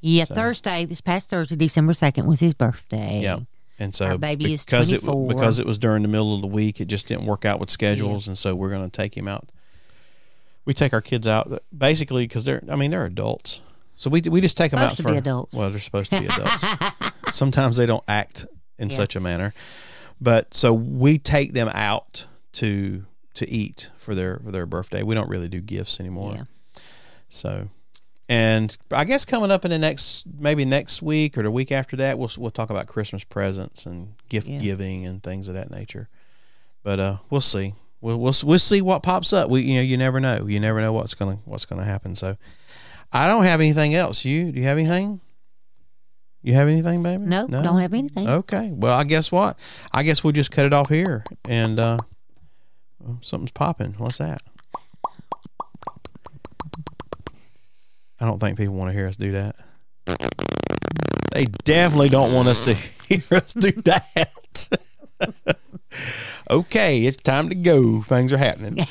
Yeah. 0.03 0.25
So- 0.25 0.35
Thursday, 0.35 0.85
this 0.85 1.01
past 1.01 1.31
Thursday, 1.31 1.57
December 1.57 1.95
2nd, 1.95 2.27
was 2.27 2.41
his 2.41 2.53
birthday. 2.53 3.20
Yeah. 3.22 3.39
And 3.79 3.95
so 3.95 4.05
Our 4.07 4.18
baby 4.18 4.53
is 4.53 4.64
because 4.66 4.93
it 4.93 5.01
24. 5.03 5.29
because 5.35 5.59
it 5.59 5.66
was 5.66 5.79
during 5.79 6.03
the 6.03 6.09
middle 6.09 6.35
of 6.35 6.43
the 6.43 6.47
week, 6.47 6.79
it 6.81 6.85
just 6.89 7.07
didn't 7.09 7.25
work 7.25 7.45
out 7.47 7.59
with 7.59 7.70
schedules, 7.70 8.29
and 8.29 8.37
so 8.37 8.55
we're 8.55 8.68
going 8.68 8.85
to 8.85 8.91
take 8.95 9.16
him 9.16 9.27
out. 9.27 9.49
We 10.66 10.75
take 10.75 10.93
our 10.93 11.01
kids 11.01 11.27
out 11.27 11.51
uh, 11.51 11.59
basically 11.77 12.27
because 12.27 12.45
they're 12.45 12.62
I 12.70 12.77
mean 12.77 12.91
they're 12.93 13.05
adults, 13.05 13.62
so 13.97 14.09
we 14.11 14.20
we 14.22 14.41
just 14.41 14.57
take 14.57 14.70
them 14.70 14.81
out 14.81 14.97
for 14.97 15.12
adults. 15.12 15.53
well 15.55 15.70
they're 15.70 15.81
supposed 15.81 16.11
to 16.12 16.20
be 16.20 16.27
adults. 16.27 16.64
Sometimes 17.35 17.77
they 17.77 17.85
don't 17.87 18.05
act 18.07 18.47
in 18.79 18.91
Yeah. 18.91 18.97
such 18.97 19.16
a 19.16 19.20
manner, 19.20 19.53
but 20.20 20.55
so 20.55 20.72
we 20.72 21.18
take 21.18 21.53
them 21.53 21.68
out 21.75 22.27
to 22.55 23.05
to 23.35 23.49
eat 23.49 23.91
for 23.97 24.14
their 24.14 24.39
for 24.45 24.51
their 24.51 24.66
birthday. 24.66 25.03
We 25.03 25.14
don't 25.14 25.28
really 25.28 25.49
do 25.49 25.61
gifts 25.61 26.01
anymore. 26.01 26.35
Yeah. 26.37 26.45
So, 27.28 27.68
and 28.28 28.76
I 28.91 29.05
guess 29.05 29.24
coming 29.24 29.51
up 29.51 29.64
in 29.64 29.70
the 29.70 29.78
next 29.78 30.24
maybe 30.39 30.64
next 30.64 31.03
week 31.03 31.37
or 31.37 31.43
the 31.43 31.51
week 31.51 31.72
after 31.72 31.97
that, 31.97 32.18
we'll 32.18 32.30
we'll 32.39 32.51
talk 32.51 32.70
about 32.70 32.87
Christmas 32.87 33.24
presents 33.24 33.87
and 33.87 34.14
gift 34.28 34.47
Yeah. 34.49 34.59
giving 34.59 35.05
and 35.07 35.22
things 35.22 35.49
of 35.49 35.55
that 35.55 35.70
nature. 35.70 36.09
But 36.82 37.01
uh, 37.01 37.16
we'll 37.30 37.41
see. 37.41 37.74
We'll 38.01 38.18
we'll 38.18 38.35
we'll 38.45 38.59
see 38.59 38.80
what 38.82 39.03
pops 39.03 39.32
up. 39.32 39.49
We 39.51 39.62
you 39.62 39.74
know 39.76 39.80
you 39.82 39.97
never 39.97 40.20
know. 40.20 40.47
You 40.47 40.61
never 40.61 40.80
know 40.80 40.93
what's 40.93 41.14
gonna 41.14 41.39
what's 41.45 41.64
gonna 41.64 41.85
happen. 41.85 42.14
So, 42.14 42.37
I 43.12 43.26
don't 43.26 43.45
have 43.45 43.61
anything 43.61 43.95
else. 43.95 44.24
You 44.24 44.53
do 44.53 44.59
you 44.61 44.66
have 44.66 44.78
anything? 44.78 45.20
You 46.43 46.53
have 46.53 46.68
anything, 46.68 47.03
baby? 47.03 47.22
No, 47.22 47.47
don't 47.47 47.80
have 47.80 47.95
anything. 47.95 48.28
Okay. 48.28 48.70
Well, 48.70 48.95
I 48.95 49.05
guess 49.05 49.32
what? 49.32 49.59
I 49.93 50.03
guess 50.03 50.22
we'll 50.22 50.35
just 50.35 50.51
cut 50.51 50.66
it 50.66 50.74
off 50.74 50.91
here. 50.91 51.24
And 51.47 51.80
uh, 51.80 51.97
well, 53.05 53.18
something's 53.20 53.50
popping. 53.52 53.94
What's 53.98 54.18
that? 54.18 54.42
I 58.20 58.26
don't 58.26 58.38
think 58.38 58.57
people 58.57 58.74
want 58.74 58.90
to 58.90 58.92
hear 58.94 59.07
us 59.09 59.16
do 59.16 59.32
that. 59.32 59.57
They 61.32 61.44
definitely 61.64 62.09
don't 62.09 62.32
want 62.32 62.48
us 62.48 62.64
to 62.64 62.74
hear 63.09 63.22
us 63.38 63.52
do 63.55 63.72
that. 63.82 64.68
okay, 66.50 67.02
it's 67.05 67.16
time 67.16 67.48
to 67.48 67.55
go. 67.55 68.02
Things 68.02 68.32
are 68.32 68.38
happening. 68.38 68.78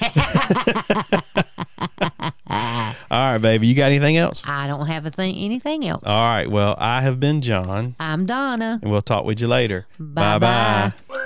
All 3.10 3.32
right, 3.32 3.38
baby. 3.38 3.68
You 3.68 3.76
got 3.76 3.86
anything 3.86 4.18
else? 4.18 4.44
I 4.46 4.68
don't 4.68 4.88
have 4.88 5.06
a 5.06 5.12
thing, 5.12 5.36
anything 5.36 5.88
else. 5.88 6.04
All 6.06 6.26
right. 6.26 6.50
Well, 6.50 6.76
I 6.78 7.02
have 7.02 7.20
been 7.20 7.42
John, 7.42 7.96
I'm 8.00 8.26
Donna. 8.26 8.80
and 8.82 8.92
we'll 8.92 9.02
talk 9.02 9.26
with 9.26 9.40
you 9.42 9.48
later. 9.48 9.86
Bye-bye. 10.00 10.40
Bye 10.40 10.94
bye. 11.10 11.20